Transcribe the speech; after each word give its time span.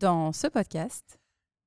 Dans 0.00 0.32
ce 0.32 0.46
podcast, 0.46 1.18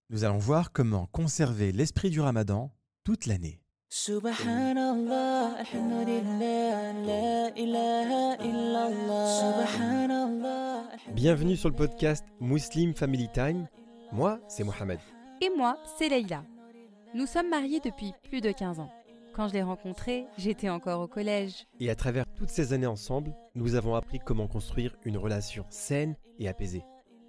Nous 0.10 0.24
allons 0.24 0.40
voir 0.40 0.72
comment 0.72 1.06
conserver 1.12 1.72
l'esprit 1.72 2.10
du 2.10 2.20
ramadan 2.20 2.72
toute 3.04 3.28
l'année. 3.28 3.62
Subhanallah, 3.90 5.58
alhamdulillah, 5.60 6.94
la 6.94 7.50
ilaha 7.56 8.44
illallah. 8.44 9.68
Subhanallah. 9.68 10.84
Bienvenue 11.14 11.56
sur 11.56 11.70
le 11.70 11.76
podcast 11.76 12.26
Muslim 12.40 12.96
Family 12.96 13.30
Time. 13.32 13.68
Moi, 14.12 14.40
c'est 14.48 14.64
Mohamed. 14.64 14.98
et 15.40 15.52
moi, 15.56 15.78
c'est 16.00 16.10
Leïla. 16.10 16.44
Nous 17.14 17.28
sommes 17.28 17.50
mariés 17.50 17.82
depuis 17.82 18.14
plus 18.24 18.42
de 18.42 18.52
15 18.52 18.80
ans. 18.80 18.92
Quand 19.36 19.48
je 19.48 19.54
l'ai 19.54 19.62
rencontré, 19.62 20.26
j'étais 20.40 20.70
encore 20.70 21.02
au 21.02 21.08
collège. 21.08 21.68
Et 21.80 21.92
à 21.92 21.96
travers 21.96 22.26
toutes 22.36 22.50
ces 22.50 22.74
années 22.74 22.88
ensemble, 22.88 23.36
nous 23.54 23.76
avons 23.76 23.94
appris 23.94 24.18
comment 24.18 24.48
construire 24.48 24.96
une 25.06 25.18
relation 25.18 25.66
saine 25.70 26.16
et 26.40 26.48
apaisée. 26.48 26.84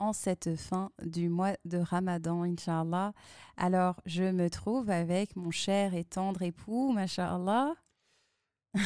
en 0.00 0.12
cette 0.12 0.56
fin 0.56 0.90
du 1.04 1.28
mois 1.28 1.52
de 1.64 1.78
Ramadan, 1.78 2.42
Inch'Allah. 2.42 3.12
Alors, 3.56 4.00
je 4.06 4.24
me 4.24 4.48
trouve 4.50 4.90
avec 4.90 5.36
mon 5.36 5.50
cher 5.50 5.94
et 5.94 6.04
tendre 6.04 6.42
époux, 6.42 6.90
Masha'Allah. 6.92 7.74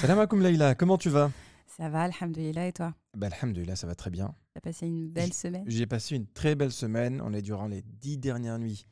Salam 0.00 0.18
alaikum 0.18 0.74
comment 0.76 0.98
tu 0.98 1.08
vas? 1.08 1.30
Ça 1.66 1.88
va, 1.88 2.02
Alhamdulillah, 2.02 2.66
et 2.68 2.72
toi? 2.72 2.94
Bah 3.16 3.28
alhamdulillah, 3.32 3.76
ça 3.76 3.86
va 3.86 3.94
très 3.94 4.10
bien. 4.10 4.34
T'as 4.54 4.60
passé 4.60 4.86
une 4.86 5.08
belle 5.08 5.32
semaine? 5.32 5.64
J'ai 5.66 5.86
passé 5.86 6.16
une 6.16 6.26
très 6.26 6.54
belle 6.54 6.72
semaine. 6.72 7.20
On 7.24 7.32
est 7.32 7.42
durant 7.42 7.66
les 7.66 7.82
dix 7.82 8.18
dernières 8.18 8.58
nuits 8.58 8.86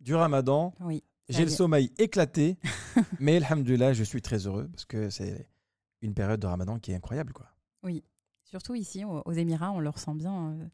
du 0.00 0.14
ramadan. 0.14 0.74
Oui. 0.80 1.02
J'ai 1.28 1.44
le 1.44 1.50
sommeil 1.50 1.92
éclaté, 1.98 2.56
mais 3.20 3.36
alhamdulillah, 3.36 3.92
je 3.92 4.02
suis 4.02 4.22
très 4.22 4.46
heureux 4.46 4.66
parce 4.68 4.84
que 4.86 5.10
c'est 5.10 5.46
une 6.00 6.14
période 6.14 6.40
de 6.40 6.46
ramadan 6.46 6.78
qui 6.78 6.92
est 6.92 6.94
incroyable. 6.94 7.32
quoi. 7.32 7.46
Oui. 7.82 8.02
Surtout 8.44 8.74
ici, 8.74 9.04
au- 9.04 9.22
aux 9.26 9.32
Émirats, 9.32 9.72
on 9.72 9.80
le 9.80 9.90
ressent 9.90 10.14
bien, 10.14 10.52
euh, 10.52 10.68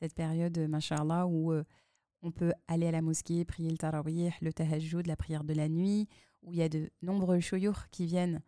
cette 0.00 0.14
période, 0.14 0.58
Masha'Allah, 0.58 1.26
où 1.26 1.52
euh, 1.52 1.64
on 2.22 2.30
peut 2.30 2.52
aller 2.66 2.86
à 2.86 2.90
la 2.90 3.02
mosquée, 3.02 3.44
prier 3.44 3.70
le 3.70 3.78
tarawih, 3.78 4.30
le 4.40 4.52
tahajjud, 4.52 5.06
la 5.06 5.16
prière 5.16 5.44
de 5.44 5.54
la 5.54 5.68
nuit, 5.68 6.08
où 6.42 6.52
il 6.52 6.58
y 6.58 6.62
a 6.62 6.68
de 6.68 6.90
nombreux 7.02 7.40
choyours 7.40 7.88
qui 7.90 8.06
viennent 8.06 8.40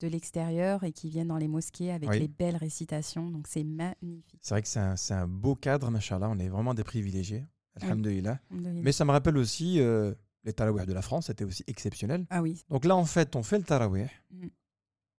de 0.00 0.08
l'extérieur 0.08 0.84
et 0.84 0.92
qui 0.92 1.08
viennent 1.08 1.28
dans 1.28 1.38
les 1.38 1.48
mosquées 1.48 1.90
avec 1.90 2.10
Oui. 2.10 2.18
les 2.18 2.28
belles 2.28 2.56
récitations. 2.56 3.30
Donc 3.30 3.46
c'est 3.48 3.64
magnifique. 3.64 4.40
C'est 4.42 4.54
vrai 4.54 4.62
que 4.62 4.68
c'est 4.68 5.14
un, 5.14 5.28
beau 5.28 5.54
cadre, 5.54 5.90
machallah. 5.90 6.28
On 6.28 6.38
est 6.38 6.48
vraiment 6.48 6.74
des 6.74 6.84
privilégiés, 6.84 7.44
alhamdulillah. 7.80 8.40
Alhamdulillah. 8.50 8.82
Mais 8.82 8.92
ça 8.92 9.04
me 9.04 9.10
rappelle 9.10 9.38
aussi 9.38 9.80
euh, 9.80 10.14
les 10.44 10.52
tarawih 10.52 10.86
de 10.86 10.92
la 10.92 11.02
France, 11.02 11.26
c'était 11.26 11.44
aussi 11.44 11.64
exceptionnel. 11.66 12.26
Ah 12.30 12.42
oui, 12.42 12.62
Donc 12.68 12.84
là, 12.84 12.94
en 12.94 13.04
fait, 13.04 13.36
on 13.36 13.42
fait 13.42 13.58
le 13.58 13.64
tarawih. 13.64 14.06
Mm. 14.30 14.48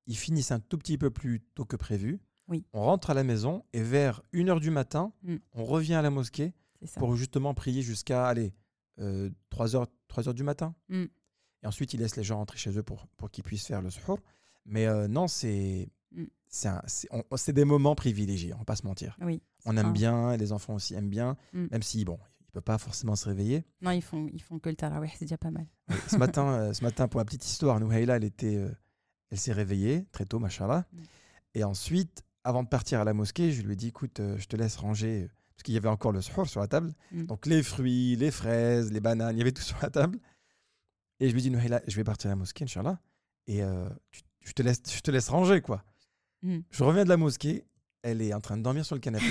Ils 0.08 0.18
finissent 0.18 0.52
un 0.52 0.60
tout 0.60 0.78
petit 0.78 0.98
peu 0.98 1.10
plus 1.10 1.42
tôt 1.54 1.66
que 1.66 1.76
prévu. 1.76 2.20
Oui. 2.48 2.66
On 2.74 2.82
rentre 2.82 3.10
à 3.10 3.14
la 3.14 3.24
maison 3.24 3.64
et 3.74 3.82
vers 3.82 4.22
1h 4.34 4.60
du 4.60 4.72
matin, 4.72 5.12
Mm. 5.24 5.36
on 5.54 5.66
revient 5.66 5.96
à 5.96 6.02
la 6.02 6.10
mosquée 6.10 6.54
pour 6.96 7.16
justement 7.16 7.54
prier 7.54 7.82
jusqu'à 7.82 8.28
allez, 8.28 8.54
euh, 9.00 9.30
3h, 9.50 9.86
3h 10.08 10.34
du 10.34 10.44
matin. 10.44 10.74
Mm. 10.90 11.06
Et 11.64 11.68
ensuite, 11.68 11.94
ils 11.94 12.00
laissent 12.00 12.16
les 12.16 12.24
gens 12.24 12.38
rentrer 12.38 12.58
chez 12.58 12.78
eux 12.78 12.84
pour, 12.84 13.08
pour 13.18 13.30
qu'ils 13.32 13.44
puissent 13.44 13.66
faire 13.68 13.82
le 13.82 13.90
suhour. 13.90 14.20
Mais 14.66 14.86
euh, 14.86 15.08
non, 15.08 15.28
c'est 15.28 15.90
Mm. 16.12 16.24
c'est 17.36 17.52
des 17.52 17.66
moments 17.66 17.96
privilégiés, 17.96 18.54
on 18.54 18.60
va 18.60 18.64
pas 18.66 18.78
se 18.78 18.86
mentir. 18.86 19.18
Oui. 19.22 19.42
On 19.66 19.76
aime 19.76 19.92
bien, 19.92 20.38
les 20.38 20.54
enfants 20.54 20.76
aussi 20.76 20.94
aiment 20.94 21.10
bien, 21.10 21.36
Mm. 21.52 21.66
même 21.72 21.84
si, 21.84 22.06
bon, 22.06 22.18
ils 22.40 22.46
ne 22.48 22.52
peuvent 22.54 22.64
pas 22.64 22.78
forcément 22.78 23.18
se 23.18 23.26
réveiller. 23.28 23.66
Non, 23.82 23.92
ils 23.92 24.02
font, 24.02 24.30
ils 24.32 24.42
font 24.42 24.58
que 24.58 24.70
le 24.70 24.76
tarawih, 24.76 25.10
c'est 25.18 25.26
déjà 25.26 25.38
pas 25.38 25.52
mal. 25.52 25.68
Oui, 25.90 25.96
ce, 26.08 26.16
matin, 26.18 26.48
euh, 26.48 26.74
ce 26.74 26.82
matin, 26.84 27.10
pour 27.10 27.20
la 27.20 27.26
petite 27.26 27.46
histoire, 27.46 27.78
Nouhaïla, 27.82 28.16
elle, 28.16 28.24
était, 28.24 28.56
euh, 28.56 28.72
elle 29.32 29.38
s'est 29.38 29.52
réveillée 29.52 30.06
très 30.14 30.24
tôt, 30.26 30.40
machallah. 30.40 30.86
Mm. 30.94 30.98
Et 31.56 31.64
ensuite, 31.66 32.24
avant 32.48 32.64
de 32.64 32.70
partir 32.70 33.02
à 33.02 33.04
la 33.04 33.14
mosquée, 33.14 33.52
je 33.52 33.62
lui 33.62 33.74
ai 33.74 33.76
dit, 33.76 33.90
écoute, 33.90 34.22
euh, 34.22 34.38
je 34.38 34.48
te 34.48 34.56
laisse 34.56 34.78
ranger, 34.78 35.24
euh, 35.24 35.28
parce 35.54 35.64
qu'il 35.64 35.74
y 35.74 35.78
avait 35.78 35.90
encore 35.90 36.14
le 36.14 36.22
suhour 36.22 36.48
sur 36.48 36.62
la 36.62 36.68
table. 36.68 36.94
Mm. 37.12 37.26
Donc 37.26 37.46
les 37.46 37.62
fruits, 37.62 38.16
les 38.16 38.32
fraises, 38.32 38.90
les 38.90 39.02
bananes, 39.02 39.36
il 39.36 39.40
y 39.40 39.42
avait 39.42 39.52
tout 39.52 39.62
sur 39.74 39.78
la 39.82 39.90
table. 39.90 40.18
Et 41.20 41.28
je 41.28 41.34
lui 41.34 41.42
ai 41.42 41.44
dit, 41.44 41.52
Nouhaïla, 41.52 41.82
je 41.88 41.96
vais 41.98 42.06
partir 42.06 42.30
à 42.30 42.32
la 42.32 42.36
mosquée, 42.38 42.64
Inch'Allah. 42.64 43.00
Et 43.48 43.62
euh, 43.64 43.90
tu- 44.12 44.22
je, 44.46 44.54
te 44.54 44.62
laisse, 44.62 44.82
je 44.90 45.02
te 45.02 45.12
laisse 45.12 45.28
ranger, 45.28 45.60
quoi. 45.62 45.84
Mm. 46.42 46.60
Je 46.72 46.84
reviens 46.86 47.04
de 47.04 47.10
la 47.10 47.18
mosquée, 47.18 47.66
elle 48.02 48.22
est 48.22 48.34
en 48.34 48.40
train 48.40 48.56
de 48.56 48.64
dormir 48.64 48.86
sur 48.86 48.96
le 48.96 49.02
canapé. 49.02 49.26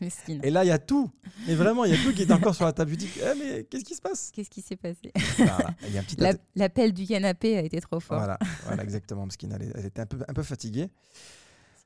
Et 0.28 0.50
là, 0.50 0.62
il 0.62 0.68
y 0.68 0.70
a 0.70 0.78
tout. 0.78 1.10
Mais 1.46 1.54
vraiment, 1.54 1.86
il 1.86 1.94
y 1.94 1.98
a 1.98 2.04
tout 2.04 2.12
qui 2.12 2.22
est 2.22 2.32
encore 2.32 2.54
sur 2.54 2.66
la 2.66 2.74
table. 2.74 2.90
Je 2.90 2.96
lui 2.96 3.06
dis, 3.06 3.10
Eh, 3.22 3.38
mais 3.38 3.64
qu'est-ce 3.64 3.84
qui 3.84 3.94
se 3.94 4.02
passe? 4.02 4.30
Qu'est-ce 4.30 4.50
qui 4.50 4.60
s'est 4.60 4.76
passé? 4.76 5.10
Voilà, 5.38 5.74
L'appel 6.54 6.92
du 6.92 7.06
canapé 7.06 7.56
a 7.56 7.62
été 7.62 7.80
trop 7.80 7.98
fort. 7.98 8.18
Voilà, 8.18 8.38
voilà, 8.66 8.82
exactement. 8.82 9.22
Parce 9.22 9.38
qu'elle 9.38 9.56
elle 9.74 9.86
était 9.86 10.02
un 10.02 10.06
peu, 10.06 10.18
un 10.28 10.34
peu 10.34 10.42
fatiguée. 10.42 10.90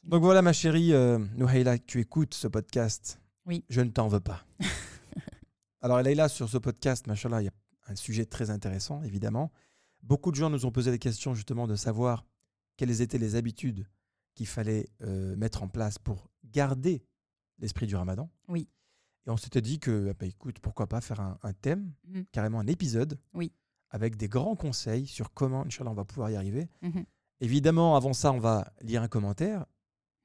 Donc 0.05 0.23
voilà, 0.23 0.43
ma 0.43 0.53
chérie 0.53 0.93
euh, 0.93 1.19
Nouhaïla, 1.37 1.79
tu 1.79 2.01
écoutes 2.01 2.35
ce 2.35 2.49
podcast. 2.49 3.21
Oui. 3.47 3.65
Je 3.69 3.81
ne 3.81 3.91
t'en 3.91 4.09
veux 4.09 4.21
pas. 4.21 4.45
Alors, 5.81 6.01
Leïla, 6.03 6.29
sur 6.29 6.49
ce 6.49 6.59
podcast, 6.59 7.07
machallah, 7.07 7.43
il 7.43 7.47
y 7.47 7.49
a 7.49 7.53
un 7.89 7.95
sujet 7.97 8.25
très 8.25 8.51
intéressant, 8.51 9.03
évidemment. 9.03 9.53
Beaucoup 10.03 10.31
de 10.31 10.37
gens 10.37 10.51
nous 10.51 10.67
ont 10.67 10.73
posé 10.73 10.91
des 10.91 10.99
questions, 10.99 11.35
justement, 11.35 11.67
de 11.67 11.77
savoir 11.77 12.25
quelles 12.77 13.01
étaient 13.01 13.19
les 13.19 13.37
habitudes 13.37 13.87
qu'il 14.35 14.47
fallait 14.47 14.89
euh, 15.03 15.37
mettre 15.37 15.63
en 15.63 15.69
place 15.69 15.99
pour 15.99 16.29
garder 16.45 17.05
l'esprit 17.59 17.87
du 17.87 17.95
ramadan. 17.97 18.29
Oui. 18.49 18.69
Et 19.27 19.31
on 19.31 19.37
s'était 19.37 19.61
dit 19.61 19.79
que, 19.79 20.09
ah 20.11 20.15
bah, 20.19 20.27
écoute, 20.27 20.59
pourquoi 20.61 20.89
pas 20.89 21.01
faire 21.01 21.21
un, 21.21 21.39
un 21.43 21.53
thème, 21.53 21.93
Mhm. 22.09 22.25
carrément 22.33 22.59
un 22.61 22.67
épisode, 22.67 23.19
Oui. 23.35 23.53
avec 23.91 24.17
des 24.17 24.29
grands 24.29 24.57
conseils 24.57 25.07
sur 25.07 25.33
comment, 25.33 25.65
Inch'Allah, 25.65 25.91
on 25.91 25.95
va 25.95 26.05
pouvoir 26.05 26.31
y 26.31 26.37
arriver. 26.37 26.69
Mhm. 26.83 27.05
Évidemment, 27.41 27.95
avant 27.97 28.13
ça, 28.13 28.33
on 28.33 28.39
va 28.39 28.73
lire 28.83 29.03
un 29.03 29.09
commentaire. 29.09 29.67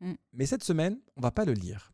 Mm. 0.01 0.13
Mais 0.33 0.45
cette 0.45 0.63
semaine, 0.63 0.99
on 1.15 1.21
va 1.21 1.31
pas 1.31 1.45
le 1.45 1.53
lire. 1.53 1.91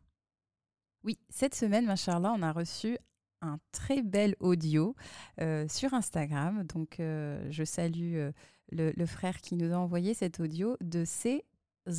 Oui, 1.04 1.18
cette 1.28 1.54
semaine, 1.54 1.84
Machallah, 1.84 2.32
on 2.32 2.42
a 2.42 2.52
reçu 2.52 2.96
un 3.42 3.58
très 3.72 4.02
bel 4.02 4.34
audio 4.40 4.94
euh, 5.40 5.66
sur 5.68 5.92
Instagram. 5.94 6.64
Donc, 6.64 6.98
euh, 6.98 7.46
je 7.50 7.64
salue 7.64 8.16
euh, 8.16 8.32
le, 8.70 8.92
le 8.96 9.06
frère 9.06 9.40
qui 9.40 9.54
nous 9.54 9.72
a 9.72 9.76
envoyé 9.76 10.14
cet 10.14 10.40
audio 10.40 10.76
de 10.80 11.04
ses 11.04 11.44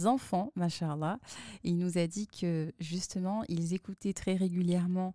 enfants, 0.06 0.52
Machallah. 0.56 1.20
Il 1.64 1.78
nous 1.78 1.98
a 1.98 2.08
dit 2.08 2.28
que 2.28 2.74
justement, 2.80 3.44
ils 3.48 3.74
écoutaient 3.74 4.14
très 4.14 4.36
régulièrement 4.36 5.14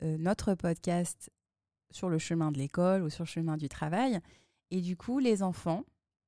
notre 0.00 0.54
podcast 0.54 1.30
sur 1.90 2.08
le 2.08 2.18
chemin 2.18 2.52
de 2.52 2.58
l'école 2.58 3.02
ou 3.02 3.10
sur 3.10 3.24
le 3.24 3.28
chemin 3.28 3.56
du 3.56 3.68
travail. 3.68 4.20
Et 4.70 4.80
du 4.80 4.96
coup, 4.96 5.18
les 5.18 5.42
enfants, 5.42 5.84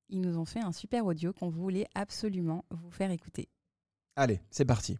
ils 0.09 0.19
nous 0.19 0.37
ont 0.37 0.45
fait 0.45 0.59
un 0.59 0.73
super 0.73 1.05
audio 1.05 1.31
qu'on 1.31 1.49
voulait 1.49 1.87
absolument 1.95 2.65
vous 2.69 2.91
faire 2.91 3.11
écouter. 3.11 3.47
Allez, 4.15 4.41
c'est 4.51 4.65
parti. 4.65 4.99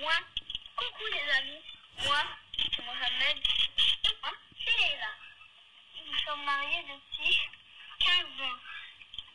Moi, 0.00 0.12
coucou 0.76 1.04
les 1.12 1.30
amis, 1.38 1.62
moi, 2.04 2.22
Mohamed, 2.84 3.38
et 3.38 4.14
moi, 4.20 4.32
c'est 4.58 4.76
Leila. 4.76 5.12
Nous 6.04 6.18
sommes 6.26 6.44
mariés 6.44 6.82
depuis 6.82 7.38
15 8.00 8.10
ans. 8.42 8.58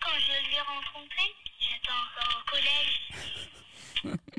Quand 0.01 0.19
je 0.19 0.51
l'ai 0.51 0.59
rencontré, 0.59 1.33
j'étais 1.59 1.91
encore 1.91 2.41
au 2.41 2.49
collège. 2.51 4.36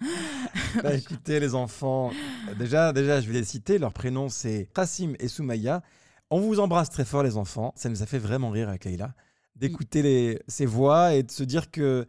Bah, 0.82 0.94
écoutez, 0.94 1.40
les 1.40 1.54
enfants, 1.54 2.10
déjà, 2.58 2.92
déjà, 2.92 3.20
je 3.20 3.28
vais 3.28 3.38
les 3.38 3.44
citer. 3.44 3.78
Leur 3.78 3.92
prénom, 3.92 4.28
c'est 4.28 4.68
Qasim 4.74 5.14
et 5.18 5.28
Soumaya. 5.28 5.82
On 6.28 6.40
vous 6.40 6.60
embrasse 6.60 6.90
très 6.90 7.04
fort, 7.04 7.22
les 7.22 7.36
enfants. 7.36 7.72
Ça 7.76 7.88
nous 7.88 8.02
a 8.02 8.06
fait 8.06 8.18
vraiment 8.18 8.50
rire 8.50 8.68
avec 8.68 8.84
Leïla 8.84 9.14
d'écouter 9.56 10.02
les, 10.02 10.42
ces 10.48 10.66
voix 10.66 11.14
et 11.14 11.22
de 11.22 11.30
se 11.30 11.42
dire 11.42 11.70
que 11.70 12.06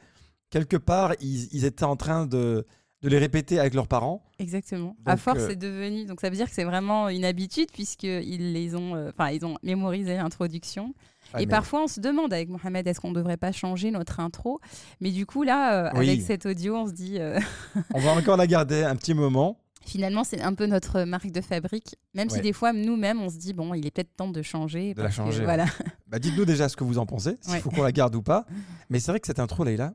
quelque 0.50 0.78
part, 0.78 1.14
ils, 1.20 1.48
ils 1.54 1.66
étaient 1.66 1.86
en 1.86 1.96
train 1.96 2.26
de, 2.26 2.66
de 3.02 3.10
les 3.10 3.18
répéter 3.18 3.60
avec 3.60 3.74
leurs 3.74 3.88
parents. 3.88 4.24
Exactement. 4.40 4.96
à 5.06 5.18
force, 5.18 5.40
euh, 5.40 5.48
c'est 5.50 5.56
devenu. 5.56 6.06
Donc, 6.06 6.22
ça 6.22 6.30
veut 6.30 6.36
dire 6.36 6.48
que 6.48 6.54
c'est 6.54 6.64
vraiment 6.64 7.10
une 7.10 7.26
habitude 7.26 7.72
puisqu'ils 7.72 8.54
les 8.54 8.76
ont, 8.76 8.96
euh, 8.96 9.10
enfin, 9.10 9.32
ils 9.32 9.46
ont 9.46 9.58
mémorisé 9.64 10.18
l'introduction. 10.18 10.94
Ah, 11.34 11.42
et 11.42 11.46
mais- 11.46 11.50
parfois, 11.52 11.84
on 11.84 11.88
se 11.88 12.00
demande 12.00 12.32
avec 12.34 12.50
Mohamed, 12.50 12.88
est-ce 12.88 13.00
qu'on 13.00 13.10
ne 13.10 13.16
devrait 13.16 13.38
pas 13.38 13.52
changer 13.52 13.92
notre 13.92 14.20
intro? 14.20 14.60
Mais 15.02 15.12
du 15.12 15.26
coup, 15.26 15.44
là, 15.44 15.88
euh, 15.88 15.92
Oui. 15.96 16.08
avec 16.10 16.22
cet 16.22 16.46
audio, 16.46 16.76
on 16.76 16.88
se 16.88 16.94
dit, 16.94 17.18
euh, 17.20 17.40
On 17.94 18.00
va 18.00 18.12
encore 18.14 18.38
la 18.38 18.48
garder 18.48 18.84
un 18.84 18.96
petit 18.96 19.14
moment. 19.14 19.60
finalement, 19.86 20.24
c'est 20.26 20.42
un 20.42 20.54
peu 20.54 20.66
notre 20.66 21.04
marque 21.04 21.32
de 21.32 21.40
fabrique. 21.42 21.96
Même 22.14 22.30
si 22.30 22.42
des 22.42 22.52
fois, 22.54 22.74
nous-mêmes, 22.74 23.22
on 23.22 23.30
se 23.30 23.38
dit, 23.38 23.54
bon, 23.54 23.74
il 23.74 23.86
est 23.88 23.92
peut-être 23.92 24.14
temps 24.18 24.30
de 24.30 24.42
changer. 24.42 24.94
De 24.94 25.02
la 25.02 25.08
que, 25.10 25.14
changer. 25.16 25.44
Voilà. 25.44 25.66
Bah, 26.08 26.20
dites-nous 26.20 26.46
déjà 26.46 26.68
ce 26.70 26.76
que 26.76 26.84
vous 26.84 26.98
en 26.98 27.06
pensez, 27.06 27.38
s'il 27.42 27.54
Ouais. 27.54 27.60
faut 27.60 27.70
qu'on 27.70 27.84
la 27.84 27.92
garde 27.94 28.16
ou 28.16 28.22
pas. 28.22 28.46
Mais 28.90 29.00
c'est 29.00 29.12
vrai 29.12 29.20
que 29.22 29.28
cette 29.28 29.40
intro, 29.40 29.64
Leïla, 29.64 29.94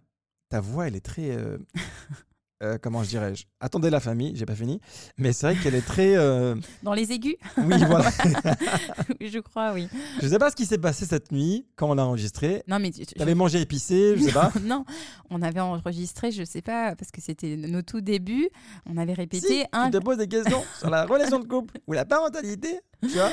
ta 0.50 0.60
voix, 0.60 0.86
elle 0.88 0.96
est 0.96 1.00
très. 1.04 1.30
euh, 1.30 1.58
euh, 2.62 2.78
comment 2.80 3.02
je 3.02 3.08
dirais-je 3.08 3.44
Attendez 3.60 3.90
la 3.90 4.00
famille, 4.00 4.32
j'ai 4.36 4.46
pas 4.46 4.54
fini. 4.54 4.80
Mais 5.18 5.32
c'est 5.32 5.46
vrai 5.52 5.56
qu'elle 5.62 5.74
est 5.74 5.86
très. 5.86 6.16
euh, 6.16 6.54
Dans 6.82 6.94
les 6.94 7.12
aigus 7.12 7.36
Oui, 7.58 7.74
voilà. 7.86 8.10
Je 9.20 9.38
crois, 9.38 9.72
oui. 9.72 9.88
je 10.20 10.28
sais 10.28 10.38
pas 10.38 10.50
ce 10.50 10.56
qui 10.56 10.66
s'est 10.66 10.78
passé 10.78 11.06
cette 11.06 11.32
nuit 11.32 11.66
quand 11.76 11.90
on 11.90 11.94
l'a 11.94 12.04
enregistré. 12.06 12.62
Non, 12.68 12.78
mais 12.78 12.90
tu- 12.90 13.06
tu- 13.06 13.14
T'avais 13.14 13.34
mangé 13.34 13.60
épicé, 13.60 14.14
je 14.16 14.24
sais 14.24 14.32
pas. 14.32 14.52
non, 14.62 14.84
on 15.30 15.42
avait 15.42 15.60
enregistré, 15.60 16.30
je 16.32 16.44
sais 16.44 16.62
pas, 16.62 16.94
parce 16.96 17.10
que 17.10 17.20
c'était 17.20 17.56
nos 17.56 17.82
tout 17.82 18.00
débuts. 18.00 18.48
On 18.86 18.96
avait 18.96 19.14
Si, 19.14 19.20
répété 19.20 19.64
un. 19.72 19.86
tu 19.90 19.98
te 19.98 20.02
poses 20.04 20.18
des 20.18 20.28
questions 20.28 20.62
sur 20.78 20.90
la 20.90 21.04
relation 21.06 21.38
de 21.38 21.46
couple 21.46 21.78
ou 21.86 21.92
la 21.92 22.04
parentalité, 22.04 22.80
tu 23.02 23.08
vois. 23.08 23.30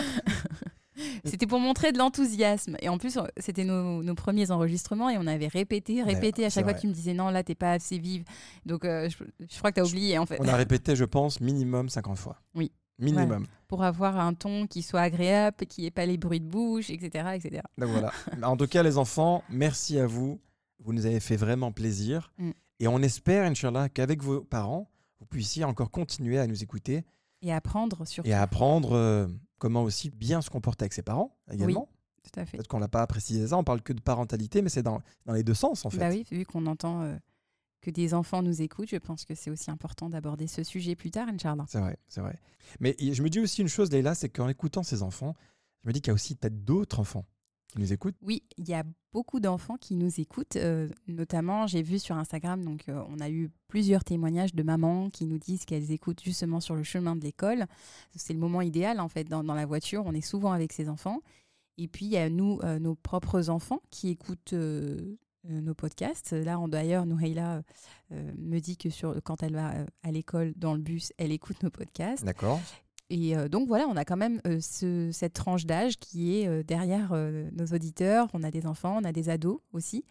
C'était 1.25 1.47
pour 1.47 1.59
montrer 1.59 1.91
de 1.91 1.97
l'enthousiasme. 1.97 2.75
Et 2.81 2.89
en 2.89 2.97
plus, 2.97 3.17
c'était 3.37 3.63
nos, 3.63 4.03
nos 4.03 4.15
premiers 4.15 4.51
enregistrements 4.51 5.09
et 5.09 5.17
on 5.17 5.27
avait 5.27 5.47
répété, 5.47 6.03
répété. 6.03 6.45
à 6.45 6.49
chaque 6.49 6.63
fois, 6.63 6.73
vrai. 6.73 6.81
tu 6.81 6.87
me 6.87 6.93
disais 6.93 7.13
non, 7.13 7.29
là, 7.29 7.43
t'es 7.43 7.55
pas 7.55 7.73
assez 7.73 7.97
vive. 7.97 8.23
Donc, 8.65 8.85
euh, 8.85 9.09
je, 9.09 9.17
je 9.39 9.57
crois 9.57 9.71
que 9.71 9.79
t'as 9.79 9.87
oublié 9.87 10.17
en 10.17 10.25
fait. 10.25 10.37
On 10.39 10.47
a 10.47 10.55
répété, 10.55 10.95
je 10.95 11.05
pense, 11.05 11.39
minimum 11.41 11.89
50 11.89 12.17
fois. 12.17 12.41
Oui. 12.55 12.71
Minimum. 12.99 13.47
Pour 13.67 13.83
avoir 13.83 14.19
un 14.19 14.33
ton 14.33 14.67
qui 14.67 14.81
soit 14.81 15.01
agréable, 15.01 15.65
qui 15.67 15.85
ait 15.85 15.91
pas 15.91 16.05
les 16.05 16.17
bruits 16.17 16.41
de 16.41 16.47
bouche, 16.47 16.89
etc. 16.89 17.29
etc. 17.35 17.61
Donc 17.77 17.89
voilà. 17.89 18.11
En 18.43 18.57
tout 18.57 18.67
cas, 18.67 18.83
les 18.83 18.97
enfants, 18.97 19.43
merci 19.49 19.97
à 19.99 20.05
vous. 20.05 20.39
Vous 20.83 20.93
nous 20.93 21.05
avez 21.05 21.19
fait 21.19 21.37
vraiment 21.37 21.71
plaisir. 21.71 22.31
Mm. 22.37 22.51
Et 22.81 22.87
on 22.87 22.99
espère, 22.99 23.45
Inch'Allah, 23.45 23.89
qu'avec 23.89 24.21
vos 24.21 24.41
parents, 24.41 24.89
vous 25.19 25.25
puissiez 25.25 25.63
encore 25.63 25.91
continuer 25.91 26.39
à 26.39 26.47
nous 26.47 26.63
écouter 26.63 27.03
Et 27.41 27.53
apprendre 27.53 28.05
sur 28.05 28.25
et 28.25 28.33
apprendre 28.33 28.93
euh, 28.93 29.27
comment 29.59 29.83
aussi 29.83 30.09
bien 30.09 30.41
se 30.41 30.49
comporter 30.49 30.83
avec 30.83 30.93
ses 30.93 31.03
parents 31.03 31.37
également. 31.51 31.87
tout 32.23 32.39
à 32.39 32.45
fait. 32.45 32.57
Peut-être 32.57 32.67
qu'on 32.67 32.79
l'a 32.79 32.87
pas 32.87 33.05
précisé 33.05 33.47
ça, 33.47 33.57
on 33.57 33.63
parle 33.63 33.81
que 33.81 33.93
de 33.93 34.01
parentalité, 34.01 34.61
mais 34.61 34.69
c'est 34.69 34.83
dans, 34.83 35.01
dans 35.25 35.33
les 35.33 35.43
deux 35.43 35.53
sens 35.53 35.85
en 35.85 35.89
fait. 35.89 35.99
Bah 35.99 36.09
oui, 36.09 36.25
vu 36.31 36.45
qu'on 36.45 36.65
entend 36.65 37.03
euh, 37.03 37.15
que 37.81 37.91
des 37.91 38.13
enfants 38.13 38.41
nous 38.41 38.61
écoutent, 38.61 38.89
je 38.89 38.97
pense 38.97 39.25
que 39.25 39.35
c'est 39.35 39.51
aussi 39.51 39.69
important 39.69 40.09
d'aborder 40.09 40.47
ce 40.47 40.63
sujet 40.63 40.95
plus 40.95 41.11
tard, 41.11 41.27
Inch'Allah. 41.27 41.65
C'est 41.67 41.79
vrai, 41.79 41.97
c'est 42.07 42.21
vrai. 42.21 42.35
Mais 42.79 42.95
je 42.99 43.21
me 43.21 43.29
dis 43.29 43.39
aussi 43.39 43.61
une 43.61 43.67
chose, 43.67 43.91
Leïla, 43.91 44.15
c'est 44.15 44.29
qu'en 44.29 44.49
écoutant 44.49 44.83
ces 44.83 45.03
enfants, 45.03 45.35
je 45.83 45.87
me 45.87 45.93
dis 45.93 46.01
qu'il 46.01 46.09
y 46.09 46.11
a 46.11 46.15
aussi 46.15 46.35
peut-être 46.35 46.65
d'autres 46.65 46.99
enfants 46.99 47.25
qui 47.69 47.79
nous 47.79 47.93
écoutent. 47.93 48.15
Oui, 48.21 48.43
il 48.57 48.67
y 48.67 48.73
a 48.73 48.83
beaucoup 49.13 49.39
d'enfants 49.39 49.77
qui 49.77 49.95
nous 49.95 50.19
écoutent. 50.19 50.55
euh, 50.55 50.87
notamment, 51.07 51.67
j'ai 51.67 51.81
vu 51.83 51.99
sur 51.99 52.15
Instagram, 52.17 52.63
donc 52.65 52.89
euh, 52.89 53.01
on 53.09 53.19
a 53.19 53.29
eu 53.29 53.49
plusieurs 53.67 54.03
témoignages 54.03 54.53
de 54.55 54.63
mamans 54.63 55.09
qui 55.09 55.25
nous 55.25 55.37
disent 55.37 55.65
qu'elles 55.65 55.91
écoutent 55.91 56.21
justement 56.23 56.59
sur 56.59 56.75
le 56.75 56.83
chemin 56.83 57.15
de 57.15 57.21
l'école. 57.21 57.65
C'est 58.15 58.33
le 58.33 58.39
moment 58.39 58.61
idéal 58.61 58.99
en 58.99 59.07
fait 59.07 59.23
dans, 59.25 59.43
dans 59.43 59.53
la 59.55 59.65
voiture. 59.65 60.03
On 60.05 60.13
est 60.13 60.21
souvent 60.21 60.51
avec 60.51 60.73
ses 60.73 60.89
enfants. 60.89 61.21
Et 61.77 61.87
puis 61.87 62.05
il 62.05 62.11
y 62.11 62.17
a 62.17 62.29
nous, 62.29 62.59
euh, 62.63 62.77
nos 62.79 62.95
propres 62.95 63.49
enfants 63.49 63.81
qui 63.91 64.09
écoutent 64.09 64.53
nos 65.47 65.73
podcasts. 65.73 66.33
Là, 66.33 66.59
on- 66.59 66.67
d'ailleurs, 66.67 67.05
Nouhaila 67.05 67.61
euh, 68.11 68.31
me 68.37 68.59
dit 68.59 68.75
que 68.77 68.89
sur, 68.89 69.15
quand 69.23 69.41
elle 69.43 69.53
va 69.53 69.73
à 70.03 70.11
l'école 70.11 70.51
dans 70.57 70.73
le 70.73 70.81
bus, 70.81 71.13
elle 71.17 71.31
écoute 71.31 71.63
nos 71.63 71.69
podcasts. 71.69 72.25
D'accord. 72.25 72.59
Et 73.09 73.35
euh, 73.35 73.47
donc 73.49 73.67
voilà, 73.67 73.87
on 73.87 73.95
a 73.95 74.05
quand 74.05 74.17
même 74.17 74.39
euh, 74.45 74.59
ce- 74.61 75.09
cette 75.11 75.33
tranche 75.33 75.65
d'âge 75.65 75.97
qui 75.97 76.37
est 76.37 76.47
euh, 76.47 76.63
derrière 76.63 77.11
nos 77.13 77.65
auditeurs. 77.67 78.27
On 78.33 78.43
a 78.43 78.51
des 78.51 78.65
enfants, 78.65 78.97
on 79.01 79.03
a 79.03 79.11
des 79.11 79.29
ados 79.29 79.59
aussi. 79.73 80.03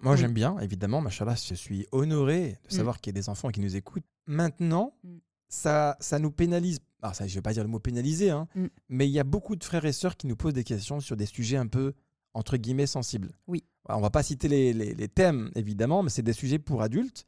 Moi, 0.00 0.12
Oui. 0.12 0.18
j'aime 0.18 0.32
bien, 0.34 0.58
évidemment, 0.58 1.00
machallah, 1.00 1.34
je 1.36 1.54
suis 1.54 1.86
honoré 1.90 2.58
de 2.68 2.74
Mm. 2.74 2.76
savoir 2.76 3.00
qu'il 3.00 3.14
y 3.14 3.18
a 3.18 3.20
des 3.20 3.28
enfants 3.28 3.48
qui 3.48 3.60
nous 3.60 3.76
écoutent. 3.76 4.04
Maintenant, 4.26 4.92
Mm. 5.02 5.16
ça, 5.48 5.96
ça 6.00 6.18
nous 6.18 6.30
pénalise. 6.30 6.80
Alors, 7.02 7.14
ça, 7.14 7.26
je 7.26 7.32
ne 7.32 7.36
vais 7.36 7.42
pas 7.42 7.52
dire 7.54 7.62
le 7.62 7.68
mot 7.70 7.78
pénaliser, 7.80 8.30
hein, 8.30 8.46
Mm. 8.54 8.66
mais 8.90 9.08
il 9.08 9.12
y 9.12 9.18
a 9.18 9.24
beaucoup 9.24 9.56
de 9.56 9.64
frères 9.64 9.84
et 9.84 9.92
sœurs 9.92 10.16
qui 10.16 10.26
nous 10.26 10.36
posent 10.36 10.52
des 10.54 10.64
questions 10.64 11.00
sur 11.00 11.16
des 11.16 11.26
sujets 11.26 11.56
un 11.56 11.66
peu, 11.66 11.94
entre 12.34 12.56
guillemets, 12.58 12.86
sensibles. 12.86 13.32
Oui. 13.46 13.64
On 13.88 14.00
va 14.00 14.10
pas 14.10 14.22
citer 14.22 14.48
les, 14.48 14.72
les- 14.74 14.94
les 14.94 15.08
thèmes, 15.08 15.50
évidemment, 15.54 16.02
mais 16.02 16.10
c'est 16.10 16.22
des 16.22 16.32
sujets 16.34 16.58
pour 16.58 16.82
adultes. 16.82 17.24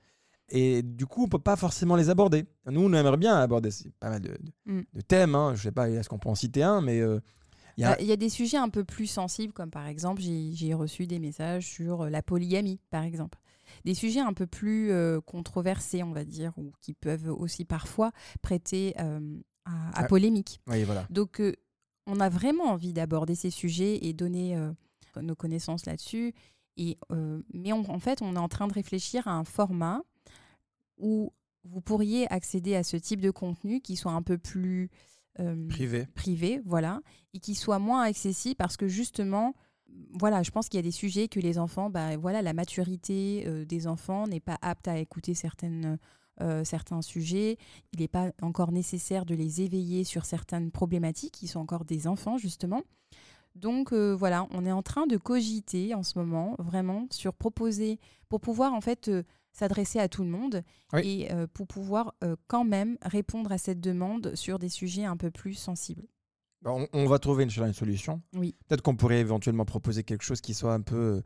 Et 0.51 0.83
du 0.83 1.07
coup, 1.07 1.25
on 1.25 1.29
peut 1.29 1.39
pas 1.39 1.57
forcément 1.57 1.95
les 1.97 2.09
aborder. 2.11 2.47
Nous, 2.67 2.81
on 2.81 2.93
aimerait 2.93 3.17
bien 3.19 3.37
aborder 3.37 3.69
pas 4.01 4.11
mal 4.11 4.21
de, 4.23 4.29
de- 4.29 4.53
Mm. 4.73 4.83
de 4.95 5.01
thèmes. 5.03 5.35
Hein. 5.35 5.55
Je 5.55 5.63
sais 5.63 5.73
pas, 5.73 5.91
est-ce 5.91 6.09
qu'on 6.09 6.19
peut 6.19 6.29
en 6.31 6.35
citer 6.35 6.63
un, 6.63 6.81
mais 6.81 7.01
euh, 7.01 7.21
il 7.77 7.83
y 7.83 7.85
a- 7.85 7.97
Bah, 7.97 8.03
y 8.03 8.13
a 8.13 8.17
des 8.17 8.29
sujets 8.31 8.57
un 8.57 8.69
peu 8.71 8.85
plus 8.85 9.07
sensibles, 9.07 9.53
comme 9.53 9.71
par 9.71 9.87
exemple, 9.87 10.23
j'ai 10.23 10.75
reçu 10.75 11.07
des 11.07 11.19
messages 11.19 11.67
sur 11.67 12.03
euh, 12.03 12.09
la 12.11 12.23
polygamie, 12.23 12.81
par 12.91 13.03
exemple. 13.05 13.39
Des 13.85 13.93
sujets 13.95 14.21
un 14.21 14.33
peu 14.33 14.47
plus 14.47 14.91
euh, 14.91 15.21
controversés, 15.21 16.03
on 16.03 16.13
va 16.13 16.25
dire, 16.25 16.53
ou 16.57 16.73
qui 16.81 16.95
peuvent 16.95 17.29
aussi 17.29 17.67
parfois 17.67 18.13
prêter 18.41 18.95
euh, 18.99 19.21
à, 19.67 19.99
à 19.99 20.03
Ouais. 20.03 20.09
polémique. 20.09 20.61
Oui, 20.67 20.83
voilà. 20.85 21.07
Donc, 21.11 21.41
euh, 21.41 21.55
on 22.07 22.21
a 22.21 22.31
vraiment 22.31 22.65
envie 22.65 22.95
d'aborder 22.95 23.35
ces 23.35 23.51
sujets 23.51 24.07
et 24.07 24.15
donner 24.15 24.59
nos 25.21 25.35
connaissances 25.35 25.85
là-dessus. 25.85 26.33
Et, 26.79 26.97
mais 27.53 27.75
on- 27.75 27.91
en 27.91 27.99
fait, 27.99 28.23
on 28.23 28.35
est 28.35 28.39
en 28.39 28.49
train 28.49 28.67
de 28.67 28.73
réfléchir 28.73 29.29
à 29.29 29.33
un 29.33 29.45
format 29.45 30.01
où 30.99 31.33
vous 31.65 31.81
pourriez 31.81 32.31
accéder 32.33 32.75
à 32.75 32.83
ce 32.83 32.97
type 32.97 33.21
de 33.21 33.31
contenu 33.31 33.81
qui 33.81 33.97
soit 33.97 34.13
un 34.13 34.23
peu 34.23 34.39
plus 34.39 34.91
euh, 35.41 35.69
Privé. 35.69 36.07
privé, 36.15 36.61
voilà, 36.65 37.01
et 37.35 37.39
qui 37.39 37.55
soit 37.55 37.79
moins 37.79 38.03
accessible 38.03 38.57
parce 38.57 38.77
que 38.77 38.89
justement, 38.89 39.55
voilà, 40.13 40.43
je 40.43 40.51
pense 40.51 40.69
qu'il 40.69 40.79
y 40.79 40.81
a 40.81 40.83
des 40.83 40.91
sujets 40.91 41.29
que 41.29 41.41
les 41.41 41.59
enfants, 41.59 41.91
bah, 41.91 42.17
voilà, 42.17 42.43
la 42.43 42.53
maturité 42.53 43.45
euh, 43.47 43.65
des 43.65 43.87
enfants 43.87 44.27
n'est 44.27 44.41
pas 44.41 44.59
apte 44.63 44.89
à 44.89 44.99
écouter 44.99 45.35
certaines, 45.35 45.99
euh, 46.41 46.65
certains 46.65 47.03
sujets. 47.03 47.57
Il 47.93 48.01
n'est 48.01 48.09
pas 48.09 48.33
encore 48.43 48.73
nécessaire 48.73 49.25
de 49.25 49.35
les 49.35 49.63
éveiller 49.63 50.05
sur 50.05 50.25
certaines 50.25 50.71
problématiques. 50.71 51.43
Ils 51.43 51.49
sont 51.49 51.61
encore 51.61 51.85
des 51.85 52.07
enfants, 52.07 52.39
justement. 52.39 52.83
Donc 53.55 53.93
euh, 53.93 54.15
voilà, 54.15 54.47
on 54.51 54.65
est 54.67 54.73
en 54.73 54.83
train 54.83 55.07
de 55.07 55.17
cogiter 55.17 55.95
en 55.95 56.03
ce 56.03 56.19
moment, 56.19 56.55
vraiment, 56.59 57.07
sur 57.11 57.35
proposer, 57.35 57.99
pour 58.29 58.41
pouvoir 58.41 58.73
en 58.73 58.81
fait 58.81 59.11
s'adresser 59.53 59.99
à 59.99 60.09
tout 60.09 60.23
le 60.23 60.29
monde 60.31 60.63
Oui. 60.93 61.01
et 61.25 61.33
euh, 61.33 61.47
pour 61.53 61.67
pouvoir 61.67 62.15
euh, 62.25 62.37
quand 62.47 62.65
même 62.65 62.97
répondre 63.03 63.51
à 63.53 63.59
cette 63.59 63.81
demande 63.81 64.35
sur 64.35 64.59
des 64.59 64.69
sujets 64.69 65.05
un 65.05 65.17
peu 65.17 65.31
plus 65.31 65.55
sensibles. 65.55 66.05
Bah, 66.63 66.73
On, 66.73 66.87
on 66.93 67.07
va 67.07 67.19
trouver 67.19 67.45
une 67.45 67.73
solution. 67.73 68.21
Oui. 68.35 68.55
Peut-être 68.69 68.83
qu'on 68.83 68.97
pourrait 68.97 69.21
éventuellement 69.21 69.65
proposer 69.65 70.03
quelque 70.05 70.23
chose 70.25 70.41
qui 70.41 70.55
soit 70.55 70.75
un 70.75 70.81
peu. 70.81 70.97
euh, 70.97 71.21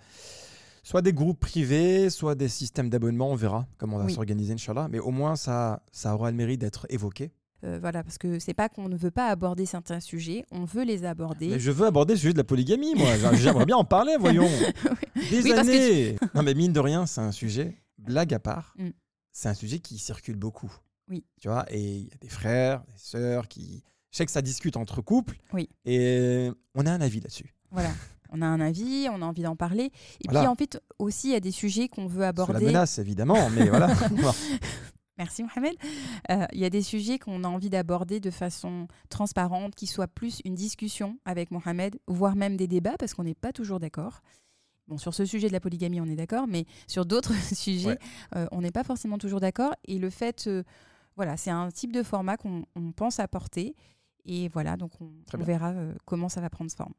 Soit 0.85 1.01
des 1.03 1.13
groupes 1.13 1.39
privés, 1.39 2.11
soit 2.11 2.35
des 2.35 2.49
systèmes 2.49 2.91
d'abonnement, 2.91 3.31
on 3.31 3.37
verra 3.37 3.69
comment 3.79 3.97
on 3.97 4.01
va 4.01 4.07
Oui. 4.07 4.15
s'organiser, 4.15 4.53
Inch'Allah. 4.55 4.89
Mais 4.91 4.99
au 4.99 5.13
moins, 5.13 5.37
ça, 5.37 5.81
ça 5.93 6.13
aura 6.13 6.29
le 6.33 6.37
mérite 6.37 6.61
d'être 6.61 6.87
évoqué. 6.91 7.31
Euh, 7.65 7.79
voilà, 7.81 8.03
parce 8.03 8.19
que 8.19 8.41
c'est 8.41 8.53
pas 8.55 8.69
qu'on 8.69 8.89
ne 8.89 8.97
veut 8.97 9.13
pas 9.13 9.29
aborder 9.29 9.65
certains 9.65 10.01
sujets, 10.01 10.45
on 10.51 10.65
veut 10.65 10.83
les 10.83 10.99
Mais 11.03 11.07
aborder. 11.07 11.61
je 11.61 11.71
veux 11.71 11.87
aborder 11.87 12.15
le 12.15 12.19
sujet 12.19 12.33
de 12.33 12.39
la 12.39 12.43
polygamie, 12.43 12.97
moi. 12.97 13.17
J'a- 13.17 13.33
J'aimerais 13.35 13.65
bien 13.67 13.77
en 13.77 13.85
parler, 13.85 14.17
voyons. 14.19 14.49
Des 15.31 15.43
Oui, 15.43 15.53
années. 15.53 16.17
Non, 16.35 16.43
mais 16.43 16.55
mine 16.55 16.73
de 16.73 16.81
rien, 16.81 17.07
c'est 17.07 17.21
un 17.21 17.31
sujet, 17.31 17.77
blague 17.99 18.35
à 18.35 18.39
part, 18.39 18.75
Mm. 18.79 18.91
c'est 19.33 19.49
un 19.49 19.55
sujet 19.55 19.79
qui 19.81 19.99
circule 19.99 20.37
beaucoup. 20.37 20.73
Oui. 21.09 21.25
Tu 21.41 21.49
vois, 21.49 21.65
et 21.71 21.81
il 21.99 22.05
y 22.09 22.13
a 22.13 22.17
des 22.21 22.29
frères, 22.29 22.83
des 22.85 22.93
sœurs 22.97 23.49
qui. 23.49 23.83
Je 24.11 24.17
sais 24.19 24.27
que 24.27 24.33
ça 24.33 24.43
discute 24.43 24.77
entre 24.77 25.01
couples. 25.01 25.37
Oui. 25.53 25.69
Et 25.85 26.51
on 26.75 26.85
a 26.87 26.93
un 26.93 27.01
avis 27.01 27.21
là-dessus. 27.21 27.55
Voilà, 27.71 27.91
on 28.31 28.43
a 28.43 28.47
un 28.47 28.61
avis, 28.61 29.09
on 29.11 29.23
a 29.23 29.25
envie 29.25 29.43
d'en 29.43 29.57
parler. 29.57 29.85
Et 30.21 30.25
Voilà. 30.25 30.41
puis 30.41 30.49
en 30.49 30.55
fait, 30.55 30.81
aussi, 30.99 31.29
il 31.29 31.33
y 31.33 31.37
a 31.37 31.41
des 31.41 31.51
sujets 31.51 31.89
qu'on 31.89 32.07
veut 32.07 32.15
Sous 32.17 32.21
la 32.21 32.29
aborder. 32.29 32.67
menace, 32.67 32.99
évidemment, 32.99 33.49
mais 33.51 33.69
voilà. 33.69 33.89
Merci 35.19 35.43
Mohamed. 35.45 35.75
Euh, 36.31 36.47
Il 36.53 36.59
y 36.59 36.65
a 36.65 36.71
des 36.71 36.83
sujets 36.83 37.19
qu'on 37.19 37.45
a 37.45 37.49
envie 37.49 37.71
d'aborder 37.71 38.19
de 38.19 38.31
façon 38.31 38.89
transparente, 39.09 39.75
qui 39.75 39.87
soit 39.87 40.09
plus 40.09 40.41
une 40.45 40.55
discussion 40.55 41.19
avec 41.25 41.51
Mohamed, 41.51 41.99
voire 42.07 42.35
même 42.35 42.57
des 42.57 42.67
débats, 42.67 42.97
parce 42.99 43.15
qu'on 43.15 43.25
n'est 43.25 43.35
pas 43.35 43.53
toujours 43.53 43.79
d'accord. 43.79 44.23
Bon, 44.93 44.99
sur 44.99 45.15
ce 45.15 45.25
sujet 45.25 45.49
de 45.49 45.53
la 45.55 45.61
polygamie, 45.61 46.03
on 46.03 46.07
est 46.07 46.17
d'accord, 46.17 46.47
mais 46.47 46.67
sur 46.87 47.07
d'autres 47.07 47.33
sujets, 47.55 47.89
Ouais. 47.89 47.99
euh, 48.37 48.47
on 48.53 48.61
n'est 48.61 48.71
pas 48.71 48.85
forcément 48.85 49.17
toujours 49.17 49.41
d'accord. 49.41 49.75
Et 49.87 49.99
le 49.99 50.11
fait, 50.11 50.47
euh, 50.49 50.63
voilà, 51.17 51.39
c'est 51.39 51.51
un 51.51 51.71
type 51.71 51.93
de 51.93 52.03
format 52.03 52.37
qu'on 52.37 52.65
on 52.77 52.93
pense 52.93 53.19
apporter. 53.19 53.75
Et 54.27 54.49
voilà, 54.49 54.77
donc 54.77 54.93
on, 55.01 55.11
verra 55.39 55.71
euh, 55.71 55.95
comment 56.05 56.29
ça 56.29 56.43
va 56.43 56.51
prendre 56.51 56.71
forme. 56.71 56.93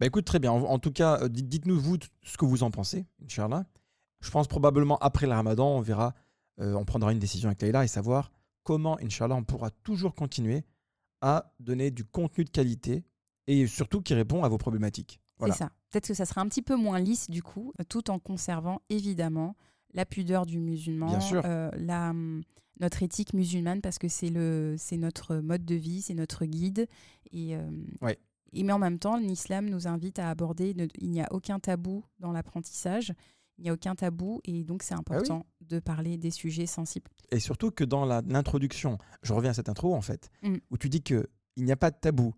Bah 0.00 0.06
écoute, 0.06 0.24
très 0.24 0.40
bien. 0.40 0.50
En, 0.50 0.62
en 0.64 0.78
tout 0.80 0.90
cas, 0.90 1.28
dites- 1.28 1.46
dites-nous 1.48 1.78
vous 1.78 1.98
ce 2.24 2.36
que 2.36 2.44
vous 2.44 2.64
en 2.64 2.72
pensez, 2.72 3.06
Inch'Allah. 3.24 3.64
Je 4.20 4.30
pense 4.30 4.48
probablement 4.48 4.98
après 4.98 5.26
le 5.26 5.32
ramadan, 5.32 5.68
on 5.76 5.80
verra, 5.80 6.14
euh, 6.60 6.74
on 6.74 6.84
prendra 6.84 7.12
une 7.12 7.20
décision 7.20 7.48
avec 7.48 7.62
Leïla 7.62 7.84
et 7.84 7.88
savoir 7.88 8.32
comment, 8.64 8.98
Inch'Allah, 9.00 9.36
on 9.36 9.44
pourra 9.44 9.70
toujours 9.70 10.16
continuer 10.16 10.64
à 11.20 11.52
donner 11.60 11.92
du 11.92 12.04
contenu 12.04 12.44
de 12.44 12.50
qualité 12.50 13.04
et 13.46 13.68
surtout 13.68 14.02
qui 14.02 14.14
répond 14.14 14.42
à 14.42 14.48
vos 14.48 14.58
problématiques. 14.58 15.19
Voilà. 15.40 15.54
C'est 15.54 15.64
ça. 15.64 15.70
Peut-être 15.90 16.06
que 16.08 16.14
ça 16.14 16.24
sera 16.26 16.40
un 16.40 16.46
petit 16.48 16.62
peu 16.62 16.76
moins 16.76 16.98
lisse 17.00 17.28
du 17.30 17.42
coup, 17.42 17.72
euh, 17.80 17.84
tout 17.88 18.10
en 18.10 18.18
conservant 18.20 18.80
évidemment 18.90 19.56
la 19.92 20.04
pudeur 20.06 20.46
du 20.46 20.60
musulman, 20.60 21.06
Bien 21.08 21.20
sûr. 21.20 21.42
euh, 21.44 21.70
la, 21.76 22.10
hum, 22.10 22.42
notre 22.78 23.02
éthique 23.02 23.34
musulmane, 23.34 23.80
parce 23.80 23.98
que 23.98 24.06
c'est 24.08 24.30
le, 24.30 24.76
c'est 24.78 24.96
notre 24.96 25.36
mode 25.36 25.64
de 25.64 25.74
vie, 25.74 26.00
c'est 26.00 26.14
notre 26.14 26.44
guide. 26.46 26.86
Et, 27.32 27.56
euh, 27.56 27.68
Ouais. 28.00 28.18
et 28.52 28.62
mais 28.62 28.72
en 28.72 28.78
même 28.78 28.98
temps, 28.98 29.16
l'islam 29.16 29.68
nous 29.68 29.86
invite 29.88 30.18
à 30.20 30.30
aborder. 30.30 30.74
ne- 30.74 30.86
il 30.98 31.10
n'y 31.10 31.20
a 31.20 31.26
aucun 31.32 31.58
tabou 31.58 32.04
dans 32.20 32.30
l'apprentissage. 32.32 33.12
Il 33.58 33.64
n'y 33.64 33.70
a 33.70 33.74
aucun 33.74 33.94
tabou 33.94 34.40
et 34.44 34.64
donc 34.64 34.82
c'est 34.82 34.94
oui. 34.94 35.00
important 35.00 35.44
de 35.60 35.80
parler 35.80 36.16
des 36.16 36.30
sujets 36.30 36.64
sensibles. 36.66 37.10
Et 37.30 37.40
surtout 37.40 37.70
que 37.70 37.84
dans 37.84 38.06
l'introduction, 38.06 38.96
je 39.22 39.34
reviens 39.34 39.50
à 39.50 39.54
cette 39.54 39.68
intro 39.68 39.94
en 39.94 40.00
fait, 40.00 40.30
Mm. 40.42 40.56
où 40.70 40.78
tu 40.78 40.88
dis 40.88 41.02
qu'il 41.02 41.26
n'y 41.58 41.72
a 41.72 41.76
pas 41.76 41.90
de 41.90 41.96
tabou 42.00 42.32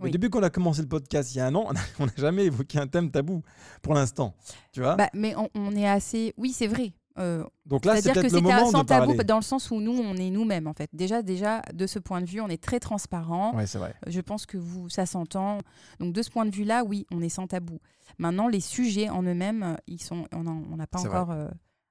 Mais 0.00 0.10
depuis 0.10 0.30
qu'on 0.30 0.42
a 0.42 0.50
commencé 0.50 0.80
le 0.82 0.88
podcast 0.88 1.34
il 1.34 1.38
y 1.38 1.40
a 1.40 1.46
un 1.46 1.54
an, 1.54 1.68
on 1.98 2.06
n'a 2.06 2.12
jamais 2.16 2.44
évoqué 2.46 2.78
un 2.78 2.86
thème 2.86 3.10
tabou 3.10 3.42
pour 3.82 3.94
l'instant. 3.94 4.34
Tu 4.72 4.80
vois? 4.80 4.96
Bah, 4.96 5.10
mais 5.14 5.34
on, 5.36 5.48
on 5.54 5.74
est 5.76 5.88
assez. 5.88 6.32
Oui, 6.36 6.52
c'est 6.52 6.66
vrai. 6.66 6.92
Euh, 7.18 7.44
Donc 7.66 7.84
là, 7.84 7.96
c'est 7.96 8.02
C'est-à-dire 8.02 8.22
que 8.22 8.28
peut-être 8.28 8.42
le 8.42 8.48
moment 8.48 8.70
sans 8.70 8.82
de 8.82 8.86
tabou 8.86 9.06
parler. 9.08 9.24
dans 9.24 9.36
le 9.36 9.42
sens 9.42 9.70
où 9.70 9.80
nous, 9.80 9.92
on 9.92 10.14
est 10.16 10.30
nous-mêmes 10.30 10.66
en 10.68 10.72
fait. 10.72 10.88
Déjà, 10.94 11.22
déjà, 11.22 11.60
de 11.74 11.86
ce 11.86 11.98
point 11.98 12.20
de 12.22 12.26
vue, 12.26 12.40
on 12.40 12.48
est 12.48 12.62
très 12.62 12.78
transparent. 12.80 13.54
Ouais, 13.54 13.66
c'est 13.66 13.78
vrai. 13.78 13.94
Je 14.06 14.20
pense 14.20 14.46
que 14.46 14.56
vous, 14.56 14.88
ça 14.88 15.06
s'entend. 15.06 15.58
Donc 15.98 16.14
de 16.14 16.22
ce 16.22 16.30
point 16.30 16.46
de 16.46 16.54
vue-là, 16.54 16.84
oui, 16.84 17.06
on 17.12 17.20
est 17.20 17.28
sans 17.28 17.46
tabou. 17.46 17.78
Maintenant, 18.18 18.48
les 18.48 18.60
sujets 18.60 19.08
en 19.10 19.22
eux-mêmes, 19.24 19.62
euh, 19.62 19.74
ils 19.86 20.00
sont, 20.02 20.24
on 20.32 20.42
n'a 20.76 20.86
pas 20.86 21.00
encore 21.00 21.32
euh, 21.32 21.48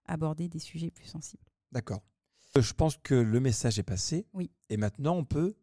abordé 0.08 0.48
des 0.48 0.60
sujets 0.60 0.90
plus 0.90 1.06
sensibles. 1.06 1.44
D'accord. 1.72 2.02
Euh, 2.58 2.62
Je 2.62 2.74
pense 2.74 2.98
que 2.98 3.14
le 3.14 3.40
message 3.40 3.78
est 3.78 3.84
passé. 3.84 4.26
Oui. 4.34 4.50
Et 4.70 4.78
maintenant, 4.78 5.16
on 5.18 5.26
peut 5.26 5.54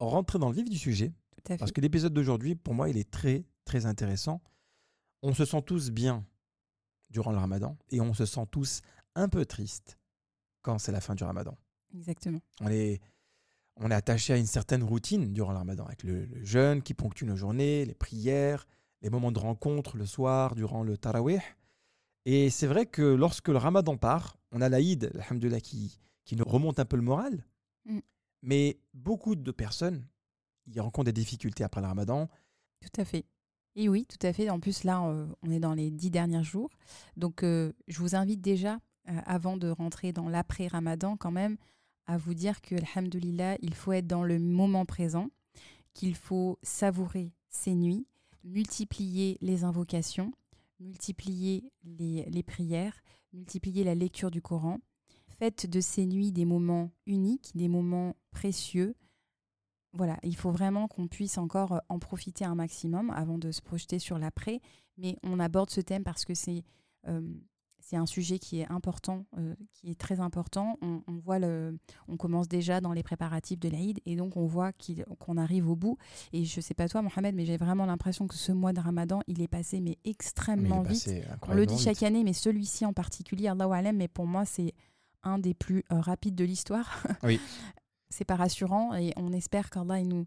rentrer 0.00 0.38
dans 0.38 0.48
le 0.48 0.54
vif 0.54 0.68
du 0.68 0.78
sujet. 0.78 1.12
Tout 1.46 1.52
à 1.52 1.56
fait. 1.56 1.58
Parce 1.58 1.72
que 1.72 1.80
l'épisode 1.80 2.12
d'aujourd'hui, 2.12 2.56
pour 2.56 2.74
moi, 2.74 2.88
il 2.88 2.96
est 2.96 3.08
très, 3.08 3.44
très 3.64 3.86
intéressant. 3.86 4.42
On 5.22 5.32
se 5.32 5.44
sent 5.44 5.62
tous 5.62 5.90
bien 5.90 6.26
durant 7.10 7.30
le 7.30 7.38
ramadan 7.38 7.78
et 7.90 8.00
on 8.00 8.14
se 8.14 8.26
sent 8.26 8.46
tous 8.50 8.82
un 9.14 9.28
peu 9.28 9.46
tristes 9.46 9.98
quand 10.62 10.78
c'est 10.78 10.92
la 10.92 11.00
fin 11.00 11.14
du 11.14 11.22
ramadan. 11.24 11.56
Exactement. 11.94 12.40
On 12.60 12.68
est, 12.68 13.00
on 13.76 13.90
est 13.90 13.94
attaché 13.94 14.32
à 14.32 14.36
une 14.36 14.46
certaine 14.46 14.82
routine 14.82 15.32
durant 15.32 15.52
le 15.52 15.58
ramadan, 15.58 15.84
avec 15.84 16.02
le, 16.02 16.24
le 16.24 16.44
jeûne 16.44 16.82
qui 16.82 16.94
ponctue 16.94 17.24
nos 17.24 17.36
journées, 17.36 17.84
les 17.84 17.94
prières, 17.94 18.66
les 19.02 19.10
moments 19.10 19.30
de 19.30 19.38
rencontre 19.38 19.96
le 19.96 20.04
soir, 20.04 20.56
durant 20.56 20.82
le 20.82 20.98
tarawih. 20.98 21.40
Et 22.24 22.50
c'est 22.50 22.66
vrai 22.66 22.86
que 22.86 23.02
lorsque 23.02 23.48
le 23.48 23.56
ramadan 23.56 23.96
part, 23.96 24.36
on 24.50 24.60
a 24.60 24.68
l'Aïd, 24.68 25.12
alhamdoulilah, 25.14 25.60
qui, 25.60 26.00
qui 26.24 26.34
nous 26.34 26.44
remonte 26.44 26.80
un 26.80 26.84
peu 26.84 26.96
le 26.96 27.02
moral. 27.02 27.46
Mm. 27.84 28.00
Mais 28.42 28.80
beaucoup 28.94 29.36
de 29.36 29.50
personnes 29.52 30.04
y 30.66 30.80
rencontrent 30.80 31.06
des 31.06 31.12
difficultés 31.12 31.64
après 31.64 31.80
le 31.80 31.86
ramadan. 31.86 32.28
Tout 32.80 33.00
à 33.00 33.04
fait. 33.04 33.24
Et 33.76 33.88
oui, 33.88 34.06
tout 34.06 34.24
à 34.26 34.32
fait. 34.32 34.48
En 34.48 34.58
plus, 34.58 34.84
là, 34.84 35.06
euh, 35.06 35.26
on 35.42 35.50
est 35.50 35.60
dans 35.60 35.74
les 35.74 35.90
dix 35.90 36.10
derniers 36.10 36.42
jours. 36.42 36.70
Donc, 37.16 37.42
euh, 37.42 37.72
je 37.88 37.98
vous 37.98 38.14
invite 38.14 38.40
déjà, 38.40 38.78
euh, 39.08 39.20
avant 39.26 39.58
de 39.58 39.68
rentrer 39.68 40.12
dans 40.12 40.28
l'après-ramadan, 40.28 41.16
quand 41.16 41.30
même, 41.30 41.58
à 42.06 42.16
vous 42.16 42.32
dire 42.32 42.62
que, 42.62 42.74
alhamdoulilah, 42.74 43.58
il 43.60 43.74
faut 43.74 43.92
être 43.92 44.06
dans 44.06 44.24
le 44.24 44.38
moment 44.38 44.86
présent, 44.86 45.28
qu'il 45.92 46.14
faut 46.14 46.58
savourer 46.62 47.32
ces 47.50 47.74
nuits, 47.74 48.06
multiplier 48.44 49.36
les 49.42 49.64
invocations, 49.64 50.32
multiplier 50.80 51.70
les, 51.84 52.24
les 52.30 52.42
prières, 52.42 53.02
multiplier 53.32 53.84
la 53.84 53.94
lecture 53.94 54.30
du 54.30 54.40
Coran. 54.40 54.78
Faites 55.38 55.68
de 55.68 55.80
ces 55.80 56.06
nuits 56.06 56.32
des 56.32 56.44
moments 56.46 56.90
uniques, 57.06 57.50
des 57.54 57.68
moments 57.68 58.16
précieux, 58.30 58.94
voilà, 59.96 60.18
il 60.22 60.36
faut 60.36 60.50
vraiment 60.50 60.88
qu'on 60.88 61.08
puisse 61.08 61.38
encore 61.38 61.72
euh, 61.72 61.78
en 61.88 61.98
profiter 61.98 62.44
un 62.44 62.54
maximum 62.54 63.10
avant 63.10 63.38
de 63.38 63.50
se 63.50 63.62
projeter 63.62 63.98
sur 63.98 64.18
l'après. 64.18 64.60
Mais 64.98 65.16
on 65.22 65.40
aborde 65.40 65.70
ce 65.70 65.80
thème 65.80 66.04
parce 66.04 66.24
que 66.24 66.34
c'est 66.34 66.62
euh, 67.08 67.20
c'est 67.86 67.96
un 67.96 68.06
sujet 68.06 68.40
qui 68.40 68.60
est 68.60 68.70
important, 68.70 69.26
euh, 69.38 69.54
qui 69.72 69.90
est 69.90 69.98
très 69.98 70.18
important. 70.18 70.76
On, 70.82 71.02
on 71.06 71.18
voit 71.18 71.38
le, 71.38 71.78
on 72.08 72.16
commence 72.16 72.48
déjà 72.48 72.80
dans 72.80 72.92
les 72.92 73.04
préparatifs 73.04 73.60
de 73.60 73.68
l'Aïd 73.68 74.00
et 74.06 74.16
donc 74.16 74.36
on 74.36 74.46
voit 74.46 74.72
qu'on 75.20 75.36
arrive 75.36 75.68
au 75.68 75.76
bout. 75.76 75.96
Et 76.32 76.44
je 76.44 76.60
sais 76.60 76.74
pas 76.74 76.88
toi, 76.88 77.02
Mohamed, 77.02 77.36
mais 77.36 77.44
j'ai 77.44 77.56
vraiment 77.56 77.86
l'impression 77.86 78.26
que 78.26 78.34
ce 78.34 78.50
mois 78.50 78.72
de 78.72 78.80
Ramadan, 78.80 79.20
il 79.28 79.40
est 79.40 79.48
passé 79.48 79.80
mais 79.80 79.98
extrêmement 80.04 80.82
vite. 80.82 81.08
On 81.46 81.54
le 81.54 81.64
dit 81.64 81.78
chaque 81.78 82.02
année, 82.02 82.24
mais 82.24 82.32
celui-ci 82.32 82.84
en 82.84 82.92
particulier, 82.92 83.46
Allahu 83.46 83.72
Alem, 83.72 83.96
mais 83.96 84.08
pour 84.08 84.26
moi, 84.26 84.44
c'est 84.44 84.74
un 85.22 85.38
des 85.38 85.54
plus 85.54 85.84
euh, 85.92 86.00
rapides 86.00 86.34
de 86.34 86.44
l'histoire. 86.44 87.04
Oui. 87.22 87.40
c'est 88.10 88.24
pas 88.24 88.36
rassurant 88.36 88.94
et 88.94 89.12
on 89.16 89.32
espère 89.32 89.70
qu'Allah 89.70 90.02
nous, 90.02 90.26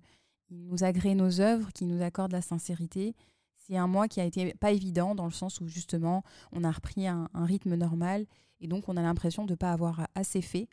il 0.49 0.65
nous 0.65 0.83
agrée 0.83 1.15
nos 1.15 1.41
œuvres, 1.41 1.71
qu'il 1.73 1.87
nous 1.87 2.01
accorde 2.01 2.31
la 2.31 2.41
sincérité. 2.41 3.15
C'est 3.57 3.77
un 3.77 3.87
mois 3.87 4.07
qui 4.07 4.19
a 4.19 4.25
été 4.25 4.53
pas 4.55 4.71
évident 4.71 5.15
dans 5.15 5.25
le 5.25 5.31
sens 5.31 5.61
où 5.61 5.67
justement 5.67 6.23
on 6.51 6.63
a 6.63 6.71
repris 6.71 7.07
un, 7.07 7.29
un 7.33 7.45
rythme 7.45 7.75
normal 7.75 8.25
et 8.61 8.67
donc 8.67 8.89
on 8.89 8.97
a 8.97 9.01
l'impression 9.01 9.45
de 9.45 9.51
ne 9.51 9.55
pas 9.55 9.71
avoir 9.71 10.07
assez 10.15 10.41
fait. 10.41 10.67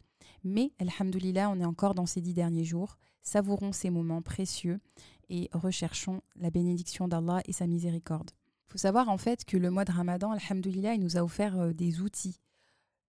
Mais, 0.44 0.72
alhamdoulilah, 0.78 1.50
on 1.50 1.60
est 1.60 1.64
encore 1.64 1.94
dans 1.94 2.06
ces 2.06 2.20
dix 2.20 2.34
derniers 2.34 2.64
jours. 2.64 2.96
Savourons 3.22 3.72
ces 3.72 3.90
moments 3.90 4.22
précieux 4.22 4.80
et 5.28 5.48
recherchons 5.52 6.22
la 6.36 6.50
bénédiction 6.50 7.08
d'Allah 7.08 7.40
et 7.46 7.52
sa 7.52 7.66
miséricorde. 7.66 8.30
Il 8.68 8.72
faut 8.72 8.78
savoir 8.78 9.08
en 9.08 9.18
fait 9.18 9.44
que 9.44 9.56
le 9.56 9.70
mois 9.70 9.84
de 9.84 9.92
Ramadan, 9.92 10.32
alhamdoulilah, 10.32 10.94
il 10.94 11.00
nous 11.00 11.16
a 11.16 11.22
offert 11.22 11.58
euh, 11.58 11.72
des 11.72 12.00
outils. 12.00 12.40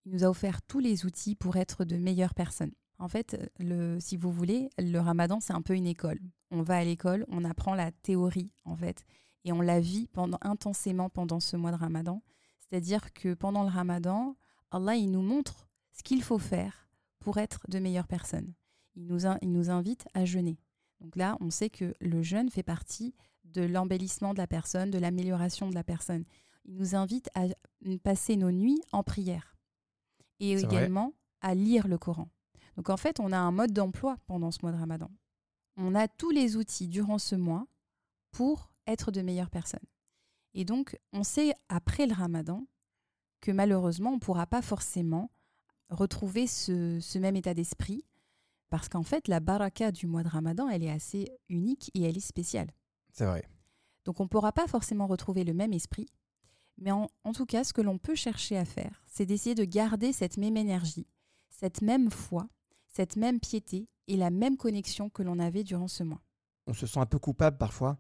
Il 0.06 0.14
nous 0.14 0.24
a 0.24 0.30
offert 0.30 0.62
tous 0.62 0.80
les 0.80 1.06
outils 1.06 1.36
pour 1.36 1.58
être 1.58 1.84
de 1.84 1.98
meilleures 1.98 2.34
personnes. 2.34 2.72
En 3.00 3.08
fait, 3.08 3.52
le, 3.60 4.00
si 4.00 4.18
vous 4.18 4.32
voulez, 4.32 4.70
le 4.78 4.98
Ramadan, 5.00 5.40
c'est 5.40 5.54
un 5.54 5.62
peu 5.62 5.76
une 5.76 5.86
école. 5.86 6.20
On 6.50 6.62
va 6.62 6.78
à 6.78 6.84
l'école, 6.84 7.26
on 7.30 7.44
apprend 7.44 7.76
la 7.76 7.92
théorie, 7.92 8.52
en 8.66 8.76
fait, 8.76 9.06
et 9.44 9.52
on 9.52 9.62
la 9.62 9.80
vit 9.80 10.08
pendant, 10.08 10.40
intensément 10.42 11.10
pendant 11.10 11.40
ce 11.40 11.56
mois 11.58 11.72
de 11.72 11.78
Ramadan. 11.78 12.24
C'est-à-dire 12.58 13.14
que 13.14 13.34
pendant 13.34 13.64
le 13.64 13.70
Ramadan, 13.70 14.36
Allah, 14.72 14.96
il 14.96 15.12
nous 15.12 15.22
montre 15.22 15.68
ce 15.92 16.04
qu'il 16.04 16.24
faut 16.24 16.40
faire 16.40 16.90
pour 17.20 17.38
être 17.38 17.62
de 17.68 17.80
meilleures 17.80 18.08
personnes. 18.08 18.54
Il 18.96 19.06
nous, 19.06 19.26
il 19.42 19.52
nous 19.52 19.70
invite 19.70 20.08
à 20.14 20.26
jeûner. 20.26 20.60
Donc 21.00 21.16
là, 21.16 21.38
on 21.40 21.52
sait 21.52 21.70
que 21.70 21.94
le 22.02 22.24
jeûne 22.24 22.50
fait 22.50 22.64
partie 22.64 23.14
de 23.44 23.62
l'embellissement 23.62 24.34
de 24.34 24.40
la 24.40 24.48
personne, 24.48 24.90
de 24.90 24.98
l'amélioration 24.98 25.70
de 25.70 25.76
la 25.76 25.84
personne. 25.84 26.26
Il 26.66 26.76
nous 26.76 26.96
invite 26.96 27.30
à 27.36 27.46
passer 28.04 28.36
nos 28.36 28.52
nuits 28.52 28.82
en 28.92 29.04
prière 29.04 29.56
et 30.40 30.54
également 30.54 31.14
à 31.42 31.56
lire 31.56 31.88
le 31.88 31.98
Coran. 31.98 32.30
Donc 32.78 32.90
en 32.90 32.98
fait, 32.98 33.20
on 33.20 33.32
a 33.32 33.38
un 33.38 33.52
mode 33.52 33.74
d'emploi 33.74 34.18
pendant 34.28 34.52
ce 34.52 34.60
mois 34.62 34.72
de 34.72 34.78
Ramadan. 34.78 35.10
On 35.76 35.96
a 35.96 36.08
tous 36.08 36.30
les 36.30 36.56
outils 36.56 36.88
durant 36.88 37.18
ce 37.18 37.36
mois 37.36 37.68
pour 38.32 38.72
être 38.86 39.12
de 39.12 39.22
meilleures 39.22 39.50
personnes. 39.50 39.86
Et 40.54 40.64
donc, 40.64 40.98
on 41.12 41.24
sait 41.24 41.54
après 41.70 42.08
le 42.08 42.14
Ramadan 42.14 42.66
que 43.42 43.52
malheureusement, 43.52 44.12
on 44.12 44.16
ne 44.16 44.20
pourra 44.20 44.48
pas 44.48 44.62
forcément 44.62 45.32
retrouver 45.90 46.48
ce, 46.48 47.00
ce 47.00 47.20
même 47.20 47.36
état 47.36 47.54
d'esprit 47.54 48.06
parce 48.70 48.90
qu'en 48.90 49.04
fait, 49.04 49.28
la 49.28 49.40
baraka 49.40 49.92
du 49.92 50.08
mois 50.08 50.24
de 50.24 50.30
Ramadan, 50.30 50.68
elle 50.70 50.84
est 50.84 50.92
assez 50.92 51.28
unique 51.50 51.90
et 51.94 52.04
elle 52.04 52.18
est 52.18 52.22
spéciale. 52.22 52.72
C'est 53.12 53.26
vrai. 53.26 53.44
Donc 54.06 54.20
on 54.20 54.24
ne 54.24 54.30
pourra 54.30 54.52
pas 54.52 54.68
forcément 54.68 55.08
retrouver 55.08 55.44
le 55.44 55.54
même 55.54 55.74
esprit, 55.74 56.08
mais 56.78 56.92
en, 56.92 57.10
en 57.24 57.34
tout 57.34 57.46
cas, 57.46 57.64
ce 57.64 57.74
que 57.74 57.82
l'on 57.82 57.98
peut 57.98 58.16
chercher 58.16 58.58
à 58.58 58.66
faire, 58.66 59.04
c'est 59.08 59.26
d'essayer 59.26 59.56
de 59.56 59.64
garder 59.64 60.14
cette 60.14 60.38
même 60.38 60.58
énergie, 60.58 61.08
cette 61.50 61.82
même 61.82 62.10
foi, 62.10 62.48
cette 62.98 63.16
même 63.16 63.40
piété 63.40 63.88
et 64.08 64.18
la 64.18 64.32
même 64.32 64.58
connexion 64.58 65.10
que 65.10 65.22
l'on 65.22 65.38
avait 65.38 65.64
durant 65.64 65.88
ce 65.88 66.04
mois. 66.04 66.22
On 66.66 66.74
se 66.74 66.88
sent 66.88 67.00
un 67.00 67.06
peu 67.06 67.20
coupable 67.20 67.58
parfois 67.58 68.00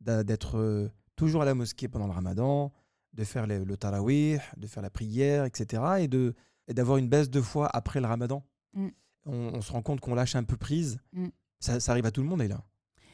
d'être 0.00 0.58
euh, 0.58 0.88
toujours 1.14 1.42
à 1.42 1.44
la 1.44 1.54
mosquée 1.54 1.86
pendant 1.86 2.08
le 2.08 2.12
ramadan, 2.12 2.72
de 3.12 3.22
faire 3.22 3.46
le, 3.46 3.62
le 3.62 3.76
tarawih, 3.76 4.38
de 4.56 4.66
faire 4.66 4.82
la 4.82 4.90
prière, 4.90 5.44
etc. 5.44 5.82
Et 6.00 6.08
de 6.08 6.34
et 6.66 6.74
d'avoir 6.74 6.98
une 6.98 7.08
baisse 7.08 7.30
de 7.30 7.40
foi 7.40 7.68
après 7.72 8.00
le 8.00 8.06
ramadan. 8.06 8.44
Mm. 8.74 8.88
On, 9.26 9.34
on 9.54 9.60
se 9.60 9.70
rend 9.70 9.82
compte 9.82 10.00
qu'on 10.00 10.16
lâche 10.16 10.34
un 10.34 10.42
peu 10.42 10.56
prise. 10.56 10.98
Mm. 11.12 11.28
Ça, 11.60 11.78
ça 11.78 11.92
arrive 11.92 12.06
à 12.06 12.10
tout 12.10 12.22
le 12.22 12.28
monde, 12.28 12.42
et 12.42 12.48
là. 12.48 12.64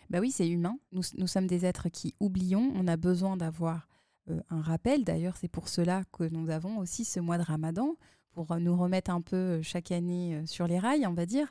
Bah 0.09 0.21
oui, 0.21 0.31
c'est 0.31 0.49
humain. 0.49 0.79
Nous, 0.93 1.03
nous 1.19 1.27
sommes 1.27 1.47
des 1.47 1.67
êtres 1.67 1.91
qui 1.91 2.15
oublions. 2.21 2.73
On 2.75 2.89
a 2.89 2.97
besoin 2.97 3.37
d'avoir 3.37 3.87
euh, 4.31 4.41
un 4.49 4.63
rappel. 4.63 5.05
D'ailleurs, 5.05 5.37
c'est 5.37 5.49
pour 5.49 5.69
cela 5.69 6.05
que 6.13 6.25
nous 6.25 6.49
avons 6.49 6.79
aussi 6.79 7.05
ce 7.05 7.21
mois 7.21 7.37
de 7.37 7.43
Ramadan, 7.43 7.97
pour 8.39 8.53
euh, 8.53 8.61
nous 8.61 8.77
remettre 8.77 9.11
un 9.11 9.21
peu 9.21 9.37
euh, 9.37 9.63
chaque 9.63 9.91
année 9.91 10.37
euh, 10.37 10.47
sur 10.47 10.69
les 10.69 10.79
rails, 10.79 11.05
on 11.09 11.13
va 11.13 11.27
dire. 11.27 11.49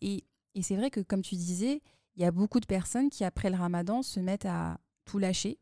Et, 0.00 0.24
et 0.54 0.62
c'est 0.62 0.76
vrai 0.76 0.88
que, 0.88 1.00
comme 1.00 1.20
tu 1.20 1.34
disais, 1.34 1.82
il 2.16 2.22
y 2.22 2.24
a 2.24 2.30
beaucoup 2.30 2.58
de 2.58 2.64
personnes 2.64 3.10
qui, 3.10 3.22
après 3.22 3.50
le 3.50 3.56
Ramadan, 3.56 4.02
se 4.02 4.18
mettent 4.18 4.46
à 4.46 4.78
tout 5.04 5.18
lâcher. 5.18 5.58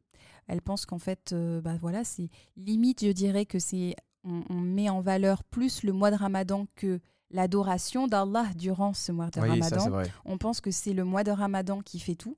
Elles 0.46 0.62
pensent 0.62 0.86
qu'en 0.86 1.00
fait, 1.00 1.32
euh, 1.32 1.60
bah 1.60 1.74
voilà, 1.80 2.04
c'est 2.04 2.28
limite, 2.56 3.04
je 3.04 3.10
dirais 3.10 3.46
que 3.46 3.58
c'est 3.58 3.96
on, 4.22 4.44
on 4.48 4.60
met 4.60 4.88
en 4.88 5.00
valeur 5.00 5.42
plus 5.42 5.82
le 5.82 5.92
mois 5.92 6.12
de 6.12 6.16
Ramadan 6.16 6.66
que 6.76 7.00
l'adoration 7.32 8.06
d'Allah 8.06 8.46
durant 8.54 8.94
ce 8.94 9.10
mois 9.10 9.30
de 9.30 9.40
oui, 9.40 9.48
Ramadan 9.48 9.80
ça 9.80 10.02
on 10.24 10.38
pense 10.38 10.60
que 10.60 10.70
c'est 10.70 10.92
le 10.92 11.04
mois 11.04 11.24
de 11.24 11.30
Ramadan 11.30 11.80
qui 11.80 11.98
fait 11.98 12.16
tout. 12.16 12.36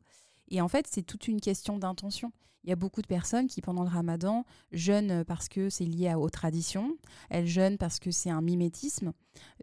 Et 0.52 0.60
en 0.60 0.68
fait, 0.68 0.86
c'est 0.88 1.02
toute 1.02 1.26
une 1.26 1.40
question 1.40 1.78
d'intention. 1.78 2.30
Il 2.64 2.70
y 2.70 2.72
a 2.72 2.76
beaucoup 2.76 3.02
de 3.02 3.06
personnes 3.06 3.48
qui, 3.48 3.60
pendant 3.60 3.82
le 3.82 3.88
Ramadan, 3.88 4.44
jeûnent 4.70 5.24
parce 5.24 5.48
que 5.48 5.68
c'est 5.68 5.86
lié 5.86 6.14
aux 6.14 6.30
traditions. 6.30 6.96
Elles 7.28 7.46
jeûnent 7.46 7.78
parce 7.78 7.98
que 7.98 8.12
c'est 8.12 8.30
un 8.30 8.42
mimétisme. 8.42 9.12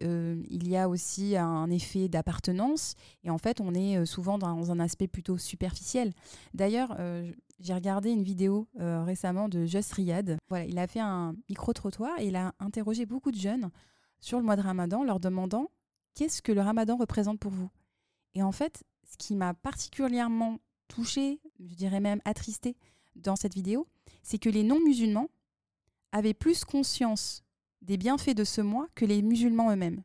Euh, 0.04 0.44
il 0.50 0.68
y 0.68 0.76
a 0.76 0.90
aussi 0.90 1.38
un 1.38 1.70
effet 1.70 2.10
d'appartenance. 2.10 2.96
Et 3.24 3.30
en 3.30 3.38
fait, 3.38 3.62
on 3.62 3.74
est 3.74 3.98
euh, 3.98 4.06
souvent 4.06 4.38
dans 4.38 4.72
un 4.72 4.80
aspect 4.80 5.08
plutôt 5.08 5.38
superficiel. 5.38 6.12
D'ailleurs, 6.54 6.96
euh, 7.00 7.32
j'ai 7.60 7.74
regardé 7.74 8.10
une 8.10 8.24
vidéo 8.24 8.68
récemment 8.78 9.50
de 9.50 9.66
Just 9.66 9.92
Riyad. 9.94 10.38
Voilà, 10.48 10.66
il 10.66 10.80
a 10.80 10.88
fait 10.88 11.02
un 11.02 11.36
micro-trottoir 11.50 12.18
et 12.20 12.28
il 12.28 12.38
a 12.38 12.54
interrogé 12.60 13.06
beaucoup 13.06 13.32
de 13.32 13.38
jeunes 13.38 13.70
sur 14.22 14.40
le 14.40 14.46
mois 14.46 14.56
de 14.56 14.62
Ramadan, 14.62 15.04
leur 15.04 15.20
demandant 15.20 15.70
qu'est-ce 16.16 16.42
que 16.42 16.54
le 16.54 16.62
Ramadan 16.62 16.96
représente 16.96 17.38
pour 17.38 17.52
vous? 17.52 17.70
Et 18.34 18.44
en 18.44 18.54
fait, 18.54 18.86
ce 19.10 19.18
qui 19.18 19.36
m'a 19.36 19.54
particulièrement 19.54 20.60
touchée, 20.90 21.40
je 21.62 21.76
dirais 21.76 22.02
même 22.02 22.20
attristée 22.26 22.76
dans 23.16 23.38
cette 23.38 23.54
vidéo, 23.54 23.88
c'est 24.24 24.38
que 24.40 24.50
les 24.50 24.64
non-musulmans 24.64 25.30
avaient 26.12 26.34
plus 26.34 26.66
conscience 26.66 27.44
des 27.82 27.96
bienfaits 27.98 28.36
de 28.36 28.44
ce 28.44 28.60
mois 28.62 28.88
que 28.96 29.06
les 29.06 29.22
musulmans 29.22 29.72
eux-mêmes. 29.72 30.04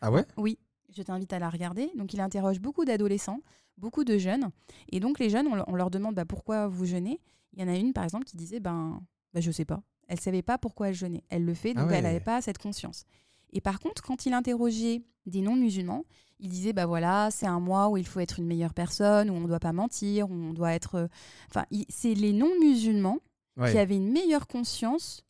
Ah 0.00 0.12
ouais? 0.12 0.24
Oui, 0.36 0.58
je 0.90 1.02
t'invite 1.02 1.32
à 1.32 1.38
la 1.40 1.50
regarder. 1.50 1.90
Donc 1.96 2.12
il 2.14 2.20
interroge 2.20 2.60
beaucoup 2.60 2.84
d'adolescents, 2.84 3.40
beaucoup 3.76 4.04
de 4.04 4.18
jeunes. 4.18 4.50
Et 4.92 5.00
donc, 5.00 5.18
les 5.18 5.30
jeunes, 5.30 5.46
on, 5.48 5.54
leur- 5.56 5.68
on 5.68 5.74
leur 5.74 5.90
demande 5.90 6.14
bah, 6.14 6.24
pourquoi 6.24 6.68
vous 6.68 6.84
jeûnez? 6.84 7.20
Il 7.54 7.60
y 7.60 7.64
en 7.64 7.68
a 7.68 7.76
une, 7.76 7.92
par 7.92 8.04
exemple, 8.04 8.24
qui 8.24 8.36
disait 8.36 8.60
ben, 8.60 9.00
ben, 9.34 9.40
Je 9.40 9.50
sais 9.50 9.64
pas. 9.64 9.82
Elle 10.06 10.20
savait 10.20 10.42
pas 10.42 10.56
pourquoi 10.58 10.88
elle 10.88 10.94
jeûnait. 10.94 11.24
Elle 11.28 11.44
le 11.44 11.54
fait, 11.54 11.72
Ah 11.76 11.82
donc 11.82 11.92
elle 11.92 12.04
n'avait 12.04 12.20
pas 12.20 12.40
cette 12.40 12.58
conscience. 12.58 13.04
Et 13.52 13.60
par 13.60 13.78
contre, 13.80 14.02
quand 14.02 14.26
il 14.26 14.32
interrogeait 14.32 15.02
des 15.26 15.40
non-musulmans, 15.40 16.04
il 16.40 16.48
disait 16.48 16.72
bah 16.72 16.86
voilà, 16.86 17.30
c'est 17.30 17.46
un 17.46 17.60
mois 17.60 17.88
où 17.88 17.96
il 17.96 18.06
faut 18.06 18.20
être 18.20 18.38
une 18.38 18.46
meilleure 18.46 18.74
personne, 18.74 19.28
où 19.30 19.34
on 19.34 19.40
ne 19.40 19.46
doit 19.48 19.58
pas 19.60 19.72
mentir, 19.72 20.30
où 20.30 20.34
on 20.34 20.52
doit 20.52 20.72
être. 20.72 20.94
euh, 20.96 21.08
Enfin, 21.50 21.64
c'est 21.88 22.14
les 22.14 22.32
non-musulmans 22.32 23.18
Ouais. 23.56 23.72
qui 23.72 23.78
avaient 23.78 23.96
une 23.96 24.12
meilleure 24.12 24.46
conscience 24.46 25.24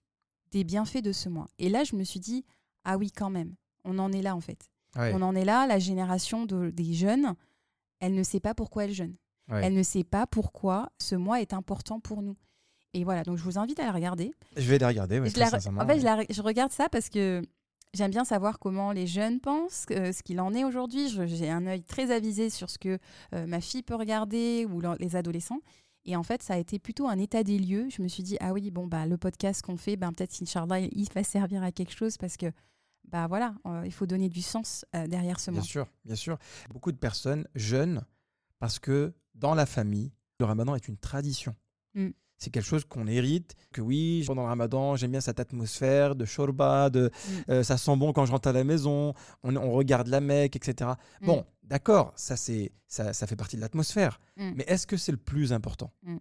des 0.51 0.63
bienfaits 0.63 1.01
de 1.03 1.13
ce 1.13 1.31
mois. 1.31 1.49
Et 1.59 1.71
là, 1.71 1.83
je 1.85 1.97
me 1.97 2.05
suis 2.05 2.21
dit 2.21 2.45
ah 2.85 2.99
oui, 2.99 3.11
quand 3.11 3.31
même, 3.31 3.55
on 3.85 3.99
en 3.99 4.13
est 4.13 4.21
là 4.23 4.37
en 4.37 4.41
fait. 4.41 4.69
Ouais. 4.97 5.13
On 5.15 5.23
en 5.23 5.35
est 5.35 5.45
là, 5.47 5.67
la 5.67 5.79
génération 5.79 6.45
de- 6.45 6.69
des 6.71 6.93
jeunes, 6.93 7.35
elle 8.01 8.15
ne 8.15 8.23
sait 8.23 8.41
pas 8.41 8.53
pourquoi 8.55 8.85
elle 8.85 8.93
jeûne. 8.93 9.15
Ouais. 9.51 9.61
Elle 9.65 9.73
ne 9.75 9.83
sait 9.83 10.05
pas 10.05 10.27
pourquoi 10.27 10.91
ce 10.99 11.15
mois 11.15 11.41
est 11.41 11.55
important 11.55 12.01
pour 12.01 12.21
nous. 12.23 12.37
Et 12.93 13.03
voilà, 13.05 13.23
donc 13.23 13.39
je 13.39 13.43
vous 13.45 13.59
invite 13.59 13.81
à 13.81 13.87
la 13.87 13.93
regarder. 13.93 14.31
Je 14.57 14.69
vais 14.69 14.77
les 14.79 14.87
regarder. 14.87 15.21
ouais, 15.21 15.31
Je 15.31 15.39
la 15.39 15.47
en 15.47 15.87
fait, 15.87 15.99
la 16.01 16.25
je 16.29 16.43
regarde 16.43 16.73
ça 16.73 16.89
parce 16.91 17.09
que 17.09 17.41
j'aime 17.95 18.11
bien 18.11 18.25
savoir 18.25 18.59
comment 18.59 18.93
les 18.93 19.07
jeunes 19.07 19.41
pensent, 19.41 19.87
euh, 19.91 20.13
ce 20.13 20.23
qu'il 20.23 20.41
en 20.41 20.55
est 20.55 20.65
aujourd'hui. 20.65 21.09
J'ai 21.27 21.51
un 21.51 21.67
œil 21.67 21.83
très 21.83 22.11
avisé 22.11 22.51
sur 22.51 22.71
ce 22.71 22.79
que 22.79 22.99
euh, 23.35 23.47
ma 23.47 23.61
fille 23.61 23.83
peut 23.83 23.95
regarder 23.95 24.67
ou 24.67 24.81
les 24.99 25.17
adolescents. 25.17 25.61
Et 26.05 26.17
en 26.17 26.23
fait, 26.23 26.43
ça 26.43 26.55
a 26.55 26.57
été 26.59 26.79
plutôt 26.79 27.09
un 27.09 27.19
état 27.19 27.43
des 27.43 27.59
lieux. 27.59 27.89
Je 27.91 28.03
me 28.03 28.09
suis 28.09 28.23
dit, 28.23 28.37
ah 28.41 28.53
oui, 28.53 28.71
bon, 28.71 28.87
bah, 28.87 29.07
le 29.07 29.19
podcast 29.19 29.63
qu'on 29.63 29.77
fait, 29.77 29.97
ben, 29.97 30.13
peut-être 30.13 30.37
qu'Inch'Allah, 30.37 30.81
il 30.81 31.09
va 31.13 31.23
servir 31.23 31.63
à 31.63 31.73
quelque 31.73 31.93
chose 31.93 32.17
parce 32.17 32.37
que, 32.37 32.47
bah 33.05 33.27
voilà, 33.27 33.55
euh, 33.67 33.83
il 33.85 33.93
faut 33.93 34.07
donner 34.07 34.29
du 34.29 34.43
sens 34.43 34.85
derrière 34.93 35.41
ce 35.41 35.51
Bien 35.51 35.61
mois. 35.61 35.67
sûr, 35.67 35.87
bien 36.05 36.15
sûr. 36.15 36.39
Beaucoup 36.71 36.93
de 36.93 36.99
personnes 36.99 37.47
jeûnent 37.55 38.05
parce 38.59 38.79
que 38.79 39.13
dans 39.35 39.55
la 39.55 39.67
famille, 39.67 40.13
le 40.41 40.47
ramadan 40.47 40.75
est 40.75 40.89
une 40.89 40.99
tradition. 40.99 41.55
Mm. 41.95 42.09
C'est 42.39 42.51
quelque 42.51 42.65
chose 42.65 42.85
qu'on 42.85 43.07
hérite, 43.09 43.55
que 43.73 43.81
oui, 43.81 44.23
pendant 44.27 44.43
le 44.43 44.49
ramadan, 44.49 44.95
j'aime 44.97 45.11
bien 45.11 45.21
cette 45.21 45.41
atmosphère 45.41 46.15
de 46.15 46.25
shorba, 46.25 46.89
de, 46.89 47.11
Mm. 47.11 47.51
euh, 47.51 47.63
ça 47.65 47.77
sent 47.77 47.97
bon 47.97 48.13
quand 48.13 48.25
je 48.27 48.31
rentre 48.33 48.49
à 48.49 48.53
la 48.53 48.63
maison, 48.65 49.13
on, 49.43 49.57
on 49.57 49.73
regarde 49.73 50.07
la 50.07 50.21
Mecque, 50.21 50.55
etc. 50.57 50.93
Mm. 51.21 51.27
Bon, 51.27 51.45
d'accord, 51.65 52.13
ça, 52.17 52.37
c'est, 52.37 52.71
ça, 52.87 53.13
ça 53.13 53.27
fait 53.27 53.35
partie 53.37 53.57
de 53.57 53.61
l'atmosphère. 53.61 54.21
Mm. 54.37 54.53
Mais 54.57 54.65
est-ce 54.69 54.87
que 54.87 54.97
c'est 54.97 55.13
le 55.13 55.19
plus 55.19 55.53
important? 55.53 55.93
Mm. 56.03 56.17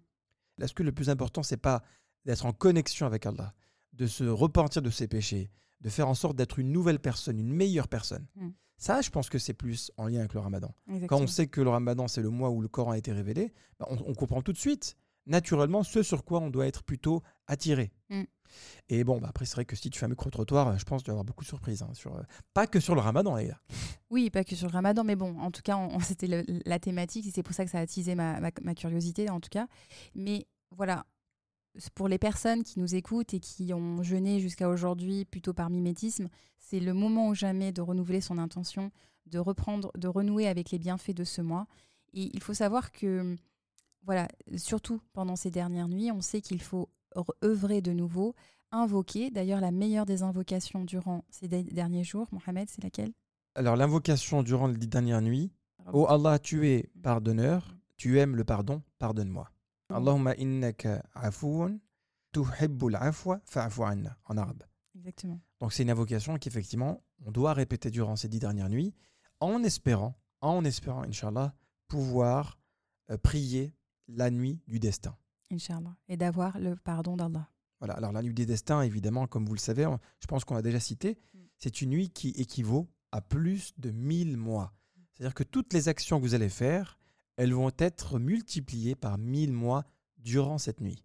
Est-ce 0.61 0.73
que 0.73 0.81
le 0.83 0.91
plus 0.91 1.09
important, 1.11 1.43
c'est 1.43 1.57
pas 1.57 1.83
d'être 2.25 2.45
en 2.47 2.51
connexion 2.51 3.05
avec 3.05 3.25
Allah, 3.27 3.53
de 3.93 4.07
se 4.07 4.23
repentir 4.23 4.81
de 4.81 4.89
ses 4.89 5.07
péchés, 5.07 5.51
de 5.81 5.89
faire 5.89 6.07
en 6.09 6.15
sorte 6.15 6.35
d'être 6.35 6.57
une 6.57 6.71
nouvelle 6.71 6.99
personne, 6.99 7.37
une 7.37 7.53
meilleure 7.53 7.87
personne? 7.87 8.25
Ça, 8.79 9.01
je 9.01 9.09
pense 9.11 9.29
que 9.29 9.37
c'est 9.39 9.53
plus 9.53 9.91
en 9.97 10.07
lien 10.07 10.19
avec 10.19 10.33
le 10.33 10.39
ramadan. 10.39 10.73
Quand 11.07 11.19
on 11.19 11.27
sait 11.27 11.47
que 11.47 11.61
le 11.61 11.69
ramadan, 11.69 12.07
c'est 12.07 12.21
le 12.21 12.29
mois 12.29 12.49
où 12.51 12.61
le 12.61 12.67
Coran 12.67 12.91
a 12.91 12.97
été 12.97 13.11
révélé, 13.11 13.53
bah, 13.79 13.87
on, 13.89 13.97
on 14.07 14.13
comprend 14.13 14.41
tout 14.43 14.53
de 14.53 14.57
suite, 14.57 14.97
naturellement, 15.27 15.83
ce 15.83 16.01
sur 16.03 16.23
quoi 16.25 16.39
on 16.39 16.49
doit 16.49 16.67
être 16.67 16.83
plutôt 16.83 17.21
attiré. 17.47 17.91
Mm. 18.09 18.23
Et 18.89 19.03
bon, 19.03 19.19
bah, 19.19 19.27
après, 19.29 19.45
c'est 19.45 19.55
vrai 19.55 19.65
que 19.65 19.75
si 19.75 19.89
tu 19.89 19.99
fais 19.99 20.05
un 20.05 20.09
micro-trottoir, 20.09 20.69
euh, 20.69 20.77
je 20.77 20.85
pense 20.85 21.01
qu'il 21.03 21.09
y 21.09 21.11
avoir 21.11 21.25
beaucoup 21.25 21.43
de 21.43 21.49
surprises. 21.49 21.81
hein, 21.83 21.89
sur, 21.93 22.15
euh, 22.15 22.21
pas 22.53 22.65
que 22.65 22.79
sur 22.79 22.95
le 22.95 23.01
ramadan, 23.01 23.35
les 23.35 23.47
gars. 23.47 23.59
Oui, 24.09 24.29
pas 24.29 24.43
que 24.45 24.55
sur 24.55 24.67
le 24.67 24.71
ramadan, 24.73 25.03
mais 25.03 25.17
bon, 25.17 25.37
en 25.39 25.51
tout 25.51 25.61
cas, 25.61 25.75
on- 25.77 25.99
c'était 25.99 26.45
la 26.65 26.79
thématique, 26.79 27.27
et 27.27 27.31
c'est 27.31 27.43
pour 27.43 27.53
ça 27.53 27.65
que 27.65 27.71
ça 27.71 27.79
a 27.79 27.81
attisé 27.81 28.15
ma, 28.15 28.39
ma- 28.39 28.51
ma 28.63 28.73
curiosité, 28.73 29.29
en 29.29 29.41
tout 29.41 29.49
cas. 29.49 29.67
Mais 30.15 30.47
voilà, 30.71 31.05
pour 31.93 32.07
les 32.07 32.17
personnes 32.17 32.63
qui 32.63 32.79
nous 32.79 32.95
écoutent 32.95 33.33
et 33.33 33.39
qui 33.41 33.73
ont 33.73 34.01
jeûné 34.03 34.39
jusqu'à 34.39 34.69
aujourd'hui, 34.69 35.25
plutôt 35.25 35.53
par 35.53 35.69
mimétisme, 35.69 36.29
c'est 36.57 36.79
le 36.79 36.93
moment 36.93 37.27
ou 37.27 37.35
jamais 37.35 37.71
de 37.73 37.81
renouveler 37.81 38.21
son 38.21 38.37
intention, 38.37 38.91
de 39.25 39.39
reprendre, 39.39 39.91
de 39.97 40.07
renouer 40.07 40.47
avec 40.47 40.71
les 40.71 40.79
bienfaits 40.79 41.11
de 41.13 41.25
ce 41.25 41.41
mois. 41.41 41.67
Et 42.13 42.31
il 42.33 42.41
faut 42.41 42.53
savoir 42.53 42.91
que, 42.93 43.35
voilà, 44.03 44.27
surtout 44.55 45.01
pendant 45.13 45.35
ces 45.35 45.51
dernières 45.51 45.87
nuits, 45.89 46.11
on 46.11 46.21
sait 46.21 46.41
qu'il 46.41 46.61
faut 46.61 46.89
re- 47.15 47.33
œuvrer 47.43 47.81
de 47.81 47.91
nouveau, 47.91 48.35
invoquer. 48.71 49.29
D'ailleurs, 49.31 49.61
la 49.61 49.71
meilleure 49.71 50.05
des 50.05 50.23
invocations 50.23 50.83
durant 50.85 51.23
ces 51.29 51.47
derniers 51.47 52.03
jours, 52.03 52.27
Mohamed, 52.31 52.69
c'est 52.69 52.83
laquelle? 52.83 53.11
Alors, 53.55 53.75
l'invocation 53.75 54.43
durant 54.43 54.67
les 54.67 54.77
dix 54.77 54.87
dernières 54.87 55.21
nuits 55.21 55.51
Oh 55.93 56.05
Allah, 56.09 56.37
tu 56.37 56.67
es 56.67 56.89
pardonneur, 57.01 57.75
tu 57.95 58.19
aimes 58.19 58.35
le 58.35 58.43
pardon, 58.43 58.81
pardonne-moi. 58.99 59.49
Allahumma 59.89 60.35
innaka 60.35 61.01
afoun, 61.13 61.79
tuhibbul 62.33 62.95
afwa, 62.95 63.39
fa'fu 63.45 63.83
anna, 63.83 64.17
en 64.25 64.37
arabe. 64.37 64.63
Exactement. 64.95 65.39
Donc 65.61 65.71
c'est 65.71 65.83
une 65.83 65.89
invocation 65.91 66.37
qu'effectivement 66.37 67.01
on 67.25 67.31
doit 67.31 67.53
répéter 67.53 67.89
durant 67.89 68.15
ces 68.17 68.27
dix 68.27 68.39
dernières 68.39 68.69
nuits, 68.69 68.93
en 69.39 69.63
espérant, 69.63 70.15
en 70.41 70.65
espérant, 70.65 71.03
Inch'Allah, 71.03 71.55
pouvoir 71.87 72.59
euh, 73.09 73.17
prier 73.17 73.73
la 74.07 74.29
nuit 74.31 74.59
du 74.67 74.79
destin. 74.79 75.15
Inch'Allah. 75.51 75.95
Et 76.07 76.17
d'avoir 76.17 76.59
le 76.59 76.75
pardon 76.75 77.15
d'Allah. 77.17 77.49
Voilà. 77.79 77.93
Alors 77.95 78.11
la 78.11 78.21
nuit 78.21 78.33
des 78.33 78.45
destins, 78.45 78.81
évidemment, 78.81 79.27
comme 79.27 79.45
vous 79.45 79.53
le 79.53 79.59
savez, 79.59 79.85
on- 79.85 79.99
je 80.19 80.27
pense 80.27 80.43
qu'on 80.43 80.55
l'a 80.55 80.61
déjà 80.61 80.79
cité, 80.79 81.17
Mm. 81.33 81.37
c'est 81.57 81.81
une 81.81 81.89
nuit 81.91 82.09
qui 82.09 82.29
équivaut 82.29 82.87
à 83.11 83.21
plus 83.21 83.73
de 83.77 83.91
1000 83.91 84.35
mois. 84.37 84.73
C'est-à-dire 85.13 85.33
que 85.33 85.43
toutes 85.43 85.73
les 85.73 85.87
actions 85.87 86.17
que 86.19 86.23
vous 86.25 86.33
allez 86.35 86.49
faire, 86.49 86.97
elles 87.37 87.53
vont 87.53 87.71
être 87.77 88.19
multipliées 88.19 88.95
par 88.95 89.17
1000 89.17 89.53
mois 89.53 89.85
durant 90.17 90.57
cette 90.57 90.81
nuit. 90.81 91.03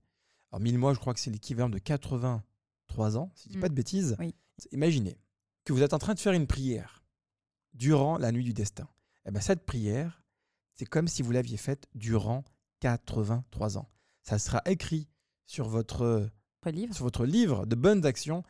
Alors 0.50 0.60
1000 0.60 0.78
mois, 0.78 0.92
je 0.94 0.98
crois 0.98 1.14
que 1.14 1.20
c'est 1.20 1.30
l'équivalent 1.30 1.68
de 1.68 1.78
83 1.78 3.16
ans, 3.16 3.30
si 3.34 3.44
je 3.48 3.52
dis 3.52 3.58
Mm. 3.58 3.60
pas 3.60 3.68
de 3.68 3.74
bêtises. 3.74 4.16
Oui. 4.18 4.34
Imaginez 4.72 5.18
que 5.64 5.72
vous 5.72 5.82
êtes 5.82 5.94
en 5.94 5.98
train 5.98 6.14
de 6.14 6.18
faire 6.20 6.32
une 6.32 6.46
prière 6.46 7.04
durant 7.74 8.18
la 8.18 8.32
nuit 8.32 8.44
du 8.44 8.52
destin. 8.52 8.88
Eh 9.26 9.30
ben, 9.30 9.40
cette 9.40 9.64
prière, 9.64 10.22
c'est 10.74 10.84
comme 10.86 11.08
si 11.08 11.22
vous 11.22 11.30
l'aviez 11.32 11.56
faite 11.56 11.86
durant 11.94 12.44
83 12.86 13.78
ans. 13.78 13.88
Ça 14.22 14.38
sera 14.40 14.60
écrit 14.66 15.08
sur 15.46 15.68
votre 15.68 16.28
Votre 16.64 16.76
livre. 16.76 16.94
sur 16.94 17.04
votre 17.04 17.24
livre 17.24 17.64
de 17.64 17.76
bonnes 17.76 18.04
actions, 18.04 18.42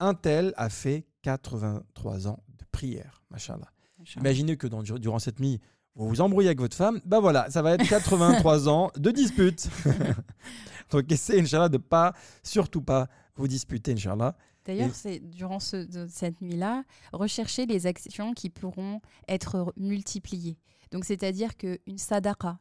un 0.00 0.14
tel 0.14 0.54
a 0.56 0.70
fait 0.70 1.06
83 1.22 2.28
ans 2.28 2.42
de 2.58 2.64
prière. 2.72 3.22
Machallah. 3.30 3.70
Imaginez 4.16 4.56
que 4.56 4.66
dans- 4.66 4.82
durant 4.82 5.18
cette 5.18 5.38
nuit, 5.38 5.60
vous 5.94 6.08
vous 6.08 6.20
embrouillez 6.22 6.48
avec 6.48 6.60
votre 6.60 6.76
femme, 6.76 7.00
ben 7.04 7.20
voilà, 7.20 7.50
ça 7.50 7.60
va 7.60 7.72
être 7.74 7.86
83 7.86 8.68
ans 8.68 8.90
de 8.96 9.10
dispute. 9.10 9.68
Donc 10.90 11.10
essayez, 11.12 11.40
Inch'Allah, 11.42 11.68
de 11.68 11.78
pas, 11.78 12.14
surtout 12.42 12.82
pas, 12.82 13.08
vous 13.36 13.48
disputer, 13.48 13.92
Inch'Allah. 13.92 14.34
D'ailleurs, 14.64 14.88
Et- 14.88 14.94
c'est 14.94 15.18
durant 15.20 15.60
ce- 15.60 16.06
cette 16.08 16.40
nuit-là, 16.40 16.84
recherchez 17.12 17.66
les 17.66 17.86
actions 17.86 18.32
qui 18.32 18.48
pourront 18.48 19.00
être 19.28 19.72
multipliées. 19.76 20.58
Donc, 20.90 21.04
c'est-à-dire 21.04 21.56
qu'une 21.56 21.98
sadaqa, 21.98 22.58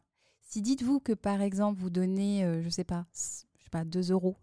si 0.51 0.61
dites-vous 0.61 0.99
que 0.99 1.13
par 1.13 1.41
exemple 1.41 1.79
vous 1.79 1.89
donnez, 1.89 2.43
euh, 2.43 2.61
je 2.61 2.67
sais 2.69 2.83
pas, 2.83 3.05
je 3.13 3.63
sais 3.63 3.69
pas, 3.71 3.85
2 3.85 4.11
euros 4.11 4.35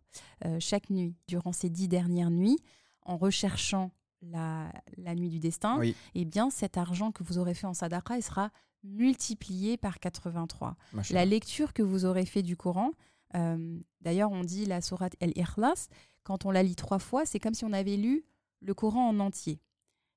euh, 0.47 0.57
chaque 0.59 0.88
nuit 0.88 1.14
durant 1.27 1.53
ces 1.53 1.68
dix 1.68 1.87
dernières 1.87 2.31
nuits, 2.31 2.57
en 3.03 3.18
recherchant 3.18 3.90
la, 4.23 4.73
la 4.97 5.14
nuit 5.14 5.29
du 5.29 5.38
destin, 5.38 5.79
Oui. 5.79 5.94
eh 6.14 6.25
bien 6.25 6.49
cet 6.49 6.79
argent 6.79 7.12
que 7.12 7.23
vous 7.23 7.37
aurez 7.37 7.53
fait 7.53 7.66
en 7.66 7.75
sadaqa, 7.75 8.16
il 8.16 8.23
sera 8.23 8.51
multiplié 8.83 9.77
par 9.77 10.01
83. 10.01 10.77
Machallah. 10.94 11.21
La 11.21 11.27
lecture 11.27 11.73
que 11.75 11.83
vous 11.83 12.07
aurez 12.07 12.25
fait 12.25 12.42
du 12.42 12.57
Coran, 12.57 12.92
euh, 13.35 13.79
d'ailleurs 14.01 14.31
on 14.33 14.44
dit 14.44 14.64
la 14.64 14.81
sourate 14.81 15.14
El-Ikhlas, 15.21 15.88
quand 16.23 16.47
on 16.47 16.51
la 16.51 16.62
lit 16.62 16.75
trois 16.77 16.99
fois, 16.99 17.27
c'est 17.27 17.38
comme 17.38 17.55
si 17.55 17.64
on 17.66 17.73
avait 17.75 17.97
lu 17.99 18.25
le 18.61 18.73
Coran 18.73 19.09
en 19.11 19.21
entier. 19.21 19.61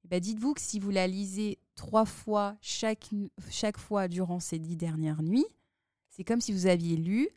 Ben, 0.06 0.20
Dites-vous 0.22 0.54
que 0.54 0.62
si 0.62 0.80
vous 0.80 0.90
la 0.90 1.06
lisez 1.08 1.60
trois 1.76 2.06
fois 2.06 2.56
chaque, 2.62 3.10
chaque 3.50 3.78
fois 3.78 4.08
durant 4.08 4.40
ces 4.40 4.58
dix 4.58 4.78
dernières 4.78 5.22
nuits, 5.22 5.46
c'est 6.12 6.24
comme 6.24 6.40
si 6.42 6.54
vous 6.54 6.68
aviez 6.68 6.96
lu 6.96 7.28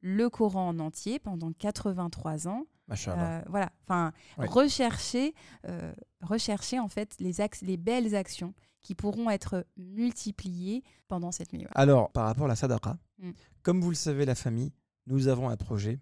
le 0.00 0.28
Coran 0.28 0.68
en 0.68 0.78
entier 0.80 1.20
pendant 1.20 1.52
83 1.52 2.48
ans. 2.48 2.66
Euh, 3.06 3.40
voilà, 3.48 3.70
enfin, 3.84 4.12
Ouais. 4.36 4.46
rechercher, 4.46 5.34
euh, 5.68 5.92
rechercher 6.22 6.78
en 6.80 6.88
fait 6.88 7.16
les, 7.20 7.76
belles 7.76 8.14
actions 8.16 8.52
qui 8.82 8.94
pourront 8.96 9.30
être 9.30 9.64
multipliées 9.76 10.82
pendant 11.08 11.30
cette 11.32 11.52
nuit. 11.52 11.64
Alors, 11.74 12.10
par 12.10 12.26
rapport 12.26 12.46
à 12.46 12.48
la 12.48 12.56
sadaqa, 12.56 12.98
Mm. 13.18 13.30
comme 13.62 13.80
vous 13.80 13.90
le 13.90 13.94
savez, 13.96 14.24
la 14.26 14.34
famille, 14.34 14.72
nous 15.06 15.28
avons 15.28 15.48
un 15.48 15.56
projet 15.56 16.00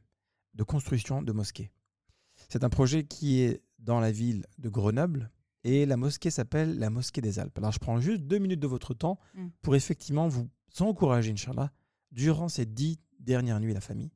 de 0.55 0.62
construction 0.64 1.23
de 1.23 1.33
mosquée. 1.33 1.71
C'est 2.49 2.64
un 2.64 2.71
projet 2.71 3.05
qui 3.05 3.40
est 3.43 3.62
dans 3.79 4.01
la 4.01 4.11
ville 4.11 4.47
de 4.59 4.69
Grenoble 4.71 5.31
et 5.62 5.85
la 5.87 5.97
mosquée 5.99 6.31
s'appelle 6.31 6.79
la 6.79 6.88
mosquée 6.90 7.21
des 7.21 7.38
Alpes. 7.38 7.57
Alors, 7.59 7.71
je 7.73 7.79
prends 7.79 8.01
juste 8.01 8.23
deux 8.23 8.38
minutes 8.38 8.61
de 8.61 8.66
votre 8.66 8.95
temps 8.95 9.19
Mm. 9.35 9.49
pour 9.62 9.75
effectivement 9.77 10.27
vous 10.27 10.49
encourager, 10.81 11.31
Inch'Allah, 11.33 11.71
durant 12.11 12.49
ces 12.49 12.66
dix 12.66 12.99
dernières 13.18 13.61
nuits, 13.61 13.75
la 13.75 13.81
famille, 13.81 14.12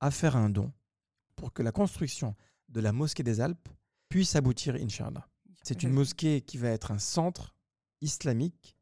à 0.00 0.10
faire 0.10 0.36
un 0.36 0.48
don 0.50 0.72
pour 1.36 1.52
que 1.52 1.62
la 1.62 1.72
construction 1.72 2.34
de 2.68 2.80
la 2.80 2.92
mosquée 2.92 3.22
des 3.22 3.40
Alpes 3.40 3.68
puisse 4.08 4.36
aboutir, 4.36 4.74
Inch'Allah. 4.76 5.26
C'est 5.62 5.82
une 5.82 5.92
mosquée 5.92 6.40
qui 6.42 6.58
va 6.58 6.68
être 6.68 6.90
un 6.90 6.98
centre 6.98 7.54
islamique, 8.00 8.76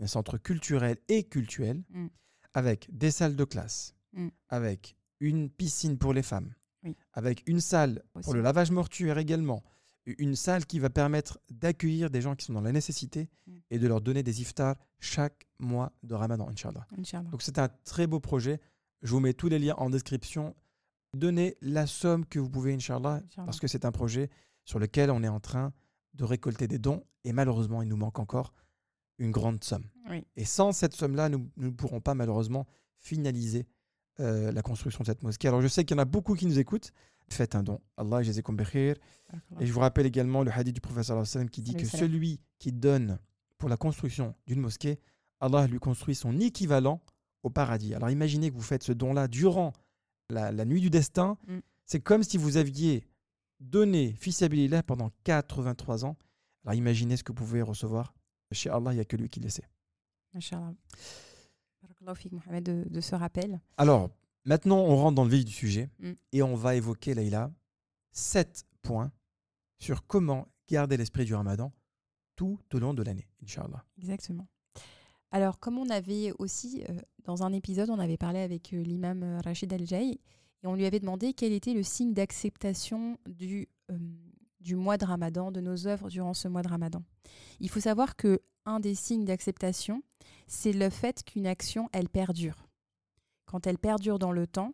un 0.00 0.06
centre 0.06 0.38
culturel 0.38 0.96
et 1.08 1.24
cultuel, 1.24 1.82
Mm. 1.90 2.06
avec 2.54 2.88
des 2.96 3.10
salles 3.10 3.36
de 3.36 3.44
classe, 3.44 3.94
Mm. 4.12 4.28
avec 4.48 4.96
une 5.20 5.50
piscine 5.50 5.98
pour 5.98 6.12
les 6.12 6.22
femmes, 6.22 6.54
Oui. 6.82 6.96
avec 7.12 7.42
une 7.46 7.60
salle 7.60 8.02
pour 8.22 8.34
le 8.34 8.40
lavage 8.40 8.70
mortuaire 8.70 9.18
également, 9.18 9.62
une 10.06 10.34
salle 10.34 10.66
qui 10.66 10.78
va 10.80 10.90
permettre 10.90 11.38
d'accueillir 11.50 12.10
des 12.10 12.20
gens 12.20 12.34
qui 12.34 12.44
sont 12.44 12.52
dans 12.54 12.60
la 12.60 12.72
nécessité 12.72 13.28
Mm. 13.46 13.52
et 13.70 13.78
de 13.78 13.86
leur 13.88 14.00
donner 14.00 14.22
des 14.22 14.40
iftars 14.40 14.76
chaque 14.98 15.46
mois 15.58 15.92
de 16.02 16.14
Ramadan, 16.14 16.48
Inch'Allah. 16.48 16.86
Inch'Allah. 16.98 17.30
Donc 17.30 17.42
c'est 17.42 17.58
un 17.58 17.68
très 17.84 18.06
beau 18.06 18.18
projet. 18.20 18.60
Je 19.02 19.10
vous 19.10 19.20
mets 19.20 19.32
tous 19.34 19.48
les 19.48 19.58
liens 19.58 19.74
en 19.78 19.90
description. 19.90 20.54
Donnez 21.14 21.56
la 21.60 21.86
somme 21.86 22.24
que 22.26 22.38
vous 22.38 22.48
pouvez, 22.50 22.72
Inch'Allah, 22.74 23.22
Inch'Allah. 23.24 23.46
parce 23.46 23.60
que 23.60 23.66
c'est 23.68 23.84
un 23.84 23.92
projet 23.92 24.30
sur 24.64 24.78
lequel 24.78 25.10
on 25.10 25.22
est 25.22 25.28
en 25.28 25.40
train 25.40 25.72
de 26.14 26.24
récolter 26.24 26.66
des 26.68 26.78
dons. 26.78 27.04
Et 27.24 27.32
malheureusement, 27.32 27.82
il 27.82 27.88
nous 27.88 27.96
manque 27.96 28.18
encore 28.18 28.52
une 29.18 29.30
grande 29.30 29.62
somme. 29.62 29.84
Oui. 30.10 30.24
Et 30.36 30.44
sans 30.44 30.72
cette 30.72 30.94
somme-là, 30.94 31.28
nous 31.28 31.48
nous 31.56 31.66
ne 31.68 31.74
pourrons 31.74 32.00
pas 32.00 32.14
malheureusement 32.14 32.66
finaliser 32.98 33.66
euh, 34.20 34.50
la 34.52 34.62
construction 34.62 35.00
de 35.00 35.06
cette 35.06 35.22
mosquée. 35.22 35.48
Alors 35.48 35.60
je 35.62 35.68
sais 35.68 35.84
qu'il 35.84 35.96
y 35.96 36.00
en 36.00 36.02
a 36.02 36.06
beaucoup 36.06 36.34
qui 36.34 36.46
nous 36.46 36.58
écoutent. 36.58 36.92
Faites 37.32 37.54
un 37.54 37.62
don. 37.62 37.80
Allah 37.96 38.22
jazakum 38.22 38.56
bikhir. 38.56 38.96
Et 39.60 39.66
je 39.66 39.72
vous 39.72 39.80
rappelle 39.80 40.06
également 40.06 40.42
le 40.42 40.50
hadith 40.50 40.74
du 40.74 41.02
sallam 41.02 41.48
qui 41.48 41.62
dit 41.62 41.74
que 41.74 41.86
celui 41.86 42.40
qui 42.58 42.72
donne 42.72 43.18
pour 43.56 43.68
la 43.68 43.76
construction 43.76 44.34
d'une 44.46 44.60
mosquée, 44.60 45.00
Allah 45.40 45.66
lui 45.66 45.78
construit 45.78 46.14
son 46.14 46.38
équivalent 46.40 47.00
au 47.42 47.50
paradis. 47.50 47.94
Alors 47.94 48.10
imaginez 48.10 48.50
que 48.50 48.54
vous 48.54 48.62
faites 48.62 48.82
ce 48.82 48.92
don-là 48.92 49.28
durant 49.28 49.72
la, 50.28 50.52
la 50.52 50.64
nuit 50.64 50.80
du 50.80 50.90
destin. 50.90 51.38
Mm. 51.46 51.58
C'est 51.86 52.00
comme 52.00 52.22
si 52.22 52.36
vous 52.36 52.58
aviez 52.58 53.06
donné 53.60 54.12
fils 54.12 54.44
pendant 54.86 55.10
83 55.24 56.04
ans. 56.04 56.16
Alors 56.64 56.74
imaginez 56.74 57.16
ce 57.16 57.24
que 57.24 57.32
vous 57.32 57.38
pouvez 57.38 57.62
recevoir. 57.62 58.14
Chez 58.52 58.68
Allah, 58.68 58.92
il 58.92 58.96
n'y 58.96 59.00
a 59.00 59.04
que 59.04 59.16
lui 59.16 59.30
qui 59.30 59.40
le 59.40 59.48
sait. 59.48 59.66
Inch'Allah. 60.34 60.74
De, 62.60 62.84
de 62.88 63.00
ce 63.00 63.14
rappel. 63.14 63.60
Alors, 63.76 64.10
maintenant, 64.44 64.78
on 64.78 64.96
rentre 64.96 65.14
dans 65.14 65.24
le 65.24 65.30
vif 65.30 65.44
du 65.44 65.52
sujet 65.52 65.90
Mm. 65.98 66.12
et 66.32 66.42
on 66.42 66.54
va 66.54 66.74
évoquer, 66.74 67.14
Leïla, 67.14 67.50
sept 68.12 68.64
points 68.82 69.12
sur 69.78 70.06
comment 70.06 70.48
garder 70.68 70.96
l'esprit 70.96 71.24
du 71.24 71.34
ramadan 71.34 71.72
tout 72.36 72.58
au 72.72 72.78
long 72.78 72.94
de 72.94 73.02
l'année, 73.02 73.28
Inch'Allah. 73.42 73.84
Exactement. 73.98 74.46
Alors, 75.30 75.58
comme 75.58 75.78
on 75.78 75.88
avait 75.90 76.32
aussi, 76.38 76.84
euh, 76.88 76.98
dans 77.24 77.42
un 77.42 77.52
épisode, 77.52 77.90
on 77.90 77.98
avait 77.98 78.16
parlé 78.16 78.40
avec 78.40 78.72
euh, 78.72 78.82
l'imam 78.82 79.22
euh, 79.22 79.40
Rachid 79.40 79.72
Al-Jay 79.72 80.18
et 80.62 80.66
on 80.66 80.74
lui 80.74 80.84
avait 80.86 81.00
demandé 81.00 81.32
quel 81.32 81.52
était 81.52 81.74
le 81.74 81.82
signe 81.82 82.12
d'acceptation 82.14 83.18
du, 83.28 83.68
euh, 83.90 83.98
du 84.60 84.76
mois 84.76 84.96
de 84.98 85.04
Ramadan, 85.04 85.50
de 85.50 85.60
nos 85.60 85.86
œuvres 85.86 86.08
durant 86.08 86.34
ce 86.34 86.48
mois 86.48 86.62
de 86.62 86.68
Ramadan. 86.68 87.02
Il 87.60 87.68
faut 87.70 87.80
savoir 87.80 88.16
que 88.16 88.40
un 88.64 88.78
des 88.78 88.94
signes 88.94 89.24
d'acceptation, 89.24 90.02
c'est 90.46 90.72
le 90.72 90.88
fait 90.90 91.24
qu'une 91.24 91.46
action, 91.46 91.88
elle 91.92 92.08
perdure. 92.08 92.68
Quand 93.52 93.66
elle 93.66 93.76
perdure 93.76 94.18
dans 94.18 94.32
le 94.32 94.46
temps, 94.46 94.72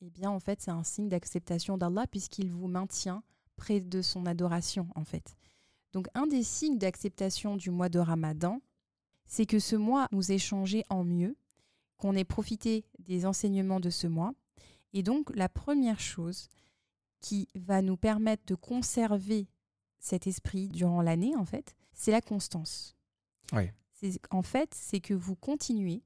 eh 0.00 0.10
bien, 0.10 0.30
en 0.30 0.40
fait, 0.40 0.60
c'est 0.60 0.72
un 0.72 0.82
signe 0.82 1.08
d'acceptation 1.08 1.78
d'Allah 1.78 2.08
puisqu'il 2.08 2.50
vous 2.50 2.66
maintient 2.66 3.22
près 3.54 3.80
de 3.80 4.02
son 4.02 4.26
adoration, 4.26 4.88
en 4.96 5.04
fait. 5.04 5.36
Donc, 5.92 6.08
un 6.14 6.26
des 6.26 6.42
signes 6.42 6.76
d'acceptation 6.76 7.56
du 7.56 7.70
mois 7.70 7.88
de 7.88 8.00
Ramadan, 8.00 8.60
c'est 9.26 9.46
que 9.46 9.60
ce 9.60 9.76
mois 9.76 10.08
nous 10.10 10.32
ait 10.32 10.38
changé 10.38 10.82
en 10.90 11.04
mieux, 11.04 11.36
qu'on 11.98 12.16
ait 12.16 12.24
profité 12.24 12.84
des 12.98 13.26
enseignements 13.26 13.78
de 13.78 13.90
ce 13.90 14.08
mois. 14.08 14.32
Et 14.92 15.04
donc, 15.04 15.30
la 15.36 15.48
première 15.48 16.00
chose 16.00 16.48
qui 17.20 17.48
va 17.54 17.80
nous 17.80 17.96
permettre 17.96 18.44
de 18.46 18.56
conserver 18.56 19.46
cet 20.00 20.26
esprit 20.26 20.66
durant 20.66 21.00
l'année, 21.00 21.36
en 21.36 21.44
fait, 21.44 21.76
c'est 21.92 22.10
la 22.10 22.20
constance. 22.20 22.96
Oui. 23.52 23.70
En 24.30 24.42
fait, 24.42 24.74
c'est 24.74 25.00
que 25.00 25.14
vous 25.14 25.36
continuez 25.36 26.02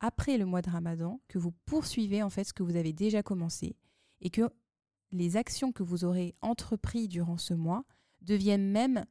après 0.00 0.38
le 0.38 0.46
mois 0.46 0.62
de 0.62 0.70
Ramadan, 0.70 1.20
que 1.28 1.38
vous 1.38 1.52
poursuivez 1.64 2.22
en 2.22 2.30
fait 2.30 2.44
ce 2.44 2.52
que 2.52 2.62
vous 2.62 2.76
avez 2.76 2.92
déjà 2.92 3.22
commencé 3.22 3.76
et 4.20 4.30
que 4.30 4.50
les 5.12 5.36
actions 5.36 5.72
que 5.72 5.82
vous 5.82 6.04
aurez 6.04 6.34
entreprises 6.42 7.08
durant 7.08 7.38
ce 7.38 7.54
mois 7.54 7.84
deviennent 8.20 8.70
même 8.70 9.04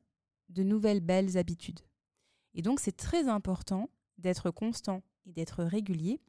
de 0.50 0.64
nouvelles 0.64 1.00
belles 1.00 1.38
habitudes. 1.38 1.82
Et 2.54 2.62
donc, 2.62 2.80
c'est 2.80 2.96
très 2.96 3.28
important 3.28 3.90
d'être 4.18 4.52
constant 4.52 5.04
et 5.26 5.34
d'être 5.34 5.64
régulier. 5.64 6.22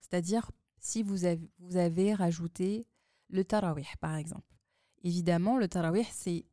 C'est-à-dire, 0.00 0.50
si 0.78 1.02
vous 1.02 1.24
avez, 1.24 1.50
vous 1.58 1.76
avez 1.76 2.14
rajouté 2.14 2.86
le 3.28 3.44
tarawih, 3.44 3.86
par 4.00 4.16
exemple. 4.16 4.56
Évidemment, 5.02 5.58
le 5.58 5.68
tarawih, 5.68 6.06
c'est 6.10 6.44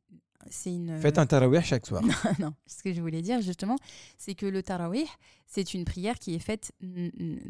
c'est 0.49 0.73
une... 0.73 0.99
Faites 0.99 1.17
un 1.17 1.25
tarawih 1.25 1.61
chaque 1.61 1.85
soir. 1.85 2.01
non, 2.39 2.53
ce 2.65 2.83
que 2.83 2.93
je 2.93 3.01
voulais 3.01 3.21
dire 3.21 3.41
justement, 3.41 3.77
c'est 4.17 4.35
que 4.35 4.45
le 4.45 4.63
tarawih, 4.63 5.07
c'est 5.47 5.73
une 5.73 5.85
prière 5.85 6.17
qui 6.19 6.35
est 6.35 6.39
faite 6.39 6.71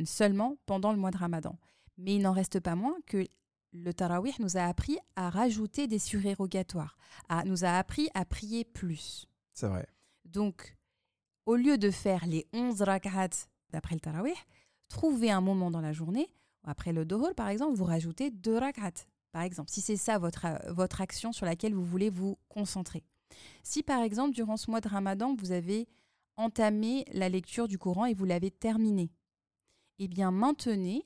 seulement 0.06 0.58
pendant 0.66 0.92
le 0.92 0.98
mois 0.98 1.12
de 1.12 1.18
Ramadan. 1.18 1.58
Mais 1.98 2.16
il 2.16 2.22
n'en 2.22 2.34
reste 2.34 2.60
pas 2.60 2.76
moins 2.76 2.96
que 3.06 3.26
le 3.74 3.94
tarawih 3.94 4.34
nous 4.40 4.58
a 4.58 4.64
appris 4.64 4.98
à 5.16 5.30
rajouter 5.30 5.88
des 5.88 6.00
surérogatoires, 6.00 6.98
à, 7.30 7.44
nous 7.46 7.64
a 7.64 7.70
appris 7.70 8.10
à 8.14 8.26
prier 8.26 8.64
plus. 8.66 9.28
C'est 9.54 9.68
vrai. 9.68 9.88
Donc, 10.26 10.76
au 11.46 11.56
lieu 11.56 11.78
de 11.78 11.92
faire 11.92 12.26
les 12.26 12.48
11 12.54 12.82
rak'at 12.82 13.30
d'après 13.72 13.96
le 13.96 14.02
tarawih, 14.02 14.36
trouvez 14.88 15.32
un 15.32 15.42
moment 15.42 15.72
dans 15.72 15.82
la 15.82 15.94
journée, 15.94 16.30
après 16.64 16.94
le 16.94 17.06
dohor 17.06 17.34
par 17.36 17.48
exemple, 17.48 17.76
vous 17.76 17.86
rajoutez 17.86 18.30
deux 18.32 18.58
rak'at, 18.58 19.06
par 19.32 19.42
exemple, 19.44 19.70
si 19.72 19.82
c'est 19.82 19.98
ça 19.98 20.18
votre, 20.18 20.46
euh, 20.46 20.72
votre 20.74 21.02
action 21.02 21.32
sur 21.32 21.46
laquelle 21.46 21.74
vous 21.74 21.86
voulez 21.86 22.10
vous 22.10 22.38
concentrer. 22.50 23.04
Si 23.64 23.82
par 23.84 24.02
exemple, 24.02 24.34
durant 24.36 24.58
ce 24.58 24.70
mois 24.70 24.82
de 24.82 24.90
ramadan, 24.90 25.36
vous 25.36 25.52
avez 25.52 25.88
entamé 26.38 27.06
la 27.14 27.30
lecture 27.30 27.68
du 27.68 27.78
Coran 27.78 28.06
et 28.06 28.14
vous 28.14 28.26
l'avez 28.26 28.52
terminé, 28.52 29.12
eh 30.00 30.08
bien 30.08 30.32
maintenez, 30.32 31.06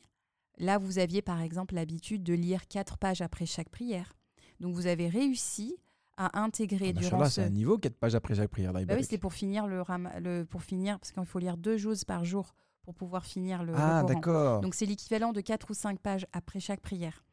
là 0.58 0.78
vous 0.78 0.98
aviez 1.00 1.22
par 1.22 1.42
exemple 1.42 1.76
l'habitude 1.76 2.24
de 2.24 2.34
lire 2.34 2.68
quatre 2.68 2.98
pages 2.98 3.22
après 3.22 3.46
chaque 3.46 3.70
prière. 3.70 4.14
Donc 4.60 4.74
vous 4.74 4.88
avez 4.88 5.10
réussi 5.10 5.76
à 6.18 6.40
intégrer 6.40 6.90
Ah, 6.90 6.94
durant 6.94 7.18
Machallah, 7.18 7.30
ce... 7.30 7.36
c'est 7.36 7.44
un 7.44 7.50
niveau, 7.50 7.78
4 7.78 7.94
pages 7.98 8.16
après 8.16 8.36
chaque 8.36 8.50
prière. 8.50 8.72
là, 8.72 8.86
Bah 8.86 8.94
oui, 8.96 9.04
c'est 9.04 9.18
pour 9.18 9.34
finir 9.34 9.68
le, 9.68 9.82
ram- 9.82 10.10
le 10.22 10.46
pour 10.46 10.64
finir 10.64 10.98
parce 10.98 11.12
qu'il 11.12 11.26
faut 11.26 11.40
lire 11.40 11.58
deux 11.58 11.78
choses 11.78 12.06
par 12.06 12.24
jour 12.24 12.56
pour 12.84 12.94
pouvoir 12.96 13.26
finir 13.26 13.64
le, 13.64 13.74
ah, 13.76 14.04
d'accord. 14.04 14.62
Donc 14.62 14.76
c'est 14.76 14.86
l'équivalent 14.86 15.34
de 15.34 15.42
quatre 15.42 15.72
ou 15.72 15.74
cinq 15.74 16.00
pages 16.00 16.26
après 16.32 16.62
chaque 16.62 16.80
prière. 16.80 17.25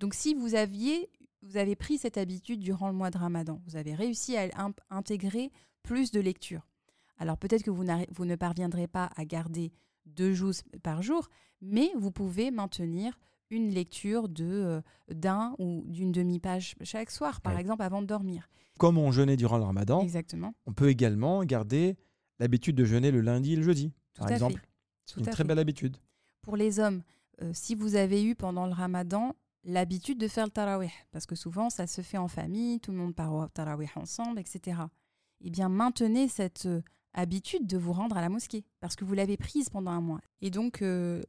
Donc 0.00 0.14
si 0.14 0.34
vous 0.34 0.54
aviez 0.54 1.10
vous 1.42 1.56
avez 1.56 1.76
pris 1.76 1.98
cette 1.98 2.18
habitude 2.18 2.60
durant 2.60 2.88
le 2.88 2.94
mois 2.94 3.10
de 3.10 3.18
Ramadan, 3.18 3.60
vous 3.66 3.76
avez 3.76 3.94
réussi 3.94 4.36
à 4.36 4.48
intégrer 4.90 5.52
plus 5.82 6.10
de 6.10 6.20
lecture. 6.20 6.66
Alors 7.18 7.38
peut-être 7.38 7.62
que 7.62 7.70
vous, 7.70 7.84
ne 7.84 8.36
parviendrez 8.36 8.86
pas 8.88 9.10
à 9.16 9.24
garder 9.24 9.72
deux 10.06 10.34
jours 10.34 10.52
par 10.82 11.02
jour, 11.02 11.28
mais 11.60 11.90
vous 11.96 12.10
pouvez 12.10 12.50
maintenir 12.50 13.18
une 13.50 13.70
lecture 13.70 14.28
de 14.28 14.44
euh, 14.44 14.80
d'un 15.08 15.54
ou 15.58 15.84
d'une 15.86 16.10
demi-page 16.10 16.74
chaque 16.82 17.10
soir, 17.10 17.40
par 17.40 17.56
exemple, 17.58 17.82
avant 17.82 18.02
de 18.02 18.06
dormir. 18.06 18.48
Comme 18.76 18.98
on 18.98 19.12
jeûnait 19.12 19.36
durant 19.36 19.56
le 19.56 19.64
ramadan, 19.64 20.00
Exactement. 20.00 20.52
on 20.66 20.72
peut 20.72 20.88
également 20.88 21.44
garder 21.44 21.96
l'habitude 22.40 22.74
de 22.74 22.84
jeûner 22.84 23.12
le 23.12 23.20
lundi 23.20 23.52
et 23.52 23.56
le 23.56 23.62
jeudi, 23.62 23.92
Tout 24.14 24.22
par 24.22 24.32
exemple. 24.32 24.66
C'est 25.06 25.20
une 25.20 25.26
très 25.26 25.36
fait. 25.36 25.44
belle 25.44 25.60
habitude. 25.60 25.96
Pour 26.42 26.56
les 26.56 26.80
hommes, 26.80 27.02
euh, 27.40 27.52
si 27.54 27.76
vous 27.76 27.94
avez 27.94 28.24
eu 28.24 28.34
pendant 28.34 28.66
le 28.66 28.72
ramadan 28.72 29.34
l'habitude 29.66 30.18
de 30.18 30.28
faire 30.28 30.46
le 30.46 30.50
tarawih, 30.50 30.92
parce 31.10 31.26
que 31.26 31.34
souvent 31.34 31.68
ça 31.70 31.86
se 31.86 32.00
fait 32.00 32.18
en 32.18 32.28
famille, 32.28 32.80
tout 32.80 32.92
le 32.92 32.96
monde 32.96 33.14
part 33.14 33.34
au 33.34 33.46
tarawih 33.48 33.90
ensemble, 33.96 34.38
etc. 34.38 34.80
Eh 35.40 35.50
bien, 35.50 35.68
maintenez 35.68 36.28
cette 36.28 36.66
euh, 36.66 36.80
habitude 37.12 37.66
de 37.66 37.76
vous 37.76 37.92
rendre 37.92 38.16
à 38.16 38.20
la 38.20 38.28
mosquée, 38.28 38.64
parce 38.80 38.96
que 38.96 39.04
vous 39.04 39.14
l'avez 39.14 39.36
prise 39.36 39.68
pendant 39.68 39.90
un 39.90 40.00
mois. 40.00 40.20
Et 40.40 40.50
donc, 40.50 40.80
euh, 40.80 41.22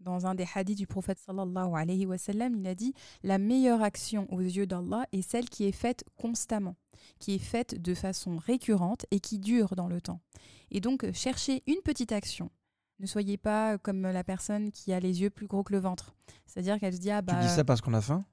dans 0.00 0.26
un 0.26 0.34
des 0.34 0.46
hadiths 0.54 0.78
du 0.78 0.86
prophète 0.86 1.18
sallallahu 1.18 1.74
alayhi 1.74 2.06
wa 2.06 2.16
sallam, 2.16 2.54
il 2.54 2.66
a 2.66 2.74
dit 2.74 2.94
La 3.22 3.38
meilleure 3.38 3.82
action 3.82 4.32
aux 4.32 4.40
yeux 4.40 4.66
d'Allah 4.66 5.06
est 5.12 5.22
celle 5.22 5.50
qui 5.50 5.64
est 5.64 5.72
faite 5.72 6.04
constamment, 6.16 6.76
qui 7.18 7.34
est 7.34 7.38
faite 7.38 7.80
de 7.80 7.94
façon 7.94 8.36
récurrente 8.36 9.04
et 9.10 9.20
qui 9.20 9.38
dure 9.38 9.76
dans 9.76 9.88
le 9.88 10.00
temps. 10.00 10.20
Et 10.70 10.80
donc, 10.80 11.10
cherchez 11.12 11.62
une 11.66 11.82
petite 11.82 12.12
action. 12.12 12.50
Ne 13.00 13.06
soyez 13.06 13.36
pas 13.36 13.78
comme 13.78 14.02
la 14.02 14.22
personne 14.24 14.70
qui 14.70 14.92
a 14.92 15.00
les 15.00 15.22
yeux 15.22 15.30
plus 15.30 15.46
gros 15.46 15.62
que 15.64 15.72
le 15.72 15.78
ventre. 15.80 16.14
C'est-à-dire 16.46 16.78
qu'elle 16.78 16.94
se 16.94 16.98
dit 17.00 17.10
Ah 17.10 17.22
bah. 17.22 17.34
Tu 17.40 17.48
dis 17.48 17.52
ça 17.54 17.64
parce 17.64 17.80
qu'on 17.80 17.94
a 17.94 18.00
faim? 18.00 18.24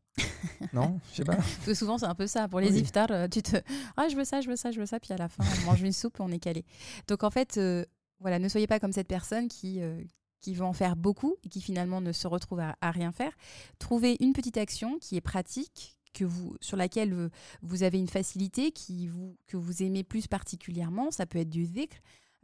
Non? 0.74 1.00
Je 1.12 1.18
sais 1.18 1.24
pas. 1.24 1.36
Parce 1.36 1.66
que 1.66 1.74
souvent, 1.74 1.98
c'est 2.00 2.06
un 2.06 2.16
peu 2.16 2.26
ça. 2.28 2.48
Pour 2.48 2.60
les 2.60 2.72
Oui. 2.74 2.82
iftars, 2.82 3.12
euh, 3.12 3.28
tu 3.28 3.42
te. 3.44 3.56
Ah, 3.96 4.08
je 4.10 4.16
veux 4.16 4.26
ça, 4.26 4.42
je 4.42 4.50
veux 4.50 4.56
ça, 4.56 4.72
je 4.72 4.80
veux 4.80 4.86
ça. 4.86 5.00
Puis 5.00 5.14
à 5.14 5.18
la 5.18 5.30
fin, 5.30 5.44
on 5.62 5.66
mange 5.68 5.82
une 5.82 5.94
soupe 5.94 6.20
et 6.20 6.24
on 6.24 6.30
est 6.30 6.40
calé. 6.40 6.66
Donc 7.08 7.24
en 7.24 7.30
fait, 7.30 7.58
euh, 7.58 7.86
voilà, 8.20 8.40
ne 8.40 8.48
soyez 8.50 8.66
pas 8.68 8.80
comme 8.80 8.92
cette 8.92 9.08
personne 9.08 9.48
qui, 9.48 9.80
euh, 9.82 10.02
qui 10.42 10.54
veut 10.56 10.66
en 10.66 10.74
faire 10.74 10.96
beaucoup 10.96 11.36
et 11.44 11.50
qui 11.50 11.62
finalement 11.62 12.02
ne 12.02 12.12
se 12.12 12.28
retrouve 12.28 12.60
à, 12.60 12.76
à 12.82 12.90
rien 12.92 13.12
faire. 13.12 13.32
Trouvez 13.80 14.18
une 14.20 14.34
petite 14.34 14.58
action 14.58 14.98
qui 15.00 15.16
est 15.18 15.22
pratique, 15.22 15.96
que 16.14 16.26
vous, 16.26 16.56
sur 16.62 16.78
laquelle 16.78 17.14
euh, 17.14 17.30
vous 17.62 17.84
avez 17.84 18.00
une 18.00 18.08
facilité, 18.10 18.72
qui 18.72 19.08
vous, 19.08 19.38
que 19.46 19.56
vous 19.56 19.84
aimez 19.84 20.04
plus 20.04 20.26
particulièrement. 20.28 21.12
Ça 21.12 21.28
peut 21.28 21.38
être 21.40 21.50
du 21.50 21.68
dhikr. 21.68 21.96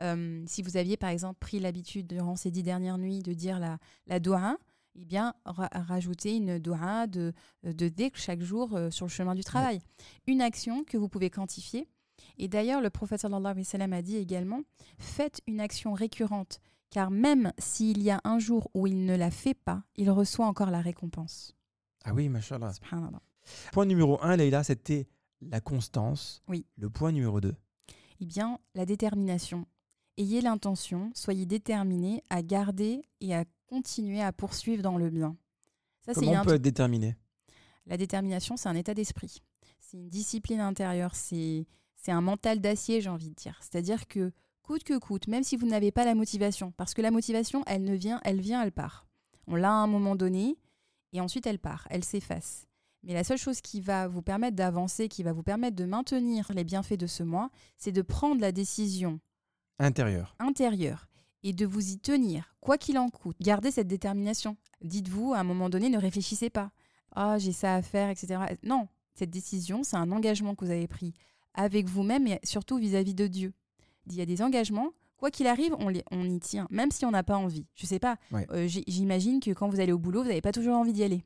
Euh, 0.03 0.43
si 0.47 0.61
vous 0.61 0.77
aviez 0.77 0.97
par 0.97 1.09
exemple 1.09 1.37
pris 1.39 1.59
l'habitude 1.59 2.07
durant 2.07 2.35
ces 2.35 2.51
dix 2.51 2.63
dernières 2.63 2.97
nuits 2.97 3.19
de 3.21 3.33
dire 3.33 3.59
la, 3.59 3.77
la 4.07 4.19
doua, 4.19 4.57
eh 4.95 5.05
bien, 5.05 5.33
ra- 5.45 5.69
rajoutez 5.73 6.35
une 6.35 6.59
doua 6.59 7.07
de, 7.07 7.33
de 7.63 7.91
chaque 8.13 8.41
jour 8.41 8.75
euh, 8.75 8.91
sur 8.91 9.05
le 9.05 9.09
chemin 9.11 9.33
du 9.33 9.43
travail. 9.43 9.79
Une 10.27 10.41
action 10.41 10.83
que 10.83 10.97
vous 10.97 11.09
pouvez 11.09 11.29
quantifier. 11.29 11.87
Et 12.37 12.47
d'ailleurs, 12.47 12.81
le 12.81 12.89
prophète 12.89 13.21
sallallahu 13.21 13.45
alayhi 13.51 13.59
wa 13.65 13.71
sallam 13.71 13.93
a 13.93 14.01
dit 14.01 14.17
également 14.17 14.61
faites 14.99 15.41
une 15.47 15.59
action 15.59 15.93
récurrente, 15.93 16.59
car 16.89 17.09
même 17.09 17.51
s'il 17.57 18.01
y 18.03 18.11
a 18.11 18.21
un 18.23 18.37
jour 18.39 18.69
où 18.73 18.85
il 18.87 19.05
ne 19.05 19.15
la 19.15 19.31
fait 19.31 19.55
pas, 19.55 19.83
il 19.95 20.11
reçoit 20.11 20.45
encore 20.45 20.69
la 20.69 20.81
récompense. 20.81 21.55
Ah 22.03 22.13
oui. 22.13 22.29
Subhanallah. 22.41 23.21
Point 23.71 23.85
numéro 23.85 24.21
1, 24.21 24.35
Leïla, 24.37 24.63
c'était 24.63 25.07
la 25.41 25.59
constance. 25.59 26.41
Oui. 26.47 26.65
Le 26.77 26.89
point 26.89 27.11
numéro 27.11 27.41
2. 27.41 27.55
Eh 28.21 28.25
bien, 28.25 28.59
la 28.75 28.85
détermination 28.85 29.65
ayez 30.17 30.41
l'intention, 30.41 31.11
soyez 31.13 31.45
déterminé 31.45 32.23
à 32.29 32.41
garder 32.41 33.03
et 33.21 33.35
à 33.35 33.45
continuer 33.67 34.21
à 34.21 34.31
poursuivre 34.31 34.83
dans 34.83 34.97
le 34.97 35.09
bien. 35.09 35.35
Ça, 36.05 36.13
c'est 36.13 36.19
Comment 36.19 36.41
on 36.41 36.45
peut 36.45 36.55
être 36.55 36.61
déterminé? 36.61 37.15
La 37.85 37.97
détermination, 37.97 38.57
c'est 38.57 38.69
un 38.69 38.75
état 38.75 38.93
d'esprit. 38.93 39.41
C'est 39.79 39.97
une 39.97 40.09
discipline 40.09 40.59
intérieure. 40.59 41.15
C'est 41.15 41.65
c'est 42.03 42.11
un 42.11 42.21
mental 42.21 42.59
d'acier, 42.59 42.99
j'ai 42.99 43.09
envie 43.09 43.29
de 43.29 43.35
dire. 43.35 43.57
C'est-à-dire 43.61 44.07
que 44.07 44.33
coûte 44.61 44.83
que 44.83 44.97
coûte, 44.97 45.27
même 45.27 45.43
si 45.43 45.55
vous 45.55 45.67
n'avez 45.67 45.91
pas 45.91 46.03
la 46.03 46.15
motivation, 46.15 46.73
parce 46.75 46.93
que 46.93 47.01
la 47.01 47.11
motivation, 47.11 47.63
elle 47.65 47.85
ne 47.85 47.95
vient, 47.95 48.19
elle 48.25 48.41
vient, 48.41 48.61
elle 48.61 48.73
part. 48.73 49.07
On 49.47 49.55
l'a 49.55 49.69
à 49.69 49.83
un 49.83 49.87
moment 49.87 50.17
donné, 50.17 50.57
et 51.13 51.21
ensuite 51.21 51.47
elle 51.47 51.59
part, 51.59 51.87
elle 51.89 52.03
s'efface. 52.03 52.67
Mais 53.03 53.13
la 53.13 53.23
seule 53.23 53.37
chose 53.37 53.61
qui 53.61 53.79
va 53.79 54.09
vous 54.09 54.21
permettre 54.21 54.55
d'avancer, 54.57 55.07
qui 55.07 55.23
va 55.23 55.31
vous 55.31 55.43
permettre 55.43 55.77
de 55.77 55.85
maintenir 55.85 56.51
les 56.53 56.65
bienfaits 56.65 56.97
de 56.97 57.07
ce 57.07 57.23
mois, 57.23 57.49
c'est 57.77 57.91
de 57.93 58.01
prendre 58.01 58.41
la 58.41 58.51
décision 58.51 59.21
Intérieur. 59.79 60.35
intérieure 60.39 61.07
et 61.45 61.51
de 61.51 61.65
vous 61.65 61.91
y 61.91 61.99
tenir, 61.99 62.55
quoi 62.61 62.77
qu'il 62.77 62.97
en 62.97 63.09
coûte. 63.09 63.35
Gardez 63.41 63.69
cette 63.71 63.87
détermination. 63.87 64.55
Dites-vous, 64.81 65.33
à 65.33 65.39
un 65.39 65.43
moment 65.43 65.69
donné, 65.69 65.89
ne 65.89 65.97
réfléchissez 65.97 66.49
pas. 66.49 66.71
Ah, 67.15 67.37
j'ai 67.37 67.51
ça 67.51 67.75
à 67.75 67.81
faire, 67.81 68.09
etc. 68.09 68.39
Non, 68.63 68.87
cette 69.13 69.29
décision, 69.29 69.83
c'est 69.83 69.97
un 69.97 70.11
engagement 70.13 70.55
que 70.55 70.63
vous 70.63 70.71
avez 70.71 70.87
pris 70.87 71.13
avec 71.53 71.87
vous-même 71.89 72.27
et 72.27 72.39
surtout 72.43 72.77
vis-à-vis 72.77 73.13
de 73.13 73.27
Dieu. 73.27 73.53
Il 74.07 74.15
y 74.15 74.21
a 74.21 74.25
des 74.25 74.41
engagements, 74.41 74.91
quoi 75.17 75.31
qu'il 75.31 75.47
arrive, 75.47 75.75
on, 75.79 75.89
les, 75.89 76.03
on 76.11 76.23
y 76.29 76.39
tient, 76.39 76.65
même 76.71 76.91
si 76.91 77.03
on 77.05 77.11
n'a 77.11 77.23
pas 77.23 77.35
envie. 77.37 77.67
Je 77.75 77.85
sais 77.85 77.99
pas, 77.99 78.17
Ouais. 78.31 78.47
euh, 78.51 78.67
j'imagine 78.87 79.39
que 79.41 79.51
quand 79.51 79.67
vous 79.69 79.79
allez 79.81 79.91
au 79.91 79.99
boulot, 79.99 80.21
vous 80.23 80.29
n'avez 80.29 80.41
pas 80.41 80.51
toujours 80.53 80.75
envie 80.77 80.93
d'y 80.93 81.03
aller. 81.03 81.23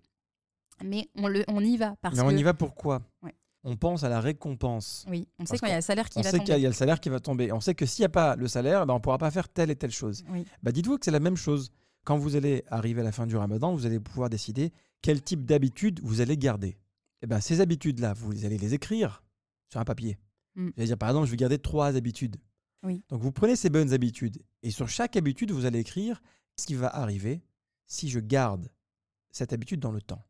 Mais 0.84 1.10
on, 1.16 1.28
le, 1.28 1.44
on 1.48 1.62
y 1.62 1.78
va 1.78 1.96
parce 2.02 2.16
Mais 2.16 2.22
on 2.24 2.30
que... 2.30 2.36
y 2.36 2.44
va 2.44 2.54
pourquoi 2.56 3.02
Ouais. 3.24 3.36
On 3.70 3.76
pense 3.76 4.04
à 4.06 4.10
la 4.10 4.22
récompense. 4.22 5.06
Oui, 5.10 5.28
on 5.40 5.46
sait 5.46 5.50
Parce 5.50 5.60
quand 5.62 5.68
il 5.68 5.72
y 5.72 5.74
a 5.74 5.78
le 5.78 5.82
salaire 5.82 6.08
qui 6.10 6.20
On 6.20 6.22
va 6.22 6.32
sait 6.32 6.40
qu'il 6.40 6.48
y, 6.48 6.52
a- 6.52 6.56
tomber. 6.56 6.60
il 6.60 6.64
y 6.64 6.66
a 6.66 6.70
le 6.70 6.74
salaire 6.76 7.00
qui 7.02 7.10
va 7.10 7.20
tomber. 7.20 7.52
On 7.52 7.60
sait 7.60 7.76
que 7.76 7.86
s'il 7.86 8.04
n'y 8.04 8.06
a 8.06 8.10
pas 8.10 8.38
le 8.38 8.48
salaire, 8.48 8.86
ben, 8.86 8.94
on 8.94 8.98
ne 8.98 9.02
pourra 9.02 9.18
pas 9.18 9.30
faire 9.30 9.50
telle 9.50 9.70
et 9.70 9.76
telle 9.76 9.92
chose. 9.92 10.24
Oui. 10.30 10.46
Bah, 10.64 10.72
Dites-vous 10.72 10.98
que 10.98 11.04
c'est 11.06 11.12
la 11.12 11.20
même 11.20 11.36
chose. 11.36 11.72
Quand 12.06 12.18
vous 12.18 12.38
allez 12.38 12.64
arriver 12.70 13.02
à 13.02 13.04
la 13.04 13.12
fin 13.12 13.28
du 13.28 13.36
ramadan, 13.36 13.74
vous 13.76 13.86
allez 13.86 14.00
pouvoir 14.00 14.30
décider 14.30 14.72
quel 15.02 15.22
type 15.22 15.44
d'habitude 15.46 16.00
vous 16.02 16.22
allez 16.22 16.38
garder. 16.38 16.78
Et 17.22 17.28
ben, 17.28 17.42
ces 17.42 17.60
habitudes-là, 17.60 18.14
vous 18.14 18.46
allez 18.46 18.58
les 18.58 18.74
écrire 18.74 19.22
sur 19.70 19.82
un 19.82 19.86
papier. 19.86 20.18
Mm. 20.56 20.68
Vous 20.68 20.74
allez 20.78 20.86
dire, 20.88 20.98
par 20.98 21.10
exemple, 21.10 21.26
je 21.26 21.32
vais 21.32 21.38
garder 21.38 21.60
trois 21.60 21.96
habitudes. 21.98 22.38
Oui. 22.84 23.04
Donc 23.10 23.22
vous 23.22 23.34
prenez 23.34 23.58
ces 23.58 23.70
bonnes 23.70 23.92
habitudes 23.92 24.38
et 24.64 24.72
sur 24.72 24.88
chaque 24.88 25.18
habitude, 25.18 25.52
vous 25.52 25.66
allez 25.66 25.80
écrire 25.80 26.22
ce 26.56 26.66
qui 26.68 26.76
va 26.76 26.88
arriver 26.96 27.42
si 27.86 28.08
je 28.08 28.20
garde 28.20 28.70
cette 29.32 29.52
habitude 29.52 29.80
dans 29.82 29.92
le 29.92 30.02
temps. 30.02 30.24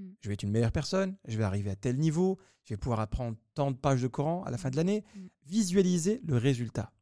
Mm. 0.00 0.12
Je 0.20 0.28
vais 0.28 0.34
être 0.34 0.42
une 0.42 0.50
meilleure 0.50 0.72
personne, 0.72 1.16
je 1.26 1.36
vais 1.36 1.44
arriver 1.44 1.70
à 1.70 1.76
tel 1.76 1.98
niveau, 1.98 2.38
je 2.64 2.74
vais 2.74 2.78
pouvoir 2.78 3.00
apprendre 3.00 3.36
tant 3.54 3.70
de 3.70 3.76
pages 3.76 4.02
de 4.02 4.08
Coran 4.08 4.42
à 4.44 4.50
la 4.50 4.58
fin 4.58 4.70
de 4.70 4.76
l'année. 4.76 5.04
Mm. 5.14 5.26
Visualisez 5.46 6.20
le 6.24 6.36
résultat. 6.36 6.92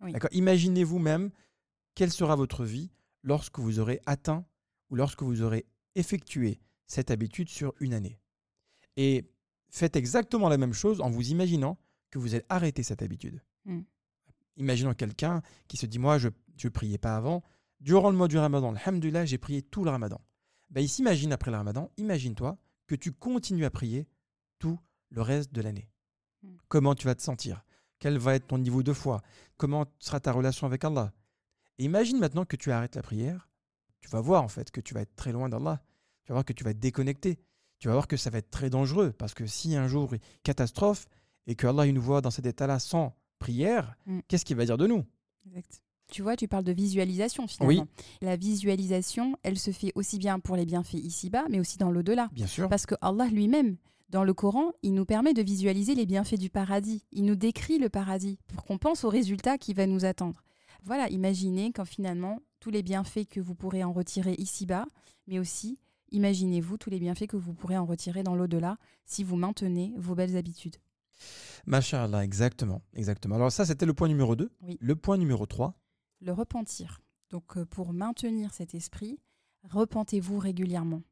Oui. 0.00 0.12
D'accord? 0.12 0.30
Imaginez-vous 0.32 0.98
même 0.98 1.30
quelle 1.94 2.12
sera 2.12 2.36
votre 2.36 2.64
vie 2.64 2.90
lorsque 3.22 3.58
vous 3.58 3.78
aurez 3.78 4.00
atteint 4.06 4.44
ou 4.90 4.96
lorsque 4.96 5.22
vous 5.22 5.42
aurez 5.42 5.66
effectué 5.94 6.60
cette 6.86 7.10
habitude 7.10 7.48
sur 7.48 7.72
une 7.80 7.94
année. 7.94 8.20
Et 8.96 9.24
faites 9.70 9.96
exactement 9.96 10.48
la 10.48 10.58
même 10.58 10.72
chose 10.72 11.00
en 11.00 11.10
vous 11.10 11.30
imaginant 11.30 11.78
que 12.10 12.18
vous 12.18 12.34
allez 12.34 12.44
arrêter 12.48 12.82
cette 12.82 13.02
habitude. 13.02 13.40
Mm. 13.64 13.80
Imaginons 14.56 14.94
quelqu'un 14.94 15.42
qui 15.68 15.76
se 15.76 15.86
dit 15.86 15.98
Moi, 15.98 16.18
je 16.18 16.28
ne 16.28 16.68
priais 16.68 16.98
pas 16.98 17.16
avant. 17.16 17.42
Durant 17.80 18.10
le 18.10 18.16
mois 18.16 18.28
du 18.28 18.38
ramadan, 18.38 18.74
alhamdoulilah, 18.74 19.26
j'ai 19.26 19.36
prié 19.36 19.62
tout 19.62 19.84
le 19.84 19.90
ramadan. 19.90 20.20
Ben, 20.70 20.80
il 20.80 20.88
s'imagine 20.88 21.32
après 21.32 21.50
le 21.50 21.56
ramadan, 21.56 21.90
imagine-toi 21.96 22.58
que 22.86 22.94
tu 22.94 23.12
continues 23.12 23.64
à 23.64 23.70
prier 23.70 24.06
tout 24.58 24.78
le 25.10 25.22
reste 25.22 25.52
de 25.52 25.60
l'année. 25.62 25.88
Mm. 26.42 26.56
Comment 26.68 26.94
tu 26.94 27.06
vas 27.06 27.14
te 27.14 27.22
sentir? 27.22 27.64
Quel 27.98 28.18
va 28.18 28.34
être 28.34 28.46
ton 28.48 28.58
niveau 28.58 28.82
de 28.82 28.92
foi? 28.92 29.22
Comment 29.56 29.86
sera 29.98 30.20
ta 30.20 30.32
relation 30.32 30.66
avec 30.66 30.84
Allah? 30.84 31.12
Et 31.78 31.84
Imagine 31.84 32.18
maintenant 32.18 32.44
que 32.44 32.56
tu 32.56 32.70
arrêtes 32.72 32.96
la 32.96 33.02
prière. 33.02 33.48
Tu 34.00 34.08
vas 34.08 34.20
voir 34.20 34.42
en 34.42 34.48
fait 34.48 34.70
que 34.70 34.80
tu 34.80 34.94
vas 34.94 35.00
être 35.00 35.14
très 35.16 35.32
loin 35.32 35.48
d'Allah. 35.48 35.82
Tu 36.24 36.28
vas 36.28 36.34
voir 36.34 36.44
que 36.44 36.52
tu 36.52 36.64
vas 36.64 36.70
être 36.70 36.78
déconnecté. 36.80 37.38
Tu 37.78 37.88
vas 37.88 37.94
voir 37.94 38.06
que 38.08 38.16
ça 38.16 38.30
va 38.30 38.38
être 38.38 38.50
très 38.50 38.70
dangereux 38.70 39.12
parce 39.12 39.34
que 39.34 39.46
si 39.46 39.76
un 39.76 39.88
jour, 39.88 40.14
catastrophe, 40.42 41.06
et 41.46 41.54
que 41.54 41.66
Allah 41.66 41.86
il 41.86 41.94
nous 41.94 42.02
voit 42.02 42.20
dans 42.20 42.30
cet 42.30 42.46
état-là 42.46 42.78
sans 42.78 43.14
prière, 43.38 43.96
Mm. 44.06 44.20
qu'est-ce 44.28 44.44
qu'il 44.44 44.56
va 44.56 44.64
dire 44.64 44.78
de 44.78 44.86
nous? 44.86 45.04
Exact. 45.46 45.82
Tu 46.10 46.22
vois, 46.22 46.36
tu 46.36 46.48
parles 46.48 46.64
de 46.64 46.72
visualisation 46.72 47.46
finalement. 47.46 47.86
La 48.20 48.36
visualisation, 48.36 49.36
elle 49.42 49.58
se 49.58 49.70
fait 49.70 49.92
aussi 49.94 50.18
bien 50.18 50.38
pour 50.38 50.56
les 50.56 50.66
bienfaits 50.66 50.94
ici-bas, 50.94 51.46
mais 51.50 51.60
aussi 51.60 51.78
dans 51.78 51.90
l'au-delà. 51.90 52.28
Bien 52.32 52.46
sûr. 52.46 52.68
Parce 52.68 52.86
que 52.86 52.94
Allah 53.00 53.26
lui-même, 53.26 53.76
dans 54.10 54.22
le 54.22 54.34
Coran, 54.34 54.72
il 54.82 54.94
nous 54.94 55.06
permet 55.06 55.34
de 55.34 55.42
visualiser 55.42 55.94
les 55.94 56.06
bienfaits 56.06 56.38
du 56.38 56.50
paradis. 56.50 57.04
Il 57.10 57.24
nous 57.24 57.36
décrit 57.36 57.78
le 57.78 57.88
paradis 57.88 58.38
pour 58.46 58.64
qu'on 58.64 58.78
pense 58.78 59.04
au 59.04 59.08
résultat 59.08 59.58
qui 59.58 59.74
va 59.74 59.86
nous 59.86 60.04
attendre. 60.04 60.44
Voilà, 60.84 61.08
imaginez 61.08 61.72
quand 61.72 61.86
finalement 61.86 62.40
tous 62.60 62.70
les 62.70 62.82
bienfaits 62.82 63.26
que 63.28 63.40
vous 63.40 63.54
pourrez 63.54 63.82
en 63.82 63.92
retirer 63.92 64.34
ici-bas, 64.38 64.86
mais 65.26 65.38
aussi 65.38 65.78
imaginez-vous 66.12 66.76
tous 66.76 66.90
les 66.90 67.00
bienfaits 67.00 67.26
que 67.26 67.36
vous 67.36 67.54
pourrez 67.54 67.76
en 67.76 67.86
retirer 67.86 68.22
dans 68.22 68.34
l'au-delà 68.34 68.76
si 69.04 69.24
vous 69.24 69.36
maintenez 69.36 69.94
vos 69.96 70.14
belles 70.14 70.36
habitudes. 70.36 70.76
Masha'Allah, 71.66 72.24
exactement, 72.24 72.82
exactement. 72.94 73.36
Alors 73.36 73.50
ça, 73.50 73.64
c'était 73.64 73.86
le 73.86 73.94
point 73.94 74.08
numéro 74.08 74.36
2. 74.36 74.50
Oui. 74.62 74.76
Le 74.80 74.96
point 74.96 75.16
numéro 75.16 75.46
3, 75.46 75.74
Le 76.24 76.32
repentir. 76.32 77.02
Donc 77.28 77.56
euh, 77.56 77.66
pour 77.66 77.92
maintenir 77.92 78.54
cet 78.54 78.74
esprit, 78.74 79.18
repentez-vous 79.64 80.38
régulièrement. 80.38 81.02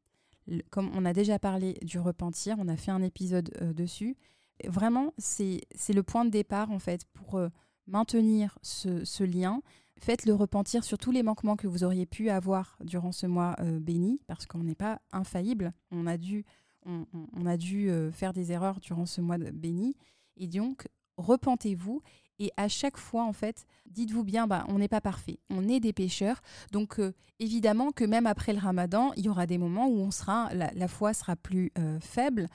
Comme 0.71 0.89
on 0.95 1.05
a 1.05 1.13
déjà 1.13 1.37
parlé 1.37 1.77
du 1.83 1.99
repentir, 1.99 2.55
on 2.59 2.67
a 2.67 2.75
fait 2.77 2.91
un 2.91 3.03
épisode 3.03 3.51
euh, 3.61 3.73
dessus. 3.73 4.17
Vraiment, 4.65 5.13
c'est 5.17 5.61
le 5.89 6.03
point 6.03 6.25
de 6.25 6.31
départ 6.31 6.71
en 6.71 6.79
fait 6.79 7.05
pour 7.13 7.35
euh, 7.35 7.49
maintenir 7.85 8.57
ce, 8.63 9.23
lien. 9.23 9.61
Faites 9.99 10.25
le 10.25 10.33
repentir 10.33 10.83
sur 10.83 10.97
tous 10.97 11.11
les 11.11 11.21
manquements 11.21 11.57
que 11.57 11.67
vous 11.67 11.83
auriez 11.83 12.07
pu 12.07 12.29
avoir 12.29 12.77
durant 12.83 13.11
ce 13.11 13.27
mois 13.27 13.55
béni, 13.79 14.19
parce 14.27 14.45
qu'on 14.45 14.63
n'est 14.63 14.75
pas 14.75 14.99
infaillible. 15.11 15.73
On 15.91 16.07
a 16.07 16.17
dû, 16.17 16.45
on, 16.85 17.45
a 17.45 17.55
dû 17.55 17.89
faire 18.11 18.33
des 18.33 18.51
erreurs 18.51 18.79
durant 18.81 19.05
ce 19.05 19.21
mois 19.21 19.37
béni. 19.37 19.95
Et 20.35 20.47
donc, 20.47 20.87
repentez-vous 21.17 22.01
et 22.43 22.51
à 22.57 22.67
chaque 22.67 22.97
fois, 22.97 23.23
en 23.23 23.31
fait, 23.31 23.65
dites-vous 23.85 24.25
bien, 24.25 24.47
bah, 24.47 24.65
on 24.67 24.79
n'est 24.79 24.89
pas 24.89 24.99
parfait, 24.99 25.39
on 25.49 25.69
est 25.69 25.79
des 25.79 25.93
pécheurs. 25.93 26.41
Donc, 26.73 26.99
euh, 26.99 27.13
évidemment 27.39 27.91
que 27.91 28.03
même 28.03 28.27
après 28.27 28.51
le 28.51 28.59
ramadan, 28.59 29.13
il 29.15 29.23
y 29.23 29.29
aura 29.29 29.45
des 29.47 29.57
moments 29.57 29.87
où 29.87 29.97
on 29.99 30.11
sera, 30.11 30.53
la, 30.53 30.87
foi 30.89 31.13
sera 31.13 31.37
plus 31.37 31.71
euh, 31.77 31.99
faible. 32.01 32.47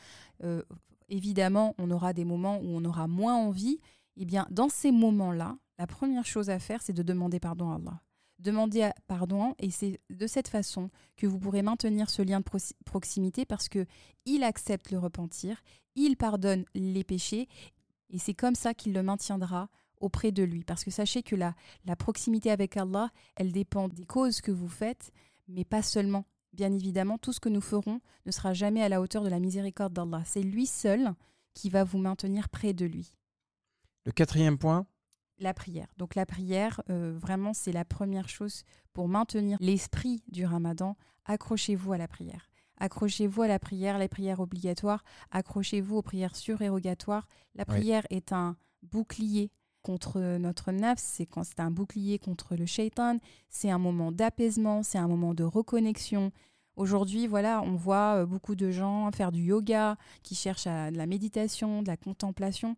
Euh, 0.45 0.63
évidemment, 1.09 1.75
on 1.79 1.91
aura 1.91 2.13
des 2.13 2.27
moments 2.27 2.59
où 2.59 2.67
on 2.67 2.85
aura 2.85 3.07
moins 3.09 3.35
envie. 3.35 3.81
Eh 4.19 4.27
bien, 4.27 4.47
dans 4.51 4.69
ces 4.69 4.93
moments-là, 4.93 5.57
la 5.79 5.87
première 5.87 6.27
chose 6.27 6.51
à 6.51 6.59
faire, 6.59 6.83
c'est 6.83 6.93
de 6.93 7.03
demander 7.03 7.41
pardon 7.41 7.71
à 7.71 7.77
Allah. 7.77 8.01
Demander 8.41 8.83
à- 8.83 8.95
pardon, 9.07 9.55
et 9.59 9.71
c'est 9.71 10.01
de 10.11 10.27
cette 10.27 10.49
façon 10.49 10.91
que 11.17 11.27
vous 11.27 11.39
pourrez 11.39 11.63
maintenir 11.63 12.11
ce 12.11 12.21
lien 12.21 12.41
de 12.41 12.45
proxi- 12.45 12.75
proximité 12.85 13.47
parce 13.47 13.69
que 13.71 13.87
il 14.27 14.45
accepte 14.45 14.91
le 14.91 14.99
repentir, 14.99 15.63
il 15.97 16.17
pardonne 16.17 16.65
les 16.75 17.05
péchés 17.05 17.49
et 18.11 18.19
c'est 18.19 18.35
comme 18.35 18.55
ça 18.55 18.75
qu'il 18.75 18.93
le 18.93 19.03
maintiendra 19.03 19.69
auprès 20.01 20.33
de 20.33 20.43
lui. 20.43 20.65
Parce 20.65 20.85
que 20.85 20.91
sachez 20.91 21.23
que 21.23 21.37
la, 21.37 21.55
la 21.85 21.97
proximité 21.97 22.51
avec 22.51 22.77
Allah, 22.77 23.11
elle 23.37 23.53
dépend 23.53 23.89
des 23.89 24.05
causes 24.07 24.41
que 24.41 24.53
vous 24.53 24.69
faites, 24.69 25.11
mais 25.49 25.65
pas 25.65 25.83
seulement. 25.83 26.25
Bien 26.53 26.73
évidemment, 26.73 27.19
tout 27.19 27.33
ce 27.33 27.41
que 27.41 27.49
nous 27.49 27.61
ferons 27.61 28.01
ne 28.25 28.31
sera 28.31 28.55
jamais 28.55 28.83
à 28.83 28.89
la 28.89 29.01
hauteur 29.01 29.23
de 29.23 29.29
la 29.29 29.39
miséricorde 29.39 29.93
d'Allah. 29.93 30.23
C'est 30.25 30.43
lui 30.43 30.67
seul 30.67 31.13
qui 31.55 31.69
va 31.69 31.85
vous 31.85 31.99
maintenir 31.99 32.49
près 32.49 32.73
de 32.73 32.87
lui. 32.87 33.15
le 34.05 34.13
quatrième 34.13 34.57
point, 34.59 34.87
La 35.41 35.53
prière. 35.55 35.89
Donc 35.99 36.15
la 36.15 36.25
prière, 36.27 36.81
euh, 36.91 37.17
vraiment, 37.19 37.53
c'est 37.53 37.73
la 37.73 37.85
première 37.85 38.29
chose 38.29 38.65
pour 38.93 39.09
maintenir 39.09 39.59
l'esprit 39.61 40.23
du 40.29 40.45
ramadan. 40.47 40.97
Accrochez-vous 41.27 41.93
à 41.93 41.99
la 41.99 42.09
prière. 42.09 42.51
Accrochez-vous 42.79 43.43
à 43.43 43.49
la 43.49 43.59
prière, 43.59 43.99
les 43.99 44.09
prières 44.09 44.41
obligatoires. 44.41 45.05
Accrochez-vous 45.31 45.97
aux 45.97 46.03
prières 46.03 46.37
surérogatoires. 46.37 47.27
La 47.55 47.65
prière 47.65 48.07
est 48.11 48.33
un 48.33 48.57
bouclier 48.83 49.51
contre 49.83 50.21
notre 50.39 50.73
nafs, 50.73 50.99
c'est 50.99 51.25
quand 51.25 51.45
c'est 51.45 51.61
un 51.61 51.71
bouclier 51.71 52.19
contre 52.19 52.57
le 52.57 52.67
shaitan, 52.67 53.19
c'est 53.49 53.71
un 53.71 53.79
moment 53.79 54.13
d'apaisement, 54.13 54.83
c'est 54.83 54.99
un 54.99 55.09
moment 55.09 55.35
de 55.35 55.45
reconnexion. 55.45 56.31
Aujourd'hui, 56.77 57.27
voilà, 57.27 57.63
on 57.63 57.75
voit 57.75 58.17
euh, 58.17 58.27
beaucoup 58.27 58.55
de 58.55 58.71
gens 58.71 59.11
faire 59.13 59.33
du 59.33 59.43
yoga, 59.43 59.97
qui 60.23 60.35
cherchent 60.35 60.67
à 60.67 60.91
de 60.91 60.97
la 60.97 61.07
méditation, 61.07 61.83
de 61.83 61.89
la 61.89 61.97
contemplation 61.97 62.77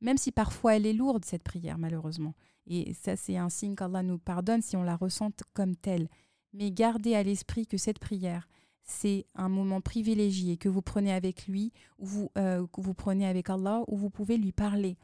même 0.00 0.18
si 0.18 0.32
parfois 0.32 0.76
elle 0.76 0.86
est 0.86 0.92
lourde, 0.92 1.24
cette 1.24 1.42
prière, 1.42 1.78
malheureusement. 1.78 2.34
Et 2.66 2.94
ça, 2.94 3.16
c'est 3.16 3.36
un 3.36 3.48
signe 3.48 3.74
qu'Allah 3.74 4.02
nous 4.02 4.18
pardonne 4.18 4.62
si 4.62 4.76
on 4.76 4.82
la 4.82 4.96
ressent 4.96 5.30
comme 5.52 5.76
telle. 5.76 6.08
Mais 6.52 6.70
gardez 6.70 7.14
à 7.14 7.22
l'esprit 7.22 7.66
que 7.66 7.76
cette 7.76 7.98
prière, 7.98 8.48
c'est 8.90 9.24
un 9.34 9.48
moment 9.48 9.80
privilégié 9.80 10.56
que 10.56 10.68
vous 10.68 10.82
prenez 10.82 11.12
avec 11.12 11.46
lui, 11.46 11.72
ou 11.98 12.06
vous, 12.06 12.30
euh, 12.36 12.66
que 12.66 12.80
vous 12.80 12.92
prenez 12.92 13.26
avec 13.26 13.48
Allah, 13.48 13.82
où 13.86 13.96
vous 13.96 14.10
pouvez 14.10 14.36
lui 14.36 14.52
parler. 14.52 14.96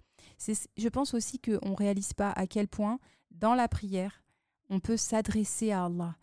Je 0.76 0.88
pense 0.88 1.14
aussi 1.14 1.38
qu'on 1.38 1.70
ne 1.70 1.76
réalise 1.76 2.12
pas 2.12 2.32
à 2.32 2.46
quel 2.46 2.68
point, 2.68 2.98
dans 3.30 3.54
la 3.54 3.68
prière, 3.68 4.24
on 4.70 4.80
peut 4.80 4.96
s'adresser 4.96 5.70
à 5.70 5.84
Allah. 5.84 6.16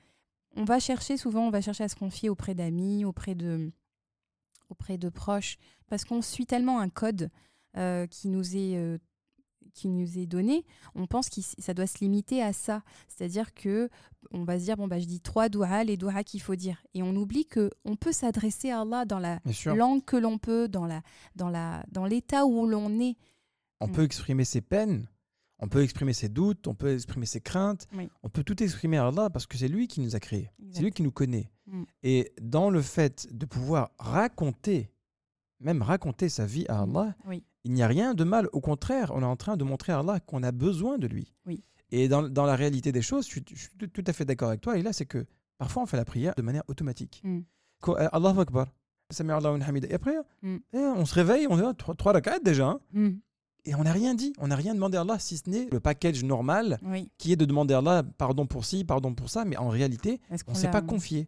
On 0.56 0.66
va 0.66 0.80
chercher, 0.80 1.16
souvent, 1.16 1.48
on 1.48 1.52
va 1.52 1.62
chercher 1.62 1.86
à 1.86 1.90
se 1.90 1.96
confier 1.96 2.30
auprès 2.30 2.54
d'amis, 2.54 3.06
auprès 3.06 3.34
de, 3.34 3.72
auprès 4.70 4.98
de 4.98 5.10
proches, 5.10 5.58
parce 5.88 6.04
qu'on 6.04 6.22
suit 6.22 6.46
tellement 6.46 6.80
un 6.80 6.90
code 6.90 7.32
euh, 7.78 8.06
qui 8.08 8.28
nous 8.28 8.56
est 8.56 8.76
euh, 8.76 8.98
qui 9.74 9.88
nous 9.90 10.18
est 10.20 10.26
donné, 10.26 10.66
on 10.96 11.08
pense 11.08 11.30
que 11.30 11.42
ça 11.42 11.74
doit 11.74 11.88
se 11.88 12.00
limiter 12.00 12.42
à 12.42 12.54
ça. 12.54 12.84
C'est-à-dire 13.08 13.54
que 13.54 13.90
on 14.32 14.44
va 14.44 14.58
se 14.60 14.64
dire, 14.66 14.78
bon, 14.78 14.88
bah, 14.88 15.00
je 15.00 15.06
dis 15.06 15.20
trois 15.20 15.50
doigts, 15.50 15.84
les 15.84 15.98
doigts 15.98 16.24
qu'il 16.24 16.42
faut 16.42 16.56
dire. 16.56 16.84
Et 16.94 17.04
on 17.04 17.16
oublie 17.16 17.46
que 17.46 17.70
on 17.86 17.96
peut 17.96 18.12
s'adresser 18.14 18.70
à 18.72 18.82
Allah 18.82 19.06
dans 19.06 19.20
la 19.20 19.40
langue 19.76 20.04
que 20.06 20.16
l'on 20.18 20.38
peut, 20.38 20.68
dans 20.68 20.86
la 20.86 21.02
dans 21.36 21.50
la 21.50 21.84
dans 21.92 22.06
l'état 22.06 22.46
où 22.46 22.66
l'on 22.68 23.00
est. 23.00 23.16
On 23.82 23.88
Mm. 23.88 23.92
peut 23.92 24.04
exprimer 24.04 24.46
ses 24.46 24.62
peines, 24.62 25.08
on 25.60 25.68
peut 25.68 25.84
exprimer 25.84 26.14
ses 26.14 26.30
doutes, 26.30 26.68
on 26.68 26.74
peut 26.76 26.94
exprimer 26.94 27.26
ses 27.26 27.42
craintes, 27.42 27.88
Oui. 27.96 28.10
on 28.24 28.30
peut 28.30 28.44
tout 28.44 28.62
exprimer 28.64 28.98
à 28.98 29.08
Allah 29.08 29.30
parce 29.30 29.46
que 29.46 29.58
c'est 29.58 29.68
lui 29.68 29.88
qui 29.88 30.00
nous 30.02 30.16
a 30.16 30.20
créés, 30.20 30.50
c'est 30.72 30.82
lui 30.82 30.92
qui 30.92 31.04
nous 31.04 31.12
connaît. 31.12 31.52
Mm. 31.68 31.84
Et 32.04 32.32
dans 32.42 32.70
le 32.70 32.82
fait 32.82 33.28
de 33.32 33.46
pouvoir 33.46 33.92
raconter, 34.00 34.90
même 35.60 35.82
raconter 35.82 36.30
sa 36.30 36.46
vie 36.46 36.66
à 36.70 36.86
Mm. 36.86 36.96
Allah, 36.96 37.16
Oui. 37.26 37.44
Il 37.64 37.72
n'y 37.74 37.84
a 37.84 37.88
rien 37.88 38.14
de 38.14 38.24
mal. 38.24 38.48
Au 38.54 38.62
contraire, 38.62 39.12
on 39.16 39.22
est 39.22 39.26
en 39.26 39.36
train 39.36 39.58
de 39.58 39.64
montrer 39.64 39.94
à 39.94 40.00
Allah 40.00 40.20
qu'on 40.20 40.44
a 40.44 40.52
besoin 40.52 40.98
de 40.98 41.08
lui. 41.08 41.34
Oui. 41.46 41.64
Et 41.92 42.08
dans, 42.08 42.24
dans 42.28 42.46
la 42.46 42.56
réalité 42.56 42.92
des 42.92 43.02
choses, 43.02 43.26
je 43.26 43.32
suis, 43.32 43.46
je 43.54 43.56
suis 43.62 43.70
tout, 43.90 44.04
à 44.08 44.14
fait 44.14 44.26
d'accord 44.26 44.50
avec 44.50 44.62
toi. 44.62 44.78
Et 44.78 44.82
là, 44.82 44.94
c'est 44.94 45.06
que 45.06 45.26
parfois, 45.58 45.84
on 45.84 45.86
fait 45.86 45.98
la 45.98 46.06
prière 46.06 46.34
de 46.36 46.42
manière 46.42 46.64
automatique. 46.68 47.22
Mm. 47.24 47.40
Quoi, 47.82 48.02
euh, 48.02 48.10
Allahu 48.12 48.40
Akbar. 48.40 48.68
Et 49.20 49.94
après, 49.94 50.16
Mm. 50.42 50.56
eh, 50.74 50.78
on 50.78 51.06
se 51.06 51.14
réveille, 51.14 51.46
on 51.50 51.60
est 51.60 51.74
trois, 51.76 51.94
trois 51.96 52.14
rak'at 52.14 52.40
déjà. 52.40 52.68
hein. 52.70 52.80
Mm. 52.94 53.10
Et 53.66 53.76
on 53.76 53.84
n'a 53.84 53.92
rien 53.94 54.14
dit, 54.16 54.34
on 54.40 54.48
n'a 54.48 54.56
rien 54.58 54.74
demandé 54.74 54.98
à 54.98 55.02
Allah, 55.02 55.20
si 55.20 55.38
ce 55.38 55.50
n'est 55.50 55.68
le 55.72 55.80
package 55.80 56.24
normal 56.24 56.80
Oui. 56.84 57.10
qui 57.18 57.32
est 57.32 57.36
de 57.38 57.46
demander 57.46 57.74
à 57.74 57.78
Allah 57.78 58.04
pardon 58.18 58.46
pour 58.46 58.66
ci, 58.66 58.84
pardon 58.84 59.14
pour 59.14 59.30
ça, 59.30 59.46
mais 59.46 59.56
en 59.56 59.70
réalité, 59.70 60.20
on 60.48 60.52
ne 60.52 60.58
s'est 60.58 60.72
pas 60.72 60.82
confié. 60.82 61.28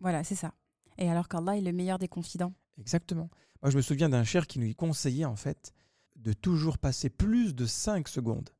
Voilà, 0.00 0.24
c'est 0.24 0.34
ça. 0.36 0.54
Et 0.96 1.10
alors 1.10 1.28
qu'Allah 1.28 1.56
est 1.58 1.60
le 1.60 1.72
meilleur 1.72 1.98
des 1.98 2.08
confidents. 2.08 2.54
Exactement. 2.78 3.30
Moi, 3.62 3.70
je 3.70 3.76
me 3.76 3.82
souviens 3.82 4.08
d'un 4.08 4.24
cher 4.24 4.46
qui 4.46 4.58
nous 4.58 4.72
conseillait 4.74 5.24
en 5.24 5.36
fait 5.36 5.72
de 6.16 6.32
toujours 6.32 6.78
passer 6.78 7.10
plus 7.10 7.54
de 7.54 7.66
5 7.66 8.08
secondes 8.08 8.50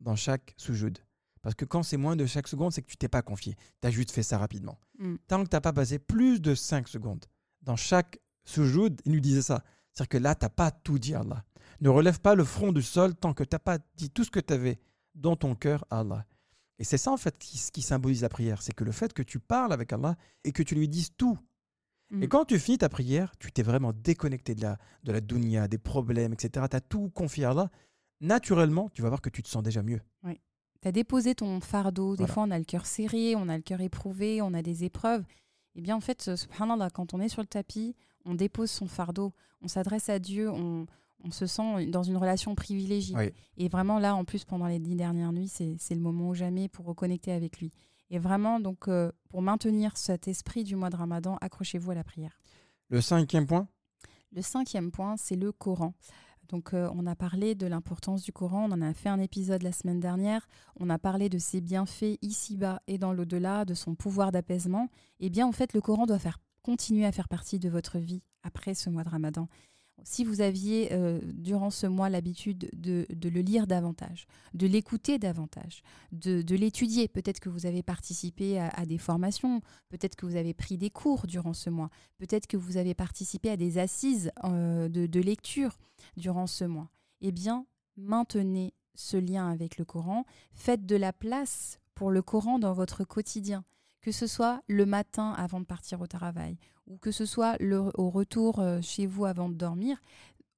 dans 0.00 0.16
chaque 0.16 0.54
sujoud. 0.56 0.98
Parce 1.42 1.54
que 1.54 1.64
quand 1.64 1.82
c'est 1.82 1.96
moins 1.96 2.16
de 2.16 2.26
chaque 2.26 2.48
seconde, 2.48 2.72
c'est 2.72 2.82
que 2.82 2.88
tu 2.88 2.96
t'es 2.96 3.08
pas 3.08 3.22
confié. 3.22 3.56
Tu 3.80 3.88
as 3.88 3.90
juste 3.90 4.12
fait 4.12 4.22
ça 4.22 4.38
rapidement. 4.38 4.78
Mm. 4.98 5.16
Tant 5.26 5.44
que 5.44 5.48
tu 5.48 5.56
n'as 5.56 5.60
pas 5.60 5.72
passé 5.72 5.98
plus 5.98 6.40
de 6.40 6.54
5 6.54 6.86
secondes 6.88 7.24
dans 7.62 7.76
chaque 7.76 8.20
sujoud, 8.44 9.00
il 9.04 9.12
nous 9.12 9.20
disait 9.20 9.42
ça. 9.42 9.64
C'est-à-dire 9.92 10.08
que 10.08 10.18
là, 10.18 10.34
tu 10.34 10.44
n'as 10.44 10.50
pas 10.50 10.70
tout 10.70 10.98
dit 10.98 11.14
à 11.14 11.20
Allah. 11.20 11.44
Ne 11.80 11.88
relève 11.88 12.20
pas 12.20 12.34
le 12.34 12.44
front 12.44 12.72
du 12.72 12.82
sol 12.82 13.14
tant 13.14 13.34
que 13.34 13.44
tu 13.44 13.54
n'as 13.54 13.58
pas 13.58 13.78
dit 13.96 14.10
tout 14.10 14.24
ce 14.24 14.30
que 14.30 14.40
tu 14.40 14.52
avais 14.52 14.80
dans 15.14 15.36
ton 15.36 15.54
cœur 15.54 15.84
à 15.90 16.00
Allah. 16.00 16.24
Et 16.78 16.84
c'est 16.84 16.98
ça 16.98 17.12
en 17.12 17.16
fait 17.16 17.38
qui, 17.38 17.60
qui 17.72 17.82
symbolise 17.82 18.22
la 18.22 18.28
prière. 18.28 18.62
C'est 18.62 18.74
que 18.74 18.84
le 18.84 18.92
fait 18.92 19.12
que 19.12 19.22
tu 19.22 19.38
parles 19.38 19.72
avec 19.72 19.92
Allah 19.92 20.16
et 20.44 20.52
que 20.52 20.62
tu 20.62 20.74
lui 20.74 20.88
dises 20.88 21.10
tout 21.16 21.38
Mm. 22.12 22.22
et 22.22 22.28
quand 22.28 22.44
tu 22.44 22.58
finis 22.58 22.78
ta 22.78 22.88
prière, 22.88 23.32
tu 23.38 23.50
t'es 23.50 23.62
vraiment 23.62 23.92
déconnecté 23.92 24.54
de 24.54 24.62
la, 24.62 24.78
de 25.02 25.10
la 25.12 25.20
dunya, 25.20 25.66
des 25.66 25.78
problèmes, 25.78 26.32
etc. 26.34 26.66
Tu 26.70 26.76
as 26.76 26.80
tout 26.80 27.10
confié 27.10 27.44
à 27.46 27.50
Allah. 27.50 27.70
Naturellement, 28.20 28.88
tu 28.90 29.02
vas 29.02 29.08
voir 29.08 29.20
que 29.20 29.30
tu 29.30 29.42
te 29.42 29.48
sens 29.48 29.62
déjà 29.62 29.82
mieux. 29.82 30.00
Tu 30.80 30.88
as 30.88 30.92
déposé 30.92 31.34
ton 31.34 31.60
fardeau. 31.60 32.16
Des 32.16 32.24
Voilà. 32.24 32.32
fois, 32.34 32.42
on 32.44 32.50
a 32.50 32.58
le 32.58 32.64
cœur 32.64 32.86
serré, 32.86 33.34
on 33.36 33.48
a 33.48 33.56
le 33.56 33.62
cœur 33.62 33.80
éprouvé, 33.80 34.42
on 34.42 34.52
a 34.52 34.62
des 34.62 34.82
épreuves. 34.84 35.24
Eh 35.76 35.80
bien, 35.80 35.96
en 35.96 36.00
fait, 36.00 36.26
euh, 36.28 36.36
subhanallah, 36.36 36.90
quand 36.90 37.14
on 37.14 37.20
est 37.20 37.28
sur 37.28 37.40
le 37.40 37.46
tapis, 37.46 37.94
on 38.24 38.34
dépose 38.34 38.70
son 38.70 38.88
fardeau, 38.88 39.32
on 39.62 39.68
s'adresse 39.68 40.08
à 40.08 40.18
Dieu, 40.18 40.50
on, 40.50 40.86
on 41.24 41.30
se 41.30 41.46
sent 41.46 41.86
dans 41.86 42.02
une 42.02 42.16
relation 42.16 42.54
privilégiée. 42.56 43.16
Oui. 43.16 43.30
Et 43.56 43.68
vraiment, 43.68 44.00
là, 44.00 44.16
en 44.16 44.24
plus, 44.24 44.44
pendant 44.44 44.66
les 44.66 44.80
dix 44.80 44.96
dernières 44.96 45.32
nuits, 45.32 45.46
c'est 45.48 45.76
c'est 45.78 45.94
le 45.94 46.00
moment 46.00 46.30
ou 46.30 46.34
jamais 46.34 46.68
pour 46.68 46.84
reconnecter 46.86 47.30
avec 47.32 47.60
lui. 47.60 47.70
Et 48.12 48.18
vraiment, 48.18 48.60
donc, 48.60 48.88
euh, 48.88 49.10
pour 49.30 49.40
maintenir 49.40 49.96
cet 49.96 50.28
esprit 50.28 50.64
du 50.64 50.76
mois 50.76 50.90
de 50.90 50.96
Ramadan, 50.96 51.38
accrochez-vous 51.40 51.92
à 51.92 51.94
la 51.94 52.04
prière. 52.04 52.38
Le 52.90 53.00
cinquième 53.00 53.46
point, 53.46 53.66
Le 54.34 54.42
cinquième 54.42 54.90
point, 54.90 55.16
c'est 55.16 55.34
le 55.34 55.50
Coran. 55.50 55.94
Donc, 56.48 56.74
euh, 56.74 56.90
on 56.94 57.06
a 57.06 57.16
parlé 57.16 57.54
de 57.54 57.66
l'importance 57.66 58.22
du 58.22 58.32
Coran, 58.32 58.68
on 58.68 58.72
en 58.72 58.82
a 58.82 58.92
fait 58.92 59.08
un 59.08 59.18
épisode 59.18 59.62
la 59.62 59.72
semaine 59.72 59.98
dernière, 59.98 60.46
on 60.78 60.90
a 60.90 60.98
parlé 60.98 61.30
de 61.30 61.38
ses 61.38 61.62
bienfaits 61.62 62.18
ici-bas 62.20 62.82
et 62.86 62.98
dans 62.98 63.14
l'au-delà, 63.14 63.64
de 63.64 63.72
son 63.72 63.94
pouvoir 63.94 64.30
d'apaisement. 64.30 64.88
Eh 65.18 65.30
bien, 65.30 65.46
en 65.46 65.52
fait, 65.52 65.72
le 65.72 65.80
Coran 65.80 66.04
doit 66.04 66.18
faire, 66.18 66.38
continuer 66.62 67.06
à 67.06 67.12
faire 67.12 67.28
partie 67.28 67.58
de 67.58 67.70
votre 67.70 67.98
vie 67.98 68.22
après 68.42 68.74
ce 68.74 68.90
mois 68.90 69.04
de 69.04 69.08
Ramadan. 69.08 69.48
Si 70.04 70.24
vous 70.24 70.40
aviez, 70.40 70.92
euh, 70.92 71.20
durant 71.22 71.70
ce 71.70 71.86
mois, 71.86 72.08
l'habitude 72.08 72.70
de, 72.72 73.06
le 73.10 73.40
lire 73.40 73.66
davantage, 73.66 74.26
de 74.54 74.66
l'écouter 74.66 75.18
davantage, 75.18 75.82
de, 76.12 76.54
l'étudier, 76.54 77.08
peut-être 77.08 77.40
que 77.40 77.48
vous 77.48 77.66
avez 77.66 77.82
participé 77.82 78.58
à, 78.58 78.68
à 78.68 78.86
des 78.86 78.98
formations, 78.98 79.60
peut-être 79.88 80.16
que 80.16 80.26
vous 80.26 80.36
avez 80.36 80.54
pris 80.54 80.76
des 80.76 80.90
cours 80.90 81.26
durant 81.26 81.52
ce 81.52 81.70
mois, 81.70 81.90
peut-être 82.18 82.46
que 82.46 82.56
vous 82.56 82.76
avez 82.76 82.94
participé 82.94 83.50
à 83.50 83.56
des 83.56 83.78
assises 83.78 84.30
euh, 84.44 84.88
de, 84.88 85.06
de 85.06 85.20
lecture 85.20 85.78
durant 86.16 86.46
ce 86.46 86.64
mois, 86.64 86.90
eh 87.20 87.32
bien, 87.32 87.66
maintenez 87.96 88.74
ce 88.94 89.16
lien 89.16 89.48
avec 89.50 89.78
le 89.78 89.84
Coran, 89.84 90.24
faites 90.54 90.86
de 90.86 90.96
la 90.96 91.12
place 91.12 91.78
pour 91.94 92.10
le 92.10 92.22
Coran 92.22 92.58
dans 92.58 92.72
votre 92.72 93.04
quotidien, 93.04 93.64
que 94.00 94.12
ce 94.12 94.26
soit 94.26 94.62
le 94.66 94.86
matin 94.86 95.32
avant 95.32 95.60
de 95.60 95.64
partir 95.64 96.00
au 96.00 96.06
travail, 96.06 96.58
ou 96.86 96.96
que 96.98 97.10
ce 97.10 97.24
soit 97.26 97.56
le- 97.60 97.90
au 97.94 98.10
retour 98.10 98.58
euh, 98.58 98.80
chez 98.82 99.06
vous 99.06 99.24
avant 99.24 99.48
de 99.48 99.54
dormir, 99.54 100.02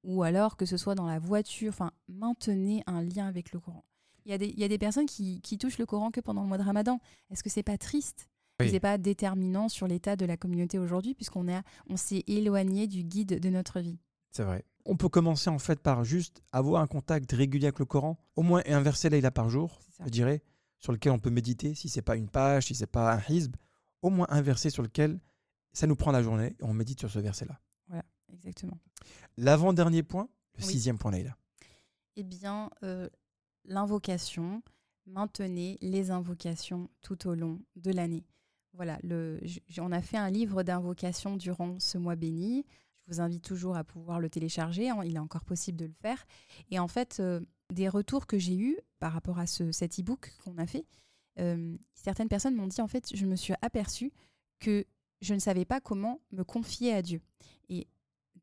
ou 0.03 0.23
alors 0.23 0.57
que 0.57 0.67
ce 0.67 0.77
soit 0.77 0.95
dans 0.95 1.07
la 1.07 1.19
voiture, 1.19 1.71
enfin, 1.71 1.91
maintenez 2.09 2.83
un 2.87 3.03
lien 3.03 3.27
avec 3.27 3.53
le 3.53 3.61
Coran. 3.61 3.85
Il 4.27 4.31
y 4.31 4.35
a 4.35 4.39
des, 4.39 4.47
il 4.49 4.59
y 4.59 4.65
a 4.65 4.69
des 4.69 4.79
personnes 4.79 5.07
qui, 5.07 5.41
qui 5.43 5.59
touchent 5.59 5.79
le 5.79 5.87
Coran 5.87 6.11
que 6.11 6.21
pendant 6.21 6.43
le 6.43 6.49
mois 6.49 6.59
de 6.59 6.63
Ramadan. 6.63 6.99
Est-ce 7.31 7.43
que 7.43 7.51
c'est 7.51 7.63
pas 7.63 7.77
triste 7.79 8.29
Oui. 8.61 8.71
C'est 8.71 8.81
pas 8.81 8.97
déterminant 8.99 9.69
sur 9.69 9.87
l'état 9.87 10.17
de 10.17 10.25
la 10.25 10.37
communauté 10.37 10.79
aujourd'hui, 10.79 11.15
puisqu'on 11.15 11.47
est- 11.49 11.63
on 11.91 11.97
s'est 11.97 12.25
éloigné 12.27 12.87
du 12.87 13.03
guide 13.05 13.39
de 13.41 13.49
notre 13.51 13.81
vie? 13.81 13.99
c'est 14.31 14.43
vrai. 14.45 14.65
On 14.87 14.97
peut 14.97 15.09
commencer 15.09 15.49
en 15.49 15.59
fait 15.61 15.79
par 15.81 16.05
juste 16.05 16.43
avoir 16.53 16.83
un 16.83 16.87
contact 16.89 17.31
régulier 17.33 17.67
avec 17.69 17.79
le 17.79 17.85
Coran, 17.87 18.19
au 18.37 18.43
moins 18.43 18.63
un 18.67 18.81
verset 18.83 19.09
Leïla 19.09 19.31
par 19.31 19.49
jour, 19.49 19.79
je 20.05 20.11
dirais, 20.11 20.43
sur 20.79 20.93
lequel 20.93 21.13
on 21.13 21.19
peut 21.21 21.31
méditer, 21.31 21.75
si 21.75 21.89
c'est 21.89 22.03
pas 22.03 22.17
une 22.17 22.29
page, 22.29 22.67
si 22.67 22.75
c'est 22.75 22.87
pas 22.89 23.15
un 23.15 23.23
hizb, 23.29 23.55
au 24.03 24.11
moins 24.11 24.27
un 24.29 24.43
verset 24.43 24.69
sur 24.71 24.83
lequel 24.83 25.21
ça 25.75 25.87
nous 25.87 25.97
prend 25.97 26.11
la 26.13 26.23
journée 26.23 26.57
et 26.59 26.65
on 26.65 26.73
médite 26.73 27.01
sur 27.01 27.11
ce 27.11 27.19
verset-là. 27.19 27.61
Exactement. 28.33 28.79
L'avant-dernier 29.37 30.03
point, 30.03 30.29
le 30.59 30.65
Oui. 30.65 30.71
sixième 30.73 30.99
point 30.99 31.13
Leïla. 31.13 31.37
Eh 32.17 32.25
bien, 32.25 32.69
euh, 32.83 33.09
l'invocation, 33.65 34.63
maintenez 35.07 35.79
les 35.81 36.11
invocations 36.11 36.89
tout 37.01 37.29
au 37.29 37.35
long 37.35 37.61
de 37.77 37.91
l'année. 37.93 38.25
Voilà, 38.73 38.99
le, 39.05 39.41
on 39.79 39.93
a 39.93 40.03
fait 40.03 40.17
un 40.17 40.31
livre 40.31 40.63
d'invocations 40.65 41.37
durant 41.37 41.79
ce 41.79 41.97
mois 41.97 42.17
béni. 42.17 42.65
Je 43.07 43.13
vous 43.15 43.21
invite 43.21 43.45
toujours 43.45 43.77
à 43.77 43.85
pouvoir 43.85 44.19
le 44.19 44.29
télécharger, 44.29 44.89
hein, 44.91 45.01
il 45.05 45.15
est 45.15 45.21
encore 45.21 45.45
possible 45.45 45.79
de 45.79 45.85
le 45.87 45.93
faire. 45.93 46.27
Et 46.71 46.79
en 46.79 46.89
fait, 46.89 47.19
euh, 47.21 47.41
des 47.73 47.89
retours 47.89 48.27
que 48.27 48.39
j'ai 48.39 48.57
eus 48.57 48.77
par 48.99 49.13
rapport 49.13 49.39
à 49.39 49.47
ce, 49.47 49.71
cet 49.71 50.01
e-book 50.01 50.33
qu'on 50.43 50.59
a 50.59 50.67
fait, 50.67 50.87
euh, 51.39 51.77
certaines 51.95 52.29
personnes 52.29 52.55
m'ont 52.57 52.67
dit, 52.67 52.81
en 52.81 52.89
fait, 52.89 53.15
je 53.15 53.27
me 53.27 53.37
suis 53.37 53.55
aperçue 53.63 54.13
que 54.59 54.85
je 55.25 55.35
ne 55.35 55.39
savais 55.39 55.65
pas 55.65 55.81
comment 55.81 56.21
me 56.33 56.45
confier 56.45 56.93
à 56.93 57.03
Dieu. 57.03 57.21
Et 57.69 57.87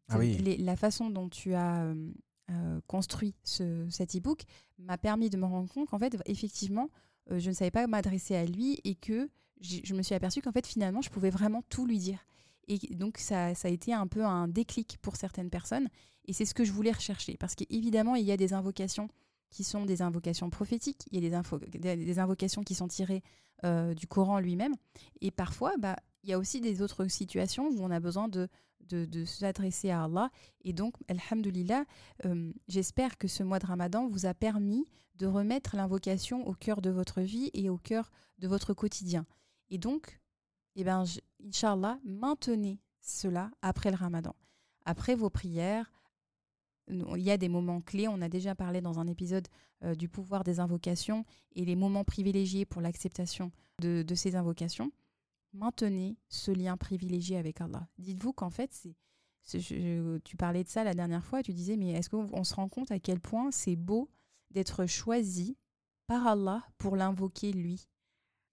Ah 0.09 0.17
oui. 0.17 0.37
les- 0.37 0.57
la 0.57 0.75
façon 0.75 1.09
dont 1.09 1.29
tu 1.29 1.53
as 1.53 1.83
euh, 1.85 2.11
euh, 2.49 2.81
construit 2.87 3.35
ce, 3.43 3.87
cet 3.89 4.15
e-book 4.15 4.41
m'a 4.79 4.97
permis 4.97 5.29
de 5.29 5.37
me 5.37 5.45
rendre 5.45 5.69
compte 5.71 5.87
qu'en 5.89 5.99
fait, 5.99 6.17
effectivement, 6.25 6.89
euh, 7.31 7.39
je 7.39 7.49
ne 7.49 7.55
savais 7.55 7.71
pas 7.71 7.87
m'adresser 7.87 8.35
à 8.35 8.45
lui 8.45 8.79
et 8.83 8.95
que 8.95 9.29
je 9.61 9.93
me 9.93 10.01
suis 10.01 10.15
aperçue 10.15 10.41
qu'en 10.41 10.51
fait, 10.51 10.65
finalement, 10.65 11.01
je 11.03 11.09
pouvais 11.11 11.29
vraiment 11.29 11.61
tout 11.69 11.85
lui 11.85 11.99
dire. 11.99 12.25
Et 12.67 12.77
donc, 12.95 13.17
ça, 13.19 13.53
ça 13.53 13.67
a 13.67 13.71
été 13.71 13.93
un 13.93 14.07
peu 14.07 14.25
un 14.25 14.47
déclic 14.47 14.97
pour 15.01 15.15
certaines 15.17 15.49
personnes. 15.51 15.87
Et 16.25 16.33
c'est 16.33 16.45
ce 16.45 16.53
que 16.55 16.63
je 16.63 16.71
voulais 16.71 16.91
rechercher. 16.91 17.37
Parce 17.37 17.53
qu'évidemment, 17.55 18.15
il 18.15 18.25
y 18.25 18.31
a 18.31 18.37
des 18.37 18.53
invocations 18.53 19.07
qui 19.51 19.63
sont 19.63 19.85
des 19.85 20.01
invocations 20.01 20.49
prophétiques, 20.49 21.03
il 21.11 21.23
y 21.23 21.27
a 21.33 21.39
des, 21.41 21.77
des- 21.79 22.05
des 22.05 22.19
invocations 22.19 22.63
qui 22.63 22.73
sont 22.73 22.87
tirées 22.87 23.21
euh, 23.65 23.93
du 23.93 24.07
Coran 24.07 24.39
lui-même. 24.39 24.73
Et 25.21 25.29
parfois, 25.29 25.73
bah, 25.77 25.95
il 26.23 26.29
y 26.29 26.33
a 26.33 26.39
aussi 26.39 26.61
des 26.61 26.81
autres 26.81 27.07
situations 27.07 27.67
où 27.69 27.81
on 27.81 27.91
a 27.91 27.99
besoin 27.99 28.27
de, 28.27 28.47
s'adresser 29.25 29.89
à 29.89 30.03
Allah. 30.03 30.29
Et 30.63 30.73
donc, 30.73 30.95
Alhamdulillah, 31.07 31.85
euh, 32.25 32.51
j'espère 32.67 33.17
que 33.17 33.27
ce 33.27 33.43
mois 33.43 33.59
de 33.59 33.65
Ramadan 33.65 34.07
vous 34.07 34.25
a 34.25 34.33
permis 34.33 34.85
de 35.15 35.27
remettre 35.27 35.75
l'invocation 35.75 36.45
au 36.47 36.53
cœur 36.53 36.81
de 36.81 36.89
votre 36.89 37.21
vie 37.21 37.49
et 37.53 37.69
au 37.69 37.77
cœur 37.77 38.11
de 38.39 38.47
votre 38.47 38.73
quotidien. 38.73 39.25
Et 39.69 39.77
donc, 39.77 40.19
eh 40.75 40.83
ben, 40.83 41.03
Inch'Allah, 41.45 41.99
maintenez 42.03 42.79
cela 43.01 43.51
après 43.61 43.91
le 43.91 43.97
Ramadan. 43.97 44.35
Après 44.85 45.15
vos 45.15 45.29
prières, 45.29 45.91
il 46.87 47.21
y 47.21 47.31
a 47.31 47.37
des 47.37 47.49
moments 47.49 47.81
clés. 47.81 48.07
On 48.07 48.21
a 48.21 48.29
déjà 48.29 48.55
parlé 48.55 48.81
dans 48.81 48.99
un 48.99 49.07
épisode 49.07 49.47
euh, 49.83 49.95
du 49.95 50.09
pouvoir 50.09 50.43
des 50.43 50.59
invocations 50.59 51.23
et 51.55 51.65
les 51.65 51.75
moments 51.75 52.03
privilégiés 52.03 52.65
pour 52.65 52.81
l'acceptation 52.81 53.51
de 53.79 54.15
ces 54.15 54.35
invocations. 54.35 54.91
Maintenez 55.53 56.17
ce 56.29 56.51
lien 56.51 56.77
privilégié 56.77 57.37
avec 57.37 57.59
Allah. 57.61 57.87
Dites-vous 57.97 58.31
qu'en 58.33 58.49
fait, 58.49 58.71
c'est, 59.41 59.59
je- 59.59 60.17
tu 60.19 60.37
parlais 60.37 60.63
de 60.63 60.69
ça 60.69 60.83
la 60.83 60.93
dernière 60.93 61.25
fois, 61.25 61.43
tu 61.43 61.53
disais, 61.53 61.75
mais 61.77 61.91
est-ce 61.91 62.09
qu'on 62.09 62.27
on 62.33 62.43
se 62.43 62.53
rend 62.55 62.69
compte 62.69 62.91
à 62.91 62.99
quel 62.99 63.19
point 63.19 63.51
c'est 63.51 63.75
beau 63.75 64.09
d'être 64.51 64.85
choisi 64.85 65.57
par 66.07 66.25
Allah 66.27 66.63
pour 66.77 66.95
l'invoquer 66.95 67.51
lui? 67.51 67.87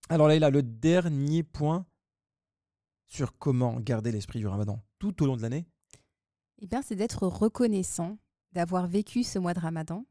Alors 0.09 0.29
Leïla, 0.29 0.51
le 0.51 0.63
dernier 0.63 1.43
point 1.43 1.87
sur 3.07 3.39
comment 3.39 3.79
garder 3.81 4.11
l'esprit 4.13 4.39
du 4.41 4.47
ramadan 4.47 4.83
tout 4.99 5.23
au 5.23 5.27
long 5.27 5.37
de 5.37 5.43
l'année, 5.43 5.67
Eh 6.61 6.67
bien, 6.67 6.83
c'est 6.83 6.97
d'être 6.97 7.27
reconnaissant 7.27 8.19
d'avoir 8.53 8.87
vécu 8.89 9.23
ce 9.23 9.39
mois 9.39 9.55
de 9.55 9.61
Ramadan, 9.61 10.05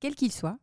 quel 0.00 0.14
qu'il 0.14 0.30
soit. 0.32 0.58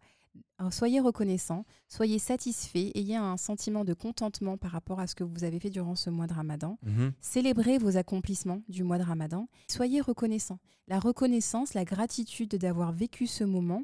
Soyez 0.70 1.00
reconnaissant, 1.00 1.66
soyez 1.88 2.20
satisfait, 2.20 2.92
ayez 2.94 3.16
un 3.16 3.38
sentiment 3.38 3.84
de 3.84 3.94
contentement 3.94 4.58
par 4.58 4.72
rapport 4.72 5.00
à 5.00 5.08
ce 5.08 5.16
que 5.16 5.24
vous 5.24 5.44
avez 5.44 5.60
fait 5.60 5.72
durant 5.72 5.96
ce 5.96 6.10
mois 6.10 6.28
de 6.28 6.34
Ramadan. 6.34 6.78
Mhm. 6.84 7.14
Célébrez 7.20 7.80
vos 7.80 7.98
accomplissements 7.98 8.62
du 8.70 8.84
mois 8.84 9.00
de 9.00 9.04
Ramadan. 9.04 9.48
Soyez 9.68 10.02
reconnaissant. 10.02 10.60
La 10.88 11.00
reconnaissance, 11.00 11.74
la 11.74 11.84
gratitude 11.84 12.56
d'avoir 12.56 12.92
vécu 12.92 13.26
ce 13.26 13.44
moment, 13.44 13.84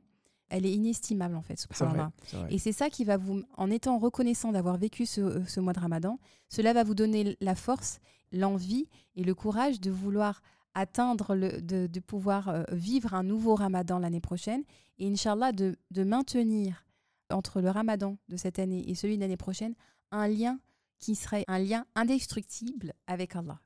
elle 0.50 0.66
est 0.66 0.72
inestimable 0.72 1.36
en 1.36 1.42
fait. 1.42 1.60
Subhanallah. 1.60 2.12
Et 2.50 2.60
c'est 2.60 2.72
ça 2.72 2.90
qui 2.90 3.04
va 3.04 3.18
vous, 3.18 3.42
en 3.58 3.72
étant 3.72 3.98
reconnaissant 3.98 4.52
d'avoir 4.52 4.78
vécu 4.78 5.06
ce, 5.06 5.22
euh, 5.22 5.46
ce 5.46 5.60
mois 5.60 5.74
de 5.74 5.80
Ramadan, 5.80 6.20
cela 6.48 6.74
va 6.74 6.84
vous 6.84 6.96
donner 6.96 7.38
la 7.42 7.56
force, 7.56 8.00
l'envie 8.32 8.88
et 9.16 9.24
le 9.24 9.34
courage 9.34 9.82
de 9.82 9.90
vouloir 9.90 10.42
atteindre, 10.78 11.34
le, 11.34 11.62
de, 11.62 11.88
de 11.88 12.00
pouvoir 12.00 12.50
euh, 12.50 12.64
vivre 12.72 13.14
un 13.16 13.24
nouveau 13.24 13.56
Ramadan 13.56 13.98
l'année 13.98 14.22
prochaine 14.22 14.64
et 15.00 15.12
Inch'Allah 15.12 15.52
de, 15.52 15.76
de 15.92 16.04
maintenir 16.04 16.86
entre 17.32 17.62
le 17.62 17.70
Ramadan 17.70 18.18
de 18.30 18.38
cette 18.38 18.60
année 18.60 18.88
et 18.90 18.94
celui 18.94 19.16
de 19.16 19.22
l'année 19.22 19.38
prochaine 19.38 19.74
un 20.12 20.28
lien 20.28 20.60
qui 21.00 21.16
serait 21.16 21.44
un 21.48 21.60
lien 21.60 21.86
indestructible 21.96 22.94
avec 23.08 23.36
Allah. 23.36 23.60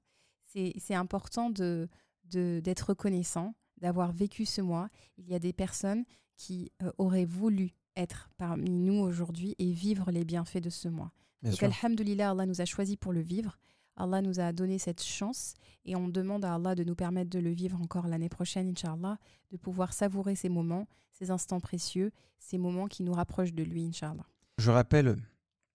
C'est 0.54 0.74
c'est 0.80 0.96
important 0.96 1.50
de 1.50 1.90
d'être 2.34 2.90
reconnaissant, 2.90 3.56
d'avoir 3.82 4.14
vécu 4.14 4.46
ce 4.46 4.62
mois. 4.62 4.88
Il 5.18 5.28
y 5.28 5.36
a 5.36 5.40
des 5.40 5.52
personnes 5.52 6.06
qui 6.38 6.72
euh, 6.82 6.90
auraient 6.98 7.26
voulu 7.26 7.74
être 7.98 8.30
parmi 8.38 8.70
nous 8.70 9.00
aujourd'hui 9.02 9.54
et 9.60 9.74
vivre 9.74 10.12
les 10.12 10.24
bienfaits 10.24 10.64
de 10.64 10.70
ce 10.70 10.88
mois. 10.88 11.12
Bien 11.42 11.52
Donc. 11.52 11.64
Alhamdulillah, 11.64 12.32
Allah 12.32 12.46
nous 12.46 12.62
a 12.62 12.66
choisi 12.66 12.96
pour 12.96 13.12
le 13.12 13.20
vivre. 13.20 13.58
Allah 13.96 14.22
nous 14.22 14.40
a 14.40 14.52
donné 14.54 14.80
cette 14.80 15.04
chance 15.04 15.54
et 15.86 15.96
on 15.96 16.08
demande 16.08 16.46
à 16.46 16.56
Allah 16.56 16.76
de 16.76 16.84
nous 16.84 16.96
permettre 16.96 17.30
de 17.30 17.40
le 17.40 17.52
vivre 17.52 17.80
encore 17.82 18.08
l'année 18.08 18.30
prochaine, 18.30 18.70
Inch'Allah, 18.70 19.18
de 19.52 19.58
pouvoir 19.58 19.94
savourer 19.94 20.36
ces 20.36 20.50
moments, 20.50 20.88
ces 21.12 21.30
instants 21.32 21.60
précieux, 21.60 22.12
ces 22.40 22.58
moments 22.58 22.88
qui 22.88 23.04
nous 23.04 23.14
rapprochent 23.14 23.54
de 23.54 23.64
lui, 23.64 23.86
Inch'Allah. 23.86 24.26
Je 24.58 24.72
rappelle 24.72 25.18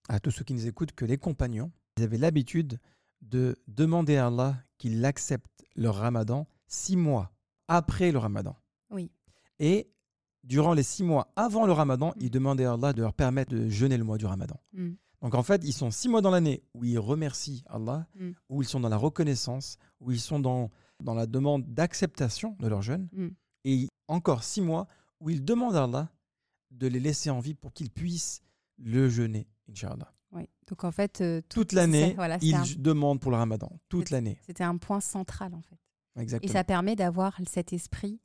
à 0.09 0.19
tous 0.19 0.31
ceux 0.31 0.43
qui 0.43 0.53
nous 0.53 0.67
écoutent 0.67 0.93
que 0.93 1.05
les 1.05 1.17
compagnons, 1.17 1.71
ils 1.97 2.03
avaient 2.03 2.17
l'habitude 2.17 2.79
de 3.21 3.55
demander 3.67 4.17
à 4.17 4.27
Allah 4.27 4.55
qu'il 4.77 5.03
accepte 5.05 5.63
leur 5.75 5.95
ramadan 5.95 6.47
six 6.67 6.95
mois 6.97 7.31
après 7.67 8.11
le 8.11 8.17
ramadan. 8.19 8.55
Oui. 8.89 9.11
Et 9.59 9.89
durant 10.43 10.73
les 10.73 10.83
six 10.83 11.03
mois 11.03 11.31
avant 11.35 11.65
le 11.65 11.71
ramadan, 11.73 12.09
Mm. 12.09 12.21
ils 12.21 12.31
demandaient 12.31 12.65
à 12.65 12.73
Allah 12.73 12.93
de 12.93 13.01
leur 13.01 13.13
permettre 13.13 13.51
de 13.53 13.67
jeûner 13.69 13.97
le 13.97 14.03
mois 14.03 14.17
du 14.17 14.25
ramadan. 14.25 14.55
Mm. 14.73 14.91
Donc 15.21 15.33
en 15.35 15.43
fait, 15.43 15.61
ils 15.63 15.73
sont 15.73 15.89
six 15.91 16.09
mois 16.09 16.21
dans 16.21 16.29
l'année 16.31 16.63
où 16.75 16.83
ils 16.85 16.99
remercient 16.99 17.63
Allah, 17.67 18.07
Mm. 18.15 18.31
où 18.49 18.61
ils 18.61 18.67
sont 18.67 18.79
dans 18.79 18.89
la 18.89 18.97
reconnaissance, 18.97 19.77
où 19.99 20.11
ils 20.11 20.19
sont 20.19 20.39
dans, 20.39 20.69
dans 21.03 21.13
la 21.15 21.25
demande 21.25 21.63
d'acceptation 21.73 22.55
de 22.59 22.67
leur 22.67 22.81
jeûne, 22.81 23.09
Mm. 23.11 23.27
et 23.65 23.87
encore 24.07 24.43
six 24.43 24.61
mois 24.61 24.87
où 25.19 25.29
ils 25.29 25.43
demandent 25.43 25.75
à 25.75 25.83
Allah 25.85 26.09
de 26.71 26.87
les 26.87 26.99
laisser 26.99 27.29
en 27.29 27.39
vie 27.39 27.55
pour 27.55 27.73
qu'ils 27.73 27.89
puissent 27.89 28.41
le 28.77 29.09
jeûner, 29.09 29.47
Inch'Allah. 29.69 30.13
Oui. 30.33 30.47
Donc 30.67 30.83
en 30.83 30.91
fait, 30.91 31.21
euh, 31.21 31.41
tout- 31.49 31.61
Toute 31.61 31.71
l'année, 31.71 32.13
voilà, 32.15 32.37
ils 32.41 32.53
un- 32.53 32.63
demandent 32.77 33.19
pour 33.19 33.31
le 33.31 33.37
ramadan. 33.37 33.71
Toute 33.89 34.11
l'année. 34.11 34.37
c'était 34.45 34.63
un 34.65 34.77
point 34.77 34.99
central 34.99 35.55
en 35.55 35.61
fait. 35.61 35.79
Et 36.17 36.21
Exactement. 36.21 36.51
ça 36.53 36.63
permet 36.63 36.95
d'avoir 36.95 37.39
cet 37.49 37.73
esprit 37.73 38.19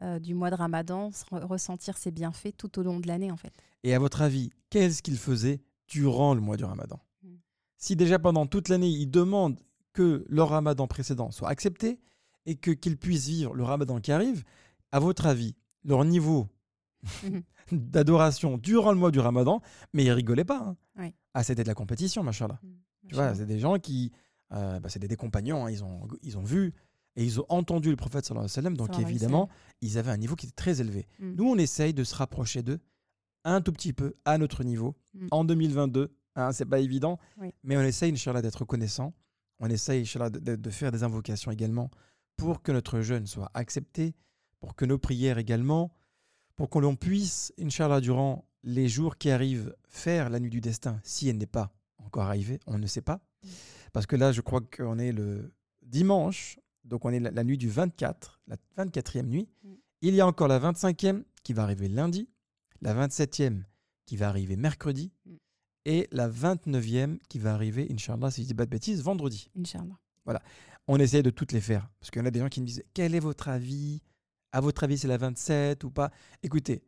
euh, 0.00 0.20
du 0.20 0.32
mois 0.32 0.48
de 0.50 0.54
Ramadan, 0.54 1.10
se 1.10 1.24
re- 1.24 1.44
ressentir 1.44 1.98
ses 1.98 2.12
bienfaits 2.12 2.56
tout 2.56 2.78
au 2.78 2.84
long 2.84 3.00
de 3.00 3.08
l'année 3.08 3.32
en 3.32 3.36
fait. 3.36 3.52
Et 3.82 3.94
à 3.94 3.98
votre 3.98 4.22
avis, 4.22 4.50
qu'est-ce 4.70 5.02
qu'ils 5.02 5.18
faisaient 5.18 5.60
durant 5.88 6.34
le 6.34 6.40
mois 6.40 6.56
du 6.56 6.64
ramadan 6.64 7.00
Mm. 7.22 7.28
Si 7.76 7.96
déjà 7.96 8.18
pendant 8.18 8.46
toute 8.46 8.68
l'année, 8.68 8.88
ils 8.88 9.10
demandent 9.10 9.58
que 9.92 10.24
leur 10.28 10.50
ramadan 10.50 10.86
précédent 10.86 11.30
soit 11.32 11.48
accepté 11.48 11.98
et 12.46 12.54
que 12.56 12.70
qu'ils 12.70 12.96
puissent 12.96 13.26
vivre 13.28 13.54
le 13.54 13.64
ramadan 13.64 14.00
qui 14.00 14.12
arrive, 14.12 14.44
à 14.92 15.00
votre 15.00 15.26
avis, 15.26 15.56
leur 15.84 16.04
niveau 16.04 16.48
Mhm. 17.24 17.42
d'adoration 17.72 18.58
durant 18.58 18.92
le 18.92 18.98
mois 18.98 19.10
du 19.10 19.20
ramadan, 19.20 19.60
mais 19.92 20.04
ils 20.04 20.10
rigolaient 20.10 20.44
pas. 20.44 20.58
hein. 20.60 20.76
Oui. 20.98 21.14
Ah, 21.34 21.42
c'était 21.44 21.62
de 21.62 21.68
la 21.68 21.74
compétition, 21.74 22.22
machallah. 22.22 22.58
Tu 23.08 23.14
vois, 23.14 23.34
c'est 23.34 23.46
des 23.46 23.58
gens 23.58 23.78
qui, 23.78 24.10
euh, 24.52 24.80
bah, 24.80 24.88
c'est 24.88 24.98
des, 24.98 25.08
des 25.08 25.16
compagnons, 25.16 25.64
hein, 25.66 25.70
ils, 25.70 25.84
ont, 25.84 26.08
ils 26.22 26.36
ont 26.38 26.42
vu 26.42 26.72
et 27.16 27.24
ils 27.24 27.40
ont 27.40 27.46
entendu 27.48 27.90
le 27.90 27.96
prophète 27.96 28.24
sallallahu 28.24 28.44
alayhi 28.46 28.50
wa 28.50 28.54
sallam, 28.54 28.76
donc 28.76 28.88
évidemment, 29.10 29.48
ils 29.80 29.96
avaient 29.98 30.10
un 30.10 30.16
niveau 30.16 30.34
qui 30.36 30.46
était 30.46 30.54
très 30.56 30.80
élevé. 30.80 31.06
Mm. 31.20 31.34
Nous, 31.36 31.44
on 31.48 31.56
essaye 31.56 31.94
de 31.94 32.04
se 32.04 32.14
rapprocher 32.14 32.62
d'eux 32.62 32.80
un 33.44 33.60
tout 33.60 33.72
petit 33.72 33.92
peu 33.92 34.14
à 34.24 34.38
notre 34.38 34.64
niveau 34.64 34.96
Mm. 35.14 35.28
en 35.30 35.44
2022. 35.44 36.14
Hein, 36.36 36.52
c'est 36.52 36.66
pas 36.66 36.78
évident, 36.80 37.18
Oui. 37.40 37.52
mais 37.64 37.76
on 37.76 37.80
essaye, 37.82 38.12
Inch'Allah, 38.12 38.42
d'être 38.42 38.60
reconnaissant. 38.60 39.12
On 39.60 39.68
essaye, 39.68 40.02
Inch'Allah, 40.02 40.30
de, 40.30 40.54
de- 40.56 40.70
faire 40.70 40.92
des 40.92 41.02
invocations 41.02 41.50
également 41.50 41.90
pour 42.36 42.62
que 42.62 42.70
notre 42.70 43.00
jeûne 43.00 43.26
soit 43.26 43.50
accepté, 43.54 44.14
pour 44.60 44.76
que 44.76 44.84
nos 44.84 44.98
prières 44.98 45.38
également, 45.38 45.92
pour 46.54 46.70
qu'on 46.70 46.80
l'on 46.80 46.94
puisse, 46.94 47.52
Inch'Allah, 47.60 48.00
durant 48.00 48.44
les 48.62 48.88
jours 48.88 49.16
qui 49.18 49.30
arrivent, 49.30 49.74
faire 49.88 50.30
la 50.30 50.38
nuit 50.38 50.50
du 50.50 50.60
destin, 50.60 51.00
si 51.02 51.28
elle 51.28 51.38
n'est 51.38 51.46
pas 51.46 51.72
encore 51.98 52.24
arrivée, 52.24 52.60
on 52.66 52.78
ne 52.78 52.86
sait 52.86 53.00
pas. 53.02 53.20
Mm. 53.42 53.48
Parce 53.92 54.06
que 54.06 54.14
là, 54.16 54.30
je 54.30 54.40
crois 54.40 54.60
qu'on 54.60 54.98
est 54.98 55.12
le 55.12 55.52
dimanche, 55.82 56.60
donc 56.84 57.04
on 57.04 57.10
est 57.10 57.20
la, 57.20 57.30
la 57.32 57.42
nuit 57.44 57.58
du 57.58 57.68
24, 57.68 58.40
la 58.46 58.56
24e 58.76 59.26
nuit. 59.26 59.48
Mm. 59.64 59.68
Il 60.02 60.14
y 60.14 60.20
a 60.20 60.26
encore 60.26 60.46
la 60.48 60.60
25e 60.60 61.24
qui 61.42 61.52
va 61.52 61.64
arriver 61.64 61.88
lundi, 61.88 62.28
la 62.80 62.94
27e 62.94 63.62
qui 64.06 64.16
va 64.16 64.28
arriver 64.28 64.56
mercredi, 64.56 65.12
Mm. 65.26 65.34
et 65.84 66.08
la 66.12 66.28
29e 66.28 67.18
qui 67.28 67.38
va 67.38 67.54
arriver, 67.54 67.86
Inch'Allah, 67.90 68.30
si 68.30 68.42
je 68.42 68.48
dis 68.48 68.54
pas 68.54 68.64
de 68.66 68.70
bêtises, 68.70 69.02
vendredi. 69.02 69.50
Inch'Allah. 69.58 69.98
On 70.90 70.98
essaie 70.98 71.22
de 71.22 71.30
toutes 71.30 71.52
les 71.52 71.60
faire. 71.60 71.88
Parce 72.00 72.10
qu'il 72.10 72.20
y 72.20 72.22
en 72.22 72.26
a 72.26 72.30
des 72.30 72.40
gens 72.40 72.48
qui 72.48 72.60
me 72.62 72.66
disent 72.66 72.82
Quel 72.94 73.14
est 73.14 73.20
votre 73.20 73.48
avis? 73.48 74.02
À 74.52 74.60
votre 74.62 74.84
avis, 74.84 74.96
c'est 74.96 75.08
la 75.08 75.18
27 75.18 75.84
ou 75.84 75.90
pas? 75.90 76.10
Écoutez, 76.42 76.82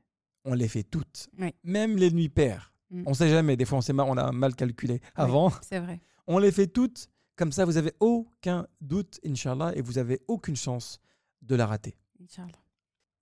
on 0.47 0.55
les 0.55 0.69
fait 0.69 0.83
toutes. 0.85 1.29
Oui. 1.39 1.55
Même 1.65 1.97
les 1.97 2.11
nuits 2.11 2.31
paires. 2.31 2.73
Mm. 2.91 3.03
On 3.07 3.13
sait 3.15 3.29
jamais. 3.29 3.57
Des 3.59 3.67
fois, 3.67 3.79
on, 3.79 3.83
sait 3.83 3.93
mal, 3.93 4.07
on 4.09 4.17
a 4.17 4.33
mal 4.33 4.55
calculé 4.55 5.01
avant. 5.15 5.53
C'est 5.63 5.81
vrai. 5.81 6.01
On 6.27 6.39
les 6.39 6.51
fait 6.53 6.67
toutes. 6.67 7.09
Comme 7.37 7.53
ça, 7.53 7.65
vous 7.67 7.77
avez 7.77 7.93
aucun 8.01 8.67
doute, 8.81 9.21
Inch'Allah, 9.25 9.73
et 9.75 9.83
vous 9.83 9.99
avez 9.99 10.21
aucune 10.29 10.57
chance 10.57 10.99
de 11.43 11.55
la 11.55 11.67
rater. 11.67 11.95
Inch'Allah. 12.23 12.60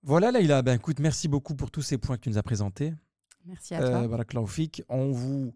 Voilà, 0.03 0.31
Laïla. 0.31 0.61
Ben, 0.61 0.75
écoute, 0.75 0.99
merci 0.99 1.27
beaucoup 1.27 1.55
pour 1.55 1.71
tous 1.71 1.81
ces 1.81 1.97
points 1.97 2.15
que 2.17 2.21
tu 2.23 2.29
nous 2.29 2.37
as 2.37 2.43
présentés. 2.43 2.93
Merci 3.45 3.75
à 3.75 3.81
Euh, 3.81 4.07
toi. 4.07 4.45
fik. 4.47 4.83
On 4.89 5.11
vous 5.11 5.53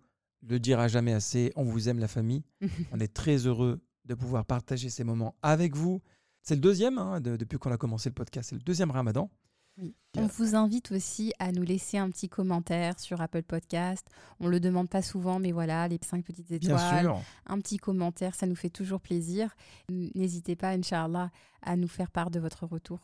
le 0.47 0.59
dira 0.59 0.87
jamais 0.87 1.13
assez. 1.13 1.51
On 1.55 1.63
vous 1.63 1.89
aime, 1.89 1.99
la 1.99 2.07
famille. 2.07 2.43
On 2.91 2.99
est 2.99 3.13
très 3.13 3.37
heureux 3.47 3.81
de 4.05 4.15
pouvoir 4.15 4.45
partager 4.45 4.89
ces 4.89 5.03
moments 5.03 5.35
avec 5.41 5.75
vous. 5.75 6.01
C'est 6.41 6.55
le 6.55 6.61
deuxième, 6.61 6.97
hein, 6.97 7.21
de- 7.21 7.37
depuis 7.37 7.57
qu'on 7.57 7.71
a 7.71 7.77
commencé 7.77 8.09
le 8.09 8.13
podcast, 8.15 8.49
c'est 8.49 8.55
le 8.55 8.61
deuxième 8.61 8.91
ramadan. 8.91 9.29
Oui. 9.77 9.95
On 10.17 10.27
vous 10.27 10.55
invite 10.55 10.91
aussi 10.91 11.33
à 11.39 11.51
nous 11.51 11.63
laisser 11.63 11.97
un 11.97 12.09
petit 12.11 12.27
commentaire 12.29 12.99
sur 12.99 13.21
Apple 13.21 13.41
Podcast. 13.43 14.05
On 14.39 14.47
le 14.47 14.59
demande 14.59 14.89
pas 14.89 15.01
souvent, 15.01 15.39
mais 15.39 15.51
voilà, 15.53 15.87
les 15.87 15.97
cinq 16.05 16.23
petites 16.25 16.47
Bien 16.49 16.75
étoiles, 16.75 17.05
sûr. 17.05 17.21
un 17.47 17.57
petit 17.59 17.77
commentaire, 17.77 18.35
ça 18.35 18.45
nous 18.45 18.55
fait 18.55 18.69
toujours 18.69 18.99
plaisir. 18.99 19.55
N'hésitez 19.89 20.55
pas, 20.55 20.71
Inch'Allah, 20.71 21.31
à 21.61 21.75
nous 21.77 21.87
faire 21.87 22.11
part 22.11 22.29
de 22.29 22.39
votre 22.39 22.65
retour. 22.67 22.99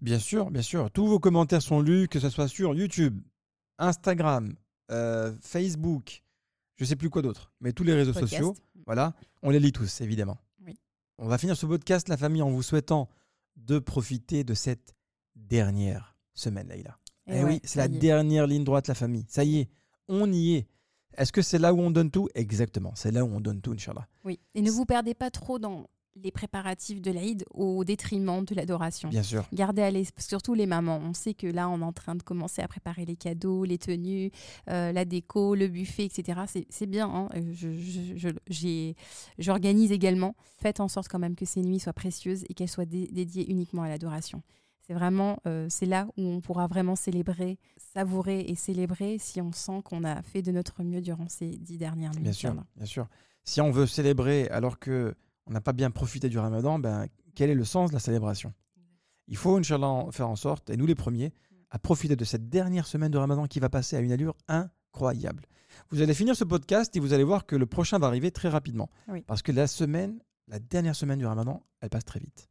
Bien 0.00 0.18
sûr, 0.18 0.50
bien 0.50 0.62
sûr. 0.62 0.90
Tous 0.90 1.06
vos 1.06 1.18
commentaires 1.18 1.62
sont 1.62 1.80
lus, 1.80 2.08
que 2.08 2.20
ce 2.20 2.30
soit 2.30 2.48
sur 2.48 2.74
YouTube, 2.74 3.20
Instagram, 3.78 4.54
euh, 4.90 5.32
Facebook, 5.40 6.22
je 6.76 6.84
sais 6.84 6.96
plus 6.96 7.10
quoi 7.10 7.22
d'autre, 7.22 7.52
mais 7.60 7.72
tous 7.72 7.84
les 7.84 7.94
réseaux 7.94 8.12
Podcast. 8.12 8.32
sociaux. 8.32 8.54
Voilà, 8.86 9.14
on 9.42 9.50
les 9.50 9.60
lit 9.60 9.72
tous, 9.72 10.00
évidemment. 10.00 10.36
Oui. 10.64 10.78
On 11.18 11.26
va 11.28 11.38
finir 11.38 11.56
ce 11.56 11.66
podcast, 11.66 12.08
la 12.08 12.16
famille, 12.16 12.42
en 12.42 12.50
vous 12.50 12.62
souhaitant 12.62 13.08
de 13.56 13.78
profiter 13.78 14.44
de 14.44 14.54
cette 14.54 14.94
dernière 15.36 16.16
semaine, 16.34 16.68
Laïla. 16.68 16.98
Et 17.26 17.38
Eh 17.38 17.44
ouais, 17.44 17.44
oui, 17.44 17.60
c'est 17.64 17.78
la 17.78 17.88
dernière 17.88 18.46
ligne 18.46 18.64
droite, 18.64 18.88
la 18.88 18.94
famille. 18.94 19.24
Ça 19.28 19.44
y 19.44 19.60
est, 19.60 19.68
on 20.08 20.30
y 20.32 20.54
est. 20.56 20.66
Est-ce 21.16 21.32
que 21.32 21.42
c'est 21.42 21.58
là 21.58 21.72
où 21.72 21.80
on 21.80 21.90
donne 21.90 22.10
tout? 22.10 22.28
Exactement, 22.34 22.92
c'est 22.96 23.12
là 23.12 23.24
où 23.24 23.28
on 23.28 23.40
donne 23.40 23.60
tout, 23.60 23.72
Inch'Allah. 23.72 24.06
Oui. 24.24 24.40
Et 24.54 24.62
ne 24.62 24.70
vous 24.70 24.84
perdez 24.84 25.14
pas 25.14 25.30
trop 25.30 25.58
dans 25.58 25.88
les 26.16 26.30
préparatifs 26.30 27.02
de 27.02 27.10
l'Aïd 27.10 27.44
au 27.52 27.82
détriment 27.84 28.44
de 28.44 28.54
l'adoration. 28.54 29.08
Bien 29.08 29.22
sûr. 29.22 29.44
Gardez 29.52 29.82
à 29.82 29.90
l'esprit, 29.90 30.22
surtout 30.22 30.54
les 30.54 30.66
mamans. 30.66 31.00
On 31.02 31.12
sait 31.12 31.34
que 31.34 31.46
là, 31.46 31.68
on 31.68 31.80
est 31.80 31.84
en 31.84 31.92
train 31.92 32.14
de 32.14 32.22
commencer 32.22 32.62
à 32.62 32.68
préparer 32.68 33.04
les 33.04 33.16
cadeaux, 33.16 33.64
les 33.64 33.78
tenues, 33.78 34.30
euh, 34.70 34.92
la 34.92 35.04
déco, 35.04 35.54
le 35.54 35.66
buffet, 35.68 36.04
etc. 36.04 36.40
C'est- 36.70 36.86
bien. 36.86 37.08
hein. 37.08 37.28
Euh, 37.34 37.40
je- 37.52 37.72
je- 37.78 38.28
je- 38.48 38.92
J'organise 39.38 39.90
également. 39.90 40.34
Faites 40.58 40.80
en 40.80 40.88
sorte 40.88 41.08
quand 41.08 41.18
même 41.18 41.34
que 41.34 41.44
ces 41.46 41.62
nuits 41.62 41.80
soient 41.80 41.92
précieuses 41.92 42.44
et 42.48 42.54
qu'elles 42.54 42.68
soient 42.68 42.84
dé- 42.84 43.08
dédiées 43.10 43.50
uniquement 43.50 43.82
à 43.82 43.88
l'adoration. 43.88 44.42
C'est 44.86 44.94
vraiment, 44.94 45.38
euh, 45.46 45.66
c'est 45.70 45.86
là 45.86 46.06
où 46.18 46.22
on 46.22 46.40
pourra 46.40 46.66
vraiment 46.66 46.94
célébrer, 46.94 47.58
savourer 47.94 48.40
et 48.40 48.54
célébrer 48.54 49.16
si 49.18 49.40
on 49.40 49.50
sent 49.50 49.80
qu'on 49.82 50.04
a 50.04 50.22
fait 50.22 50.42
de 50.42 50.52
notre 50.52 50.82
mieux 50.82 51.00
durant 51.00 51.28
ces 51.28 51.48
dix 51.56 51.78
dernières 51.78 52.12
nuits. 52.12 52.22
Bien 52.22 52.32
sûr, 52.32 52.54
bien 52.76 52.86
sûr. 52.86 53.08
Si 53.44 53.60
on 53.60 53.70
veut 53.70 53.86
célébrer 53.86 54.46
alors 54.48 54.78
que 54.78 55.14
on 55.46 55.52
n'a 55.52 55.60
pas 55.60 55.72
bien 55.72 55.90
profité 55.90 56.28
du 56.28 56.38
ramadan, 56.38 56.78
ben, 56.78 57.06
quel 57.34 57.50
est 57.50 57.54
le 57.54 57.64
sens 57.64 57.90
de 57.90 57.94
la 57.94 58.00
célébration? 58.00 58.52
Il 59.26 59.36
faut, 59.36 59.56
Inch'Allah, 59.56 60.06
faire 60.10 60.28
en 60.28 60.36
sorte, 60.36 60.70
et 60.70 60.76
nous 60.76 60.86
les 60.86 60.94
premiers, 60.94 61.32
à 61.70 61.78
profiter 61.78 62.16
de 62.16 62.24
cette 62.24 62.48
dernière 62.48 62.86
semaine 62.86 63.10
de 63.10 63.18
ramadan 63.18 63.46
qui 63.46 63.60
va 63.60 63.68
passer 63.68 63.96
à 63.96 64.00
une 64.00 64.12
allure 64.12 64.36
incroyable. 64.48 65.46
Vous 65.90 66.02
allez 66.02 66.14
finir 66.14 66.36
ce 66.36 66.44
podcast 66.44 66.94
et 66.96 67.00
vous 67.00 67.12
allez 67.12 67.24
voir 67.24 67.46
que 67.46 67.56
le 67.56 67.66
prochain 67.66 67.98
va 67.98 68.06
arriver 68.06 68.30
très 68.30 68.48
rapidement. 68.48 68.90
Oui. 69.08 69.22
Parce 69.26 69.42
que 69.42 69.50
la 69.50 69.66
semaine, 69.66 70.20
la 70.46 70.58
dernière 70.58 70.94
semaine 70.94 71.18
du 71.18 71.26
ramadan, 71.26 71.62
elle 71.80 71.90
passe 71.90 72.04
très 72.04 72.20
vite. 72.20 72.48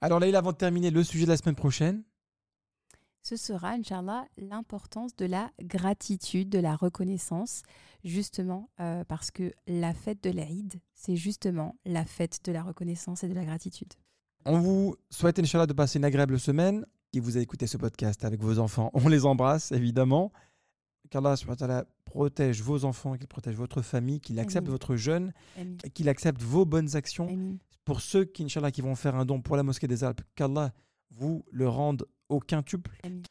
Alors 0.00 0.20
Laïla, 0.20 0.38
avant 0.38 0.52
de 0.52 0.56
terminer 0.56 0.90
le 0.90 1.02
sujet 1.02 1.24
de 1.24 1.30
la 1.30 1.36
semaine 1.36 1.56
prochaine, 1.56 2.04
ce 3.24 3.36
sera, 3.36 3.70
Inch'Allah, 3.70 4.26
l'importance 4.36 5.16
de 5.16 5.24
la 5.24 5.50
gratitude, 5.62 6.50
de 6.50 6.58
la 6.58 6.76
reconnaissance, 6.76 7.62
justement 8.04 8.68
euh, 8.80 9.02
parce 9.04 9.30
que 9.30 9.54
la 9.66 9.94
fête 9.94 10.22
de 10.22 10.30
l'Aïd, 10.30 10.74
c'est 10.92 11.16
justement 11.16 11.74
la 11.86 12.04
fête 12.04 12.44
de 12.44 12.52
la 12.52 12.62
reconnaissance 12.62 13.24
et 13.24 13.28
de 13.28 13.34
la 13.34 13.46
gratitude. 13.46 13.94
On 14.44 14.58
vous 14.60 14.96
souhaite, 15.08 15.38
Inch'Allah, 15.38 15.66
de 15.66 15.72
passer 15.72 15.98
une 15.98 16.04
agréable 16.04 16.38
semaine. 16.38 16.84
Si 17.14 17.20
vous 17.20 17.36
avez 17.36 17.42
écouté 17.44 17.66
ce 17.66 17.78
podcast 17.78 18.26
avec 18.26 18.42
vos 18.42 18.58
enfants, 18.58 18.90
on 18.92 19.08
les 19.08 19.24
embrasse, 19.24 19.72
évidemment. 19.72 20.30
Qu'Allah 21.08 21.34
protège 22.04 22.60
vos 22.60 22.84
enfants, 22.84 23.16
qu'il 23.16 23.26
protège 23.26 23.56
votre 23.56 23.80
famille, 23.80 24.20
qu'il 24.20 24.38
accepte 24.38 24.66
Amin. 24.66 24.72
votre 24.72 24.96
jeûne, 24.96 25.32
qu'il 25.94 26.10
accepte 26.10 26.42
vos 26.42 26.66
bonnes 26.66 26.94
actions. 26.94 27.28
Amin. 27.28 27.56
Pour 27.86 28.02
ceux 28.02 28.26
qui, 28.26 28.44
Inch'Allah, 28.44 28.70
qui 28.70 28.82
vont 28.82 28.94
faire 28.94 29.16
un 29.16 29.24
don 29.24 29.40
pour 29.40 29.56
la 29.56 29.62
mosquée 29.62 29.86
des 29.86 30.04
Alpes, 30.04 30.20
qu'Allah 30.34 30.74
vous 31.10 31.44
le 31.50 31.68
rende 31.68 32.04
au 32.29 32.39
quintuple. 32.39 32.91
Amin. 33.03 33.21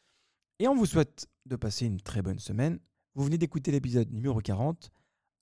Et 0.59 0.67
on 0.67 0.75
vous 0.75 0.85
souhaite 0.85 1.27
de 1.45 1.55
passer 1.55 1.85
une 1.85 2.01
très 2.01 2.21
bonne 2.21 2.39
semaine. 2.39 2.79
Vous 3.15 3.23
venez 3.23 3.37
d'écouter 3.37 3.71
l'épisode 3.71 4.11
numéro 4.11 4.39
40. 4.39 4.91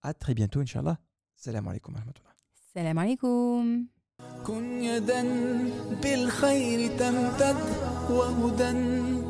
À 0.03 0.13
très 0.13 0.33
bientôt, 0.33 0.59
Inch'Allah. 0.59 0.99
Salam 1.35 1.67
alaikum 1.67 1.93
wa 1.93 1.99
rahmatullah. 1.99 2.33
Salam 2.73 2.97
alaikum. 2.97 3.87
كن 4.45 4.81
يدا 4.83 5.21
بالخير 6.01 6.97
تمتد 6.99 7.57
وهدى 8.09 8.71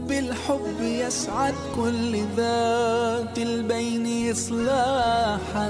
بالحب 0.08 0.82
يسعد 0.82 1.53
كل 1.76 2.24
ذات 2.38 3.38
البين 3.39 4.32
إصلاحا 4.32 5.70